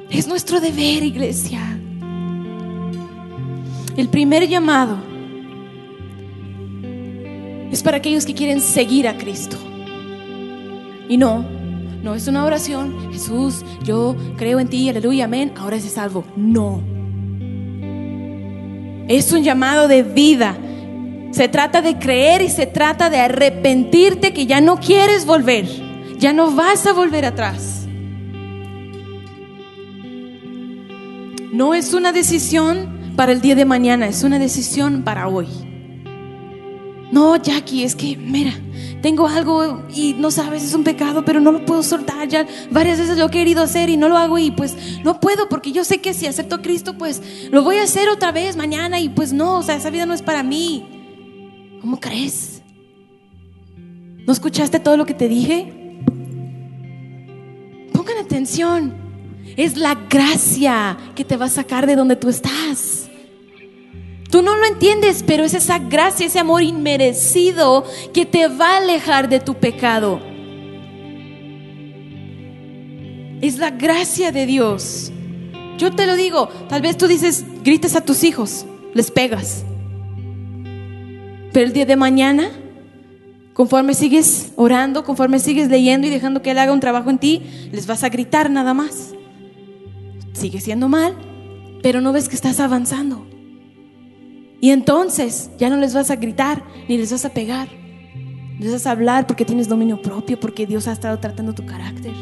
Es 0.09 0.27
nuestro 0.27 0.59
deber, 0.59 1.03
iglesia. 1.03 1.79
El 3.95 4.09
primer 4.09 4.47
llamado 4.47 4.97
es 7.71 7.83
para 7.83 7.97
aquellos 7.97 8.25
que 8.25 8.33
quieren 8.33 8.61
seguir 8.61 9.07
a 9.07 9.17
Cristo. 9.17 9.57
Y 11.09 11.17
no, 11.17 11.45
no 12.03 12.15
es 12.15 12.27
una 12.27 12.45
oración, 12.45 13.11
Jesús, 13.11 13.65
yo 13.83 14.15
creo 14.37 14.59
en 14.59 14.69
ti, 14.69 14.89
aleluya, 14.89 15.25
amén, 15.25 15.53
ahora 15.57 15.77
es 15.77 15.83
salvo. 15.91 16.23
No. 16.35 16.96
Es 19.07 19.31
un 19.31 19.43
llamado 19.43 19.87
de 19.87 20.03
vida. 20.03 20.57
Se 21.31 21.47
trata 21.47 21.81
de 21.81 21.97
creer 21.97 22.41
y 22.41 22.49
se 22.49 22.65
trata 22.65 23.09
de 23.09 23.19
arrepentirte 23.19 24.33
que 24.33 24.45
ya 24.45 24.61
no 24.61 24.79
quieres 24.79 25.25
volver. 25.25 25.65
Ya 26.17 26.33
no 26.33 26.51
vas 26.51 26.85
a 26.85 26.93
volver 26.93 27.25
atrás. 27.25 27.87
No 31.53 31.73
es 31.73 31.93
una 31.93 32.11
decisión 32.11 33.13
para 33.15 33.31
el 33.31 33.41
día 33.41 33.55
de 33.55 33.65
mañana, 33.65 34.07
es 34.07 34.23
una 34.23 34.37
decisión 34.37 35.03
para 35.03 35.27
hoy. 35.27 35.66
No, 37.11 37.37
Jackie, 37.37 37.83
es 37.83 37.95
que, 37.95 38.17
mira, 38.17 38.53
tengo 39.01 39.27
algo 39.27 39.83
y 39.93 40.13
no 40.13 40.31
sabes, 40.31 40.63
es 40.63 40.73
un 40.73 40.83
pecado, 40.83 41.23
pero 41.23 41.39
no 41.39 41.51
lo 41.51 41.65
puedo 41.65 41.83
soltar. 41.83 42.27
Ya 42.27 42.45
varias 42.71 42.99
veces 42.99 43.17
lo 43.17 43.27
he 43.27 43.29
querido 43.29 43.61
hacer 43.61 43.89
y 43.89 43.97
no 43.97 44.09
lo 44.09 44.17
hago 44.17 44.37
y 44.37 44.51
pues 44.51 44.75
no 45.03 45.19
puedo 45.19 45.47
porque 45.47 45.71
yo 45.71 45.83
sé 45.83 45.99
que 45.99 46.13
si 46.13 46.25
acepto 46.25 46.55
a 46.55 46.61
Cristo, 46.61 46.97
pues 46.97 47.21
lo 47.49 47.63
voy 47.63 47.77
a 47.77 47.83
hacer 47.83 48.09
otra 48.09 48.31
vez 48.31 48.57
mañana 48.57 48.99
y 48.99 49.09
pues 49.09 49.31
no, 49.31 49.59
o 49.59 49.63
sea, 49.63 49.75
esa 49.75 49.89
vida 49.89 50.05
no 50.05 50.13
es 50.13 50.21
para 50.21 50.43
mí. 50.43 51.77
¿Cómo 51.81 51.99
crees? 51.99 52.61
¿No 54.25 54.33
escuchaste 54.33 54.79
todo 54.79 54.97
lo 54.97 55.05
que 55.05 55.13
te 55.13 55.29
dije? 55.29 56.01
Pongan 57.93 58.17
atención. 58.17 58.93
Es 59.55 59.77
la 59.77 59.95
gracia 59.95 60.97
que 61.15 61.23
te 61.23 61.37
va 61.37 61.45
a 61.45 61.49
sacar 61.49 61.87
de 61.87 61.95
donde 61.95 62.17
tú 62.17 62.27
estás. 62.27 62.96
Tú 64.29 64.41
no 64.41 64.55
lo 64.57 64.65
entiendes, 64.65 65.23
pero 65.25 65.45
es 65.45 65.53
esa 65.53 65.79
gracia, 65.79 66.25
ese 66.25 66.39
amor 66.39 66.61
inmerecido 66.61 67.85
que 68.13 68.25
te 68.25 68.47
va 68.47 68.73
a 68.73 68.77
alejar 68.77 69.29
de 69.29 69.39
tu 69.39 69.55
pecado. 69.55 70.19
Es 73.41 73.57
la 73.57 73.69
gracia 73.71 74.31
de 74.31 74.45
Dios. 74.45 75.11
Yo 75.77 75.91
te 75.91 76.07
lo 76.07 76.15
digo, 76.15 76.49
tal 76.67 76.81
vez 76.81 76.97
tú 76.97 77.07
dices, 77.07 77.45
gritas 77.63 77.95
a 77.95 78.01
tus 78.01 78.23
hijos, 78.23 78.65
les 78.93 79.11
pegas. 79.11 79.63
Pero 81.53 81.65
el 81.65 81.73
día 81.73 81.85
de 81.85 81.95
mañana, 81.95 82.49
conforme 83.53 83.93
sigues 83.93 84.51
orando, 84.55 85.03
conforme 85.03 85.39
sigues 85.39 85.69
leyendo 85.69 86.07
y 86.07 86.09
dejando 86.09 86.41
que 86.41 86.51
Él 86.51 86.59
haga 86.59 86.73
un 86.73 86.79
trabajo 86.79 87.09
en 87.09 87.19
ti, 87.19 87.43
les 87.71 87.87
vas 87.87 88.03
a 88.03 88.09
gritar 88.09 88.49
nada 88.49 88.73
más. 88.73 89.13
Sigue 90.33 90.59
siendo 90.59 90.89
mal, 90.89 91.15
pero 91.81 92.01
no 92.01 92.11
ves 92.11 92.27
que 92.27 92.35
estás 92.35 92.59
avanzando. 92.59 93.36
Y 94.59 94.71
entonces 94.71 95.51
ya 95.57 95.69
no 95.69 95.77
les 95.77 95.93
vas 95.93 96.09
a 96.09 96.15
gritar 96.15 96.63
ni 96.87 96.97
les 96.97 97.11
vas 97.11 97.25
a 97.25 97.29
pegar. 97.29 97.67
Les 98.59 98.71
vas 98.71 98.87
a 98.87 98.91
hablar 98.91 99.27
porque 99.27 99.45
tienes 99.45 99.67
dominio 99.67 100.01
propio, 100.01 100.39
porque 100.39 100.65
Dios 100.65 100.87
ha 100.87 100.93
estado 100.93 101.19
tratando 101.19 101.53
tu 101.53 101.65
carácter. 101.65 102.13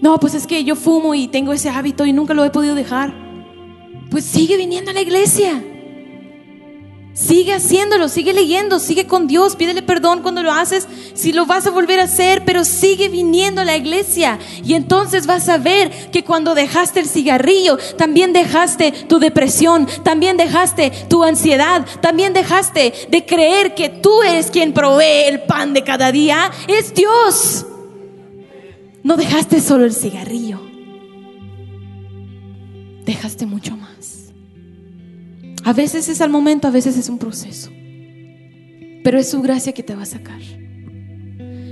No, 0.00 0.18
pues 0.18 0.34
es 0.34 0.48
que 0.48 0.64
yo 0.64 0.74
fumo 0.74 1.14
y 1.14 1.28
tengo 1.28 1.52
ese 1.52 1.68
hábito 1.68 2.04
y 2.04 2.12
nunca 2.12 2.34
lo 2.34 2.44
he 2.44 2.50
podido 2.50 2.74
dejar. 2.74 3.14
Pues 4.10 4.24
sigue 4.24 4.56
viniendo 4.56 4.90
a 4.90 4.94
la 4.94 5.02
iglesia. 5.02 5.62
Sigue 7.14 7.52
haciéndolo, 7.52 8.08
sigue 8.08 8.32
leyendo, 8.32 8.78
sigue 8.78 9.06
con 9.06 9.26
Dios, 9.26 9.54
pídele 9.54 9.82
perdón 9.82 10.22
cuando 10.22 10.42
lo 10.42 10.50
haces, 10.50 10.88
si 11.12 11.32
lo 11.32 11.44
vas 11.44 11.66
a 11.66 11.70
volver 11.70 12.00
a 12.00 12.04
hacer, 12.04 12.42
pero 12.46 12.64
sigue 12.64 13.10
viniendo 13.10 13.60
a 13.60 13.66
la 13.66 13.76
iglesia. 13.76 14.38
Y 14.64 14.72
entonces 14.72 15.26
vas 15.26 15.46
a 15.50 15.58
ver 15.58 16.10
que 16.10 16.24
cuando 16.24 16.54
dejaste 16.54 17.00
el 17.00 17.08
cigarrillo, 17.08 17.76
también 17.98 18.32
dejaste 18.32 18.92
tu 18.92 19.18
depresión, 19.18 19.86
también 20.02 20.38
dejaste 20.38 20.90
tu 21.10 21.22
ansiedad, 21.22 21.84
también 22.00 22.32
dejaste 22.32 22.94
de 23.10 23.26
creer 23.26 23.74
que 23.74 23.90
tú 23.90 24.22
eres 24.22 24.50
quien 24.50 24.72
provee 24.72 25.28
el 25.28 25.42
pan 25.42 25.74
de 25.74 25.84
cada 25.84 26.12
día, 26.12 26.50
es 26.66 26.94
Dios. 26.94 27.66
No 29.02 29.18
dejaste 29.18 29.60
solo 29.60 29.84
el 29.84 29.92
cigarrillo, 29.92 30.60
dejaste 33.04 33.44
mucho 33.44 33.76
más. 33.76 34.11
A 35.64 35.72
veces 35.72 36.08
es 36.08 36.20
al 36.20 36.30
momento, 36.30 36.68
a 36.68 36.70
veces 36.70 36.96
es 36.96 37.08
un 37.08 37.18
proceso. 37.18 37.70
Pero 39.04 39.18
es 39.18 39.30
su 39.30 39.42
gracia 39.42 39.72
que 39.72 39.82
te 39.82 39.94
va 39.94 40.02
a 40.02 40.06
sacar. 40.06 40.40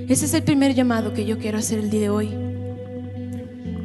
Ese 0.09 0.25
es 0.25 0.35
el 0.35 0.43
primer 0.43 0.75
llamado 0.75 1.13
que 1.13 1.25
yo 1.25 1.39
quiero 1.39 1.59
hacer 1.59 1.79
el 1.79 1.91
día 1.91 2.01
de 2.01 2.11
hoy. 2.11 2.50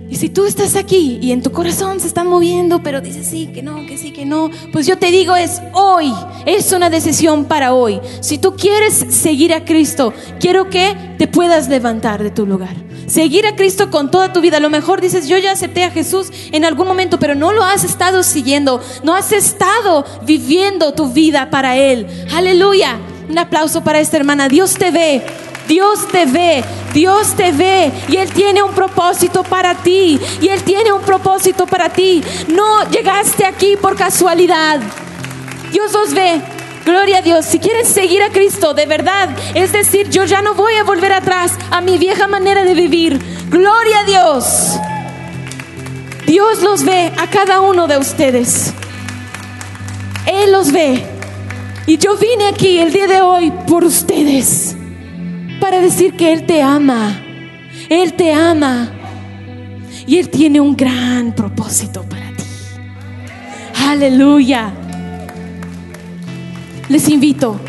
Y 0.10 0.18
si 0.18 0.30
tú 0.30 0.45
estás 0.45 0.76
aquí 0.76 1.18
y 1.22 1.32
en 1.32 1.41
tu 1.41 1.51
corazón 1.51 1.99
se 1.99 2.08
está 2.08 2.24
moviendo, 2.24 2.84
pero 2.84 3.01
dices 3.01 3.28
sí, 3.28 3.47
que 3.47 3.64
no, 3.64 3.86
que 3.88 3.97
sí, 3.97 4.12
que 4.12 4.26
no, 4.26 4.51
pues 4.72 4.86
yo 4.86 4.97
te 4.97 5.10
digo 5.12 5.36
es 5.36 5.62
hoy, 5.74 6.14
es 6.45 6.72
una 6.72 6.89
decisión 6.89 7.45
para 7.45 7.74
hoy. 7.74 7.99
Si 8.22 8.38
tú 8.38 8.56
quieres 8.56 8.93
seguir 9.10 9.53
a 9.53 9.66
Cristo, 9.66 10.14
quiero 10.39 10.70
que 10.70 10.95
te 11.18 11.28
puedas 11.28 11.70
levantar 11.70 12.22
de 12.22 12.30
tu 12.30 12.45
lugar. 12.45 12.76
Seguir 13.08 13.45
a 13.45 13.56
Cristo 13.56 13.91
con 13.91 14.10
toda 14.10 14.34
tu 14.34 14.41
vida. 14.41 14.58
A 14.58 14.60
lo 14.60 14.70
mejor 14.70 15.01
dices, 15.01 15.28
yo 15.28 15.38
ya 15.38 15.51
acepté 15.51 15.84
a 15.84 15.91
Jesús 15.91 16.32
en 16.51 16.66
algún 16.66 16.88
momento, 16.88 17.20
pero 17.20 17.36
no 17.36 17.51
lo 17.51 17.64
has 17.64 17.84
estado 17.84 18.24
siguiendo, 18.24 18.82
no 19.03 19.16
has 19.16 19.32
estado 19.32 20.06
viviendo 20.24 20.93
tu 20.93 21.12
vida 21.12 21.49
para 21.49 21.78
Él. 21.78 22.08
Aleluya. 22.34 22.97
Un 23.30 23.38
aplauso 23.38 23.84
para 23.84 23.99
esta 23.99 24.18
hermana. 24.18 24.49
Dios 24.49 24.76
te 24.76 24.91
ve. 24.91 25.24
Dios 25.68 26.07
te 26.07 26.26
ve, 26.26 26.63
Dios 26.93 27.36
te 27.36 27.51
ve 27.51 27.91
y 28.07 28.18
Él 28.18 28.32
tiene 28.32 28.61
un 28.61 28.74
propósito 28.74 29.43
para 29.43 29.76
ti. 29.76 30.20
Y 30.41 30.49
Él 30.49 30.63
tiene 30.63 30.91
un 30.91 31.01
propósito 31.01 31.66
para 31.66 31.89
ti. 31.89 32.24
No 32.47 32.89
llegaste 32.89 33.45
aquí 33.45 33.76
por 33.78 33.95
casualidad. 33.95 34.80
Dios 35.72 35.93
os 35.95 36.13
ve. 36.13 36.41
Gloria 36.86 37.18
a 37.18 37.22
Dios. 37.22 37.45
Si 37.45 37.59
quieres 37.59 37.88
seguir 37.88 38.22
a 38.22 38.30
Cristo 38.30 38.76
de 38.76 38.86
verdad, 38.86 39.30
es 39.55 39.72
decir, 39.72 40.09
yo 40.09 40.26
ya 40.26 40.41
no 40.41 40.53
voy 40.53 40.76
a 40.76 40.84
volver 40.84 41.13
atrás 41.13 41.53
a 41.72 41.82
mi 41.82 41.97
vieja 41.97 42.28
manera 42.28 42.63
de 42.63 42.76
vivir. 42.76 43.20
Gloria 43.49 43.99
a 44.01 44.03
Dios. 44.03 44.80
Dios 46.28 46.61
los 46.61 46.84
ve 46.84 47.11
a 47.18 47.28
cada 47.28 47.61
uno 47.61 47.88
de 47.88 47.97
ustedes. 47.97 48.72
Él 50.28 50.51
los 50.51 50.72
ve. 50.72 51.03
Y 51.88 51.97
yo 51.97 52.18
vine 52.18 52.47
aquí 52.47 52.80
el 52.80 52.91
día 52.91 53.07
de 53.07 53.22
hoy 53.22 53.51
por 53.68 53.84
ustedes 53.84 54.76
para 55.60 55.82
decir 55.82 56.14
que 56.14 56.34
Él 56.34 56.45
te 56.45 56.62
ama. 56.62 57.22
Él 57.89 58.14
te 58.14 58.34
ama. 58.34 58.91
Y 60.08 60.18
Él 60.18 60.30
tiene 60.30 60.60
un 60.60 60.76
gran 60.76 61.34
propósito 61.34 62.03
para 62.03 62.30
ti. 62.32 62.43
Aleluya. 63.88 64.72
Les 66.89 67.10
invito 67.10 67.60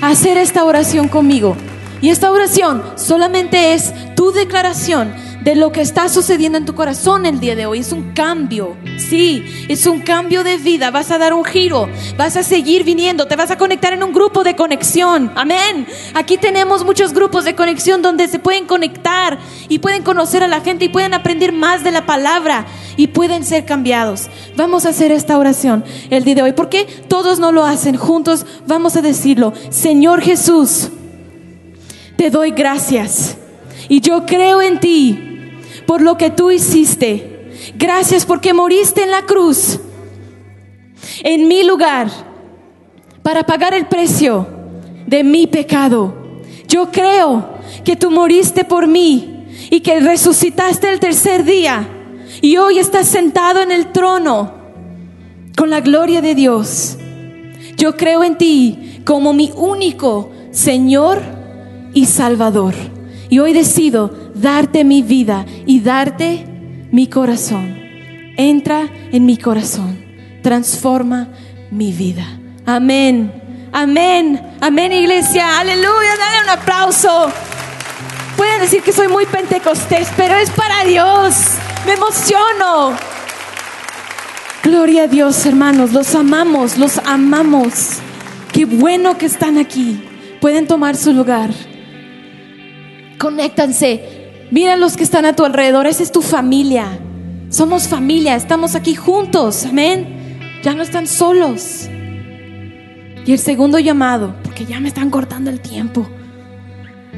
a 0.00 0.10
hacer 0.10 0.38
esta 0.38 0.64
oración 0.64 1.08
conmigo. 1.08 1.56
Y 2.00 2.10
esta 2.10 2.30
oración 2.30 2.82
solamente 2.96 3.72
es 3.72 3.92
tu 4.14 4.30
declaración 4.30 5.12
de 5.44 5.54
lo 5.54 5.72
que 5.72 5.82
está 5.82 6.08
sucediendo 6.08 6.56
en 6.56 6.64
tu 6.64 6.74
corazón 6.74 7.26
el 7.26 7.38
día 7.38 7.54
de 7.54 7.66
hoy. 7.66 7.80
Es 7.80 7.92
un 7.92 8.12
cambio, 8.12 8.76
sí, 8.96 9.44
es 9.68 9.86
un 9.86 10.00
cambio 10.00 10.42
de 10.42 10.56
vida. 10.56 10.90
Vas 10.90 11.10
a 11.10 11.18
dar 11.18 11.34
un 11.34 11.44
giro, 11.44 11.88
vas 12.16 12.36
a 12.36 12.42
seguir 12.42 12.82
viniendo, 12.82 13.26
te 13.26 13.36
vas 13.36 13.50
a 13.50 13.58
conectar 13.58 13.92
en 13.92 14.02
un 14.02 14.12
grupo 14.12 14.42
de 14.42 14.56
conexión. 14.56 15.30
Amén. 15.36 15.86
Aquí 16.14 16.38
tenemos 16.38 16.82
muchos 16.84 17.12
grupos 17.12 17.44
de 17.44 17.54
conexión 17.54 18.00
donde 18.00 18.26
se 18.26 18.38
pueden 18.38 18.64
conectar 18.64 19.38
y 19.68 19.80
pueden 19.80 20.02
conocer 20.02 20.42
a 20.42 20.48
la 20.48 20.62
gente 20.62 20.86
y 20.86 20.88
pueden 20.88 21.12
aprender 21.12 21.52
más 21.52 21.84
de 21.84 21.90
la 21.90 22.06
palabra 22.06 22.66
y 22.96 23.08
pueden 23.08 23.44
ser 23.44 23.66
cambiados. 23.66 24.28
Vamos 24.56 24.86
a 24.86 24.90
hacer 24.90 25.12
esta 25.12 25.36
oración 25.36 25.84
el 26.08 26.24
día 26.24 26.36
de 26.36 26.42
hoy. 26.42 26.52
¿Por 26.52 26.70
qué 26.70 26.86
todos 27.08 27.38
no 27.38 27.52
lo 27.52 27.66
hacen? 27.66 27.96
Juntos 27.96 28.46
vamos 28.66 28.96
a 28.96 29.02
decirlo. 29.02 29.52
Señor 29.68 30.22
Jesús, 30.22 30.88
te 32.16 32.30
doy 32.30 32.52
gracias 32.52 33.36
y 33.90 34.00
yo 34.00 34.24
creo 34.24 34.62
en 34.62 34.80
ti 34.80 35.33
por 35.86 36.00
lo 36.00 36.16
que 36.16 36.30
tú 36.30 36.50
hiciste. 36.50 37.52
Gracias 37.76 38.26
porque 38.26 38.52
moriste 38.52 39.02
en 39.02 39.10
la 39.10 39.22
cruz, 39.22 39.80
en 41.22 41.48
mi 41.48 41.62
lugar, 41.64 42.08
para 43.22 43.44
pagar 43.44 43.74
el 43.74 43.86
precio 43.86 44.46
de 45.06 45.24
mi 45.24 45.46
pecado. 45.46 46.14
Yo 46.68 46.90
creo 46.90 47.48
que 47.84 47.96
tú 47.96 48.10
moriste 48.10 48.64
por 48.64 48.86
mí 48.86 49.46
y 49.70 49.80
que 49.80 50.00
resucitaste 50.00 50.90
el 50.90 51.00
tercer 51.00 51.44
día 51.44 51.88
y 52.40 52.56
hoy 52.56 52.78
estás 52.78 53.06
sentado 53.06 53.60
en 53.60 53.70
el 53.70 53.92
trono 53.92 54.52
con 55.56 55.70
la 55.70 55.80
gloria 55.80 56.20
de 56.20 56.34
Dios. 56.34 56.96
Yo 57.76 57.96
creo 57.96 58.24
en 58.24 58.36
ti 58.36 59.00
como 59.04 59.32
mi 59.32 59.52
único 59.54 60.30
Señor 60.50 61.20
y 61.92 62.06
Salvador. 62.06 62.74
Y 63.28 63.38
hoy 63.38 63.52
decido 63.52 64.23
darte 64.44 64.84
mi 64.84 65.00
vida 65.00 65.46
y 65.64 65.80
darte 65.80 66.44
mi 66.92 67.08
corazón. 67.08 67.82
Entra 68.36 68.90
en 69.10 69.24
mi 69.24 69.38
corazón. 69.38 70.04
Transforma 70.42 71.28
mi 71.70 71.92
vida. 71.92 72.26
Amén. 72.66 73.32
Amén. 73.72 74.40
Amén, 74.60 74.92
iglesia. 74.92 75.58
Aleluya. 75.58 76.16
Dale 76.18 76.44
un 76.44 76.50
aplauso. 76.50 77.32
Pueden 78.36 78.60
decir 78.60 78.82
que 78.82 78.92
soy 78.92 79.08
muy 79.08 79.24
pentecostés, 79.24 80.08
pero 80.14 80.34
es 80.34 80.50
para 80.50 80.84
Dios. 80.84 81.34
Me 81.86 81.94
emociono. 81.94 82.92
Gloria 84.62 85.04
a 85.04 85.06
Dios, 85.06 85.46
hermanos. 85.46 85.92
Los 85.92 86.14
amamos, 86.14 86.76
los 86.76 86.98
amamos. 86.98 88.00
Qué 88.52 88.66
bueno 88.66 89.16
que 89.16 89.24
están 89.24 89.56
aquí. 89.56 90.04
Pueden 90.42 90.66
tomar 90.66 90.96
su 90.96 91.14
lugar. 91.14 91.48
Conéctanse. 93.18 94.13
Mira 94.50 94.76
los 94.76 94.96
que 94.96 95.04
están 95.04 95.24
a 95.24 95.34
tu 95.34 95.44
alrededor. 95.44 95.86
Esa 95.86 96.02
es 96.02 96.12
tu 96.12 96.22
familia. 96.22 96.98
Somos 97.48 97.88
familia. 97.88 98.36
Estamos 98.36 98.74
aquí 98.74 98.94
juntos. 98.94 99.64
Amén. 99.64 100.60
Ya 100.62 100.74
no 100.74 100.82
están 100.82 101.06
solos. 101.06 101.88
Y 103.26 103.32
el 103.32 103.38
segundo 103.38 103.78
llamado, 103.78 104.34
porque 104.42 104.66
ya 104.66 104.80
me 104.80 104.88
están 104.88 105.10
cortando 105.10 105.50
el 105.50 105.60
tiempo. 105.60 106.06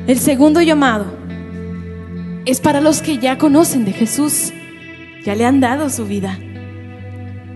El 0.07 0.19
segundo 0.19 0.63
llamado 0.63 1.07
es 2.45 2.61
para 2.61 2.81
los 2.81 3.03
que 3.03 3.19
ya 3.19 3.39
conocen 3.39 3.85
de 3.85 3.93
Jesús. 3.93 4.53
Ya 5.25 5.35
le 5.35 5.45
han 5.45 5.61
dado 5.61 5.91
su 5.91 6.07
vida. 6.07 6.39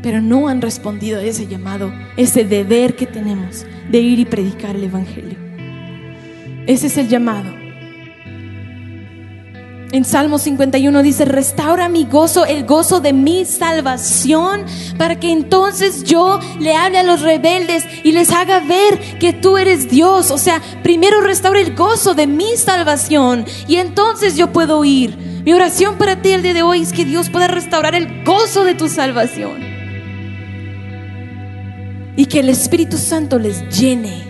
Pero 0.02 0.20
no 0.20 0.48
han 0.48 0.60
respondido 0.60 1.20
a 1.20 1.22
ese 1.22 1.46
llamado, 1.46 1.92
ese 2.16 2.44
deber 2.44 2.96
que 2.96 3.06
tenemos 3.06 3.66
de 3.90 4.00
ir 4.00 4.18
y 4.18 4.24
predicar 4.24 4.74
el 4.74 4.84
Evangelio. 4.84 5.38
Ese 6.66 6.88
es 6.88 6.96
el 6.96 7.08
llamado. 7.08 7.59
En 9.92 10.04
Salmo 10.04 10.38
51 10.38 11.02
dice, 11.02 11.24
restaura 11.24 11.88
mi 11.88 12.04
gozo, 12.04 12.46
el 12.46 12.64
gozo 12.64 13.00
de 13.00 13.12
mi 13.12 13.44
salvación, 13.44 14.64
para 14.96 15.18
que 15.18 15.32
entonces 15.32 16.04
yo 16.04 16.38
le 16.60 16.76
hable 16.76 16.98
a 16.98 17.02
los 17.02 17.22
rebeldes 17.22 17.84
y 18.04 18.12
les 18.12 18.30
haga 18.30 18.60
ver 18.60 19.18
que 19.18 19.32
tú 19.32 19.58
eres 19.58 19.90
Dios. 19.90 20.30
O 20.30 20.38
sea, 20.38 20.62
primero 20.84 21.20
restaura 21.20 21.60
el 21.60 21.74
gozo 21.74 22.14
de 22.14 22.28
mi 22.28 22.56
salvación 22.56 23.44
y 23.66 23.76
entonces 23.76 24.36
yo 24.36 24.52
puedo 24.52 24.84
ir. 24.84 25.16
Mi 25.44 25.52
oración 25.54 25.98
para 25.98 26.22
ti 26.22 26.30
el 26.30 26.42
día 26.42 26.54
de 26.54 26.62
hoy 26.62 26.82
es 26.82 26.92
que 26.92 27.04
Dios 27.04 27.28
pueda 27.28 27.48
restaurar 27.48 27.96
el 27.96 28.22
gozo 28.24 28.62
de 28.62 28.76
tu 28.76 28.88
salvación. 28.88 29.58
Y 32.14 32.26
que 32.26 32.40
el 32.40 32.48
Espíritu 32.48 32.96
Santo 32.96 33.40
les 33.40 33.68
llene 33.76 34.22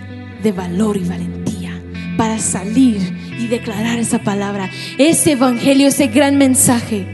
de 0.43 0.53
valor 0.53 0.97
y 0.97 1.05
valentía 1.05 1.83
para 2.17 2.39
salir 2.39 3.20
y 3.41 3.49
declarar 3.49 3.99
esa 3.99 4.19
palabra, 4.19 4.71
ese 4.99 5.33
evangelio, 5.33 5.89
ese 5.89 6.09
gran 6.09 6.37
mensaje. 6.37 7.07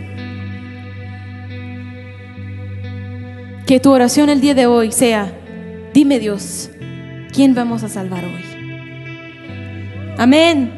Que 3.66 3.80
tu 3.80 3.90
oración 3.90 4.28
el 4.28 4.40
día 4.40 4.54
de 4.54 4.66
hoy 4.66 4.92
sea, 4.92 5.32
dime 5.94 6.18
Dios, 6.18 6.70
¿quién 7.32 7.54
vamos 7.54 7.82
a 7.82 7.88
salvar 7.88 8.24
hoy? 8.24 8.44
Amén. 10.18 10.72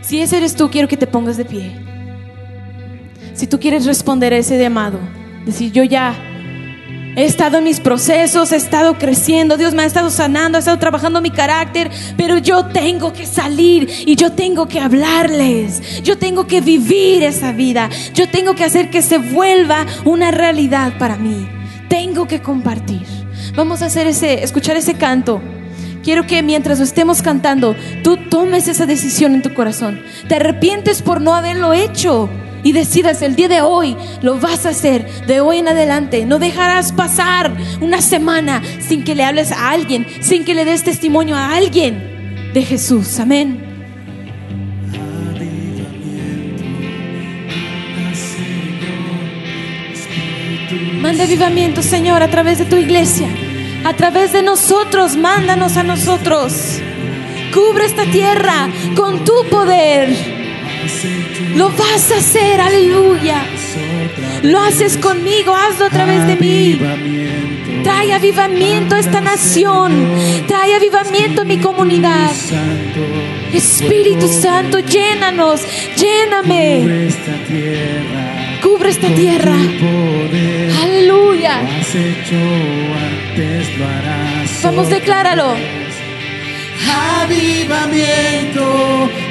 Si 0.00 0.20
ese 0.20 0.38
eres 0.38 0.54
tú, 0.54 0.70
quiero 0.70 0.88
que 0.88 0.96
te 0.96 1.06
pongas 1.06 1.36
de 1.36 1.44
pie. 1.44 1.72
Si 3.34 3.46
tú 3.46 3.58
quieres 3.58 3.86
responder 3.86 4.32
a 4.32 4.38
ese 4.38 4.58
llamado, 4.58 4.98
decir, 5.44 5.72
yo 5.72 5.84
ya 5.84 6.14
He 7.14 7.24
estado 7.24 7.58
en 7.58 7.64
mis 7.64 7.78
procesos, 7.78 8.52
he 8.52 8.56
estado 8.56 8.96
creciendo, 8.96 9.58
Dios 9.58 9.74
me 9.74 9.82
ha 9.82 9.86
estado 9.86 10.08
sanando, 10.10 10.56
ha 10.56 10.60
estado 10.60 10.78
trabajando 10.78 11.20
mi 11.20 11.30
carácter, 11.30 11.90
pero 12.16 12.38
yo 12.38 12.66
tengo 12.66 13.12
que 13.12 13.26
salir 13.26 13.86
y 14.06 14.16
yo 14.16 14.32
tengo 14.32 14.66
que 14.66 14.80
hablarles, 14.80 16.02
yo 16.02 16.16
tengo 16.16 16.46
que 16.46 16.62
vivir 16.62 17.22
esa 17.22 17.52
vida, 17.52 17.90
yo 18.14 18.30
tengo 18.30 18.54
que 18.54 18.64
hacer 18.64 18.88
que 18.88 19.02
se 19.02 19.18
vuelva 19.18 19.84
una 20.06 20.30
realidad 20.30 20.96
para 20.98 21.16
mí, 21.16 21.46
tengo 21.88 22.26
que 22.26 22.40
compartir. 22.40 23.02
Vamos 23.54 23.82
a 23.82 23.86
hacer 23.86 24.06
ese, 24.06 24.42
escuchar 24.42 24.76
ese 24.76 24.94
canto. 24.94 25.42
Quiero 26.02 26.26
que 26.26 26.42
mientras 26.42 26.78
lo 26.78 26.84
estemos 26.84 27.20
cantando, 27.20 27.76
tú 28.02 28.16
tomes 28.16 28.68
esa 28.68 28.86
decisión 28.86 29.34
en 29.34 29.42
tu 29.42 29.52
corazón. 29.52 30.00
Te 30.28 30.36
arrepientes 30.36 31.02
por 31.02 31.20
no 31.20 31.34
haberlo 31.34 31.74
hecho 31.74 32.30
y 32.64 32.72
decidas 32.72 33.22
el 33.22 33.36
día 33.36 33.48
de 33.48 33.60
hoy 33.60 33.96
lo 34.22 34.38
vas 34.38 34.66
a 34.66 34.70
hacer 34.70 35.26
de 35.26 35.40
hoy 35.40 35.58
en 35.58 35.68
adelante. 35.68 36.24
No 36.24 36.38
dejarás 36.38 36.92
pasar 36.92 37.52
una 37.80 38.00
semana 38.00 38.62
sin 38.80 39.04
que 39.04 39.14
le 39.14 39.24
hables 39.24 39.52
a 39.52 39.70
alguien, 39.70 40.06
sin 40.20 40.44
que 40.44 40.54
le 40.54 40.64
des 40.64 40.84
testimonio 40.84 41.36
a 41.36 41.54
alguien 41.54 42.50
de 42.52 42.62
Jesús. 42.62 43.18
Amén. 43.18 43.72
Manda 51.00 51.24
avivamiento, 51.24 51.82
Señor, 51.82 52.22
a 52.22 52.28
través 52.28 52.58
de 52.58 52.64
tu 52.64 52.76
iglesia, 52.76 53.26
a 53.84 53.92
través 53.94 54.32
de 54.32 54.42
nosotros. 54.42 55.16
Mándanos 55.16 55.76
a 55.76 55.82
nosotros. 55.82 56.78
Cubre 57.52 57.86
esta 57.86 58.04
tierra 58.04 58.68
con 58.94 59.24
tu 59.24 59.34
poder. 59.50 60.41
Lo 61.56 61.68
vas 61.70 62.10
a 62.12 62.16
hacer, 62.18 62.60
aleluya. 62.60 63.44
Lo 64.42 64.60
haces 64.60 64.96
conmigo, 64.96 65.54
hazlo 65.54 65.86
a 65.86 65.90
través 65.90 66.26
de 66.26 66.36
mí. 66.36 66.78
Trae 67.82 68.12
avivamiento 68.12 68.94
a 68.94 68.98
esta 69.00 69.20
nación. 69.20 69.92
Trae 70.46 70.74
avivamiento 70.74 71.42
a 71.42 71.44
mi 71.44 71.58
comunidad. 71.58 72.30
Espíritu 73.52 74.28
Santo, 74.28 74.78
llénanos, 74.80 75.60
lléname. 75.96 76.80
Cubre 78.62 78.90
esta 78.90 79.08
tierra. 79.08 79.56
Aleluya. 80.82 81.60
Vamos, 84.62 84.88
decláralo. 84.88 85.81
Avivamiento, 87.20 88.64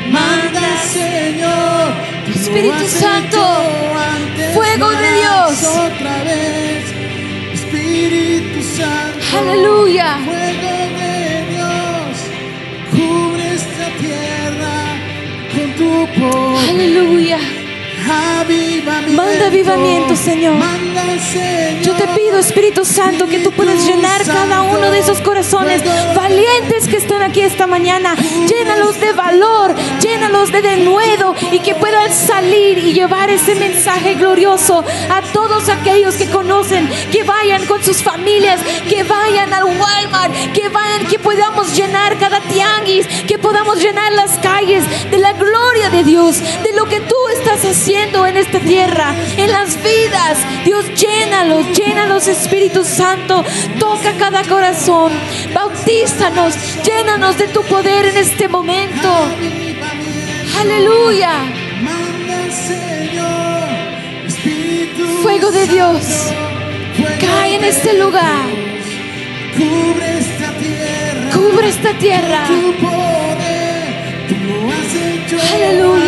manda 0.09 0.61
Señor. 0.91 1.93
Espíritu 2.33 2.87
Santo, 2.87 3.41
fuego 4.53 4.89
de 4.89 5.13
Dios. 5.19 5.63
Otra 5.63 6.23
vez, 6.23 6.83
Espíritu 7.53 8.61
Santo. 8.77 9.37
Aleluya. 9.37 10.17
Fuego 10.25 10.73
de 10.99 11.15
Dios, 11.51 12.17
cubre 12.91 13.53
esta 13.53 13.87
tierra 13.99 14.75
con 15.53 15.67
tu 15.75 15.91
poder. 16.19 16.69
Aleluya. 16.69 17.39
Manda 19.15 19.47
avivamiento, 19.47 20.15
Señor. 20.15 20.55
Yo 21.83 21.93
te 21.93 22.07
pido, 22.07 22.39
Espíritu 22.39 22.83
Santo, 22.83 23.27
que 23.27 23.39
tú 23.39 23.51
puedas 23.51 23.85
llenar 23.85 24.25
cada 24.25 24.63
uno 24.63 24.89
de 24.91 24.99
esos 24.99 25.19
corazones 25.21 25.83
valientes 26.15 26.87
que 26.87 26.97
están 26.97 27.21
aquí 27.21 27.41
esta 27.41 27.67
mañana. 27.67 28.15
Llénalos 28.47 28.99
de 28.99 29.13
valor, 29.13 29.75
llénalos 30.01 30.51
de 30.51 30.61
denuedo 30.61 31.35
y 31.51 31.59
que 31.59 31.75
puedan 31.75 32.11
salir 32.11 32.79
y 32.79 32.93
llevar 32.93 33.29
ese 33.29 33.55
mensaje 33.55 34.15
glorioso 34.15 34.83
a 35.09 35.21
todos 35.33 35.69
aquellos 35.69 36.15
que 36.15 36.29
conocen, 36.29 36.89
que 37.11 37.23
vayan 37.23 37.65
con 37.65 37.83
sus 37.83 38.01
familias, 38.01 38.59
que 38.89 39.03
vayan 39.03 39.53
al 39.53 39.65
Walmart, 39.65 40.33
que 40.53 40.69
vayan, 40.69 41.05
que 41.07 41.19
podamos 41.19 41.75
llenar 41.75 42.17
cada 42.17 42.39
tianguis, 42.41 43.05
que 43.27 43.37
podamos 43.37 43.81
llenar 43.81 44.11
las 44.13 44.37
calles 44.39 44.83
de 45.11 45.17
la 45.17 45.33
gloria 45.33 45.89
de 45.89 46.03
Dios, 46.03 46.39
de 46.63 46.73
lo 46.73 46.85
que 46.85 46.99
tú 47.01 47.15
estás 47.35 47.63
haciendo 47.63 47.90
en 47.97 48.37
esta 48.37 48.59
tierra, 48.59 49.13
en 49.37 49.51
las 49.51 49.75
vidas. 49.83 50.37
Dios, 50.63 50.85
llénalos, 50.95 51.65
llénalos, 51.77 52.27
Espíritu 52.27 52.85
Santo. 52.85 53.43
Toca 53.79 54.13
cada 54.17 54.43
corazón. 54.43 55.11
Bautízanos, 55.53 56.53
llénanos 56.83 57.37
de 57.37 57.47
tu 57.49 57.61
poder 57.63 58.05
en 58.05 58.17
este 58.17 58.47
momento. 58.47 59.09
Aleluya. 60.59 61.31
Fuego 65.21 65.51
de 65.51 65.67
Dios, 65.67 66.01
cae 67.19 67.55
en 67.55 67.63
este 67.65 67.93
lugar. 67.99 68.45
Cubre 69.57 70.17
esta 70.17 70.51
tierra. 70.57 71.31
Cubre 71.33 71.69
esta 71.69 71.93
tierra. 71.97 72.47
Aleluya. 75.53 76.00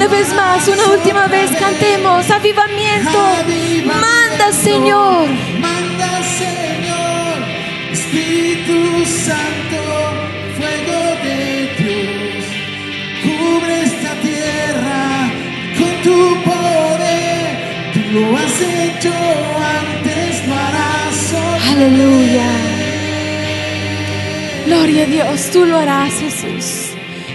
Una 0.00 0.08
vez 0.08 0.34
más, 0.34 0.66
una 0.66 0.86
última 0.86 1.26
vez, 1.26 1.50
cantemos. 1.58 2.30
Avivamiento. 2.30 3.18
Manda, 3.84 4.50
Señor. 4.50 5.28
Manda, 5.60 6.22
Señor. 6.38 7.36
Espíritu 7.92 9.04
Santo, 9.04 9.82
fuego 10.56 11.00
de 11.22 11.68
Dios. 11.80 12.44
Cubre 13.24 13.82
esta 13.82 14.14
tierra 14.22 15.30
con 15.76 15.92
tu 16.02 16.44
poder. 16.48 17.92
Tú 17.92 18.00
lo 18.20 18.38
has 18.38 18.58
hecho 18.58 19.12
antes, 19.82 20.48
lo 20.48 20.54
harás 20.54 21.34
Aleluya. 21.72 22.50
Gloria 24.64 25.02
a 25.02 25.06
Dios, 25.06 25.50
tú 25.52 25.66
lo 25.66 25.76
harás, 25.76 26.14
Jesús. 26.14 26.94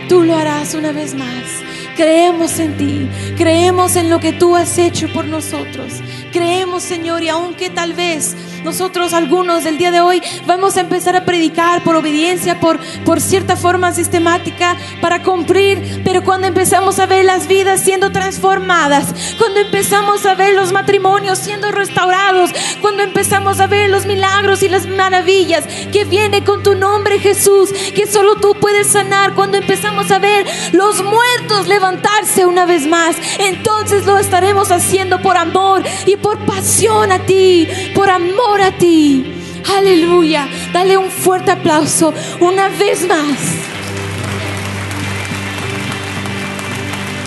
Tú 0.10 0.24
lo 0.24 0.36
harás 0.36 0.74
una 0.74 0.92
vez 0.92 1.14
más. 1.14 1.65
Creemos 1.96 2.60
en 2.60 2.78
ti, 2.78 3.10
creemos 3.38 3.96
en 3.96 4.10
lo 4.10 4.20
que 4.20 4.34
tú 4.34 4.56
has 4.56 4.78
hecho 4.78 5.08
por 5.14 5.26
nosotros. 5.26 6.02
Creemos, 6.34 6.84
Señor, 6.84 7.24
y 7.24 7.30
aunque 7.30 7.70
tal 7.70 7.94
vez 7.94 8.36
nosotros 8.66 9.14
algunos 9.14 9.64
del 9.64 9.78
día 9.78 9.92
de 9.92 10.02
hoy 10.02 10.24
vamos 10.48 10.76
a 10.76 10.82
empezar 10.82 11.16
a 11.16 11.24
predicar 11.24 11.84
por 11.84 11.96
obediencia, 11.96 12.60
por, 12.60 12.80
por 13.06 13.22
cierta 13.22 13.56
forma 13.56 13.94
sistemática, 13.94 14.76
para 15.02 15.22
cumplir, 15.22 16.02
pero 16.04 16.24
cuando 16.24 16.48
empezamos 16.48 16.98
a 16.98 17.06
ver 17.06 17.26
las 17.26 17.48
vidas 17.48 17.82
siendo 17.82 18.12
transformadas, 18.12 19.14
cuando 19.38 19.60
empezamos 19.60 20.26
a 20.26 20.34
ver 20.34 20.56
los 20.56 20.72
matrimonios 20.72 21.38
siendo 21.38 21.72
restaurados, 21.72 22.50
cuando 22.82 23.04
empezamos 23.04 23.60
a 23.60 23.68
ver 23.68 23.92
los 23.92 24.08
milagros 24.08 24.64
y 24.64 24.68
las 24.68 24.88
maravillas 24.88 25.66
que 25.94 26.04
viene 26.04 26.44
con 26.44 26.64
tu 26.64 26.74
nombre 26.74 27.20
Jesús, 27.20 27.72
que 27.94 28.08
solo 28.08 28.36
tú 28.38 28.56
puedes 28.60 28.88
sanar, 28.88 29.36
cuando 29.36 29.58
empezamos 29.58 30.10
a 30.10 30.18
ver 30.18 30.48
los 30.72 31.04
muertos 31.04 31.68
levantarse 31.68 32.48
una 32.48 32.66
vez 32.66 32.88
más, 32.88 33.16
entonces 33.38 34.08
lo 34.08 34.18
estaremos 34.18 34.72
haciendo 34.72 35.22
por 35.22 35.38
amor 35.38 35.84
y 36.08 36.16
por 36.16 36.40
pasión 36.48 37.12
a 37.12 37.20
ti, 37.20 37.68
por 37.94 38.10
a 38.62 38.72
ti. 38.72 39.26
Aleluya. 39.78 40.48
Dale 40.74 40.98
un 40.98 41.10
fuerte 41.10 41.52
aplauso 41.52 42.14
una 42.40 42.70
vez 42.70 43.08
más. 43.08 43.38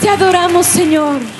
Te 0.00 0.08
adoramos, 0.08 0.66
Señor. 0.66 1.37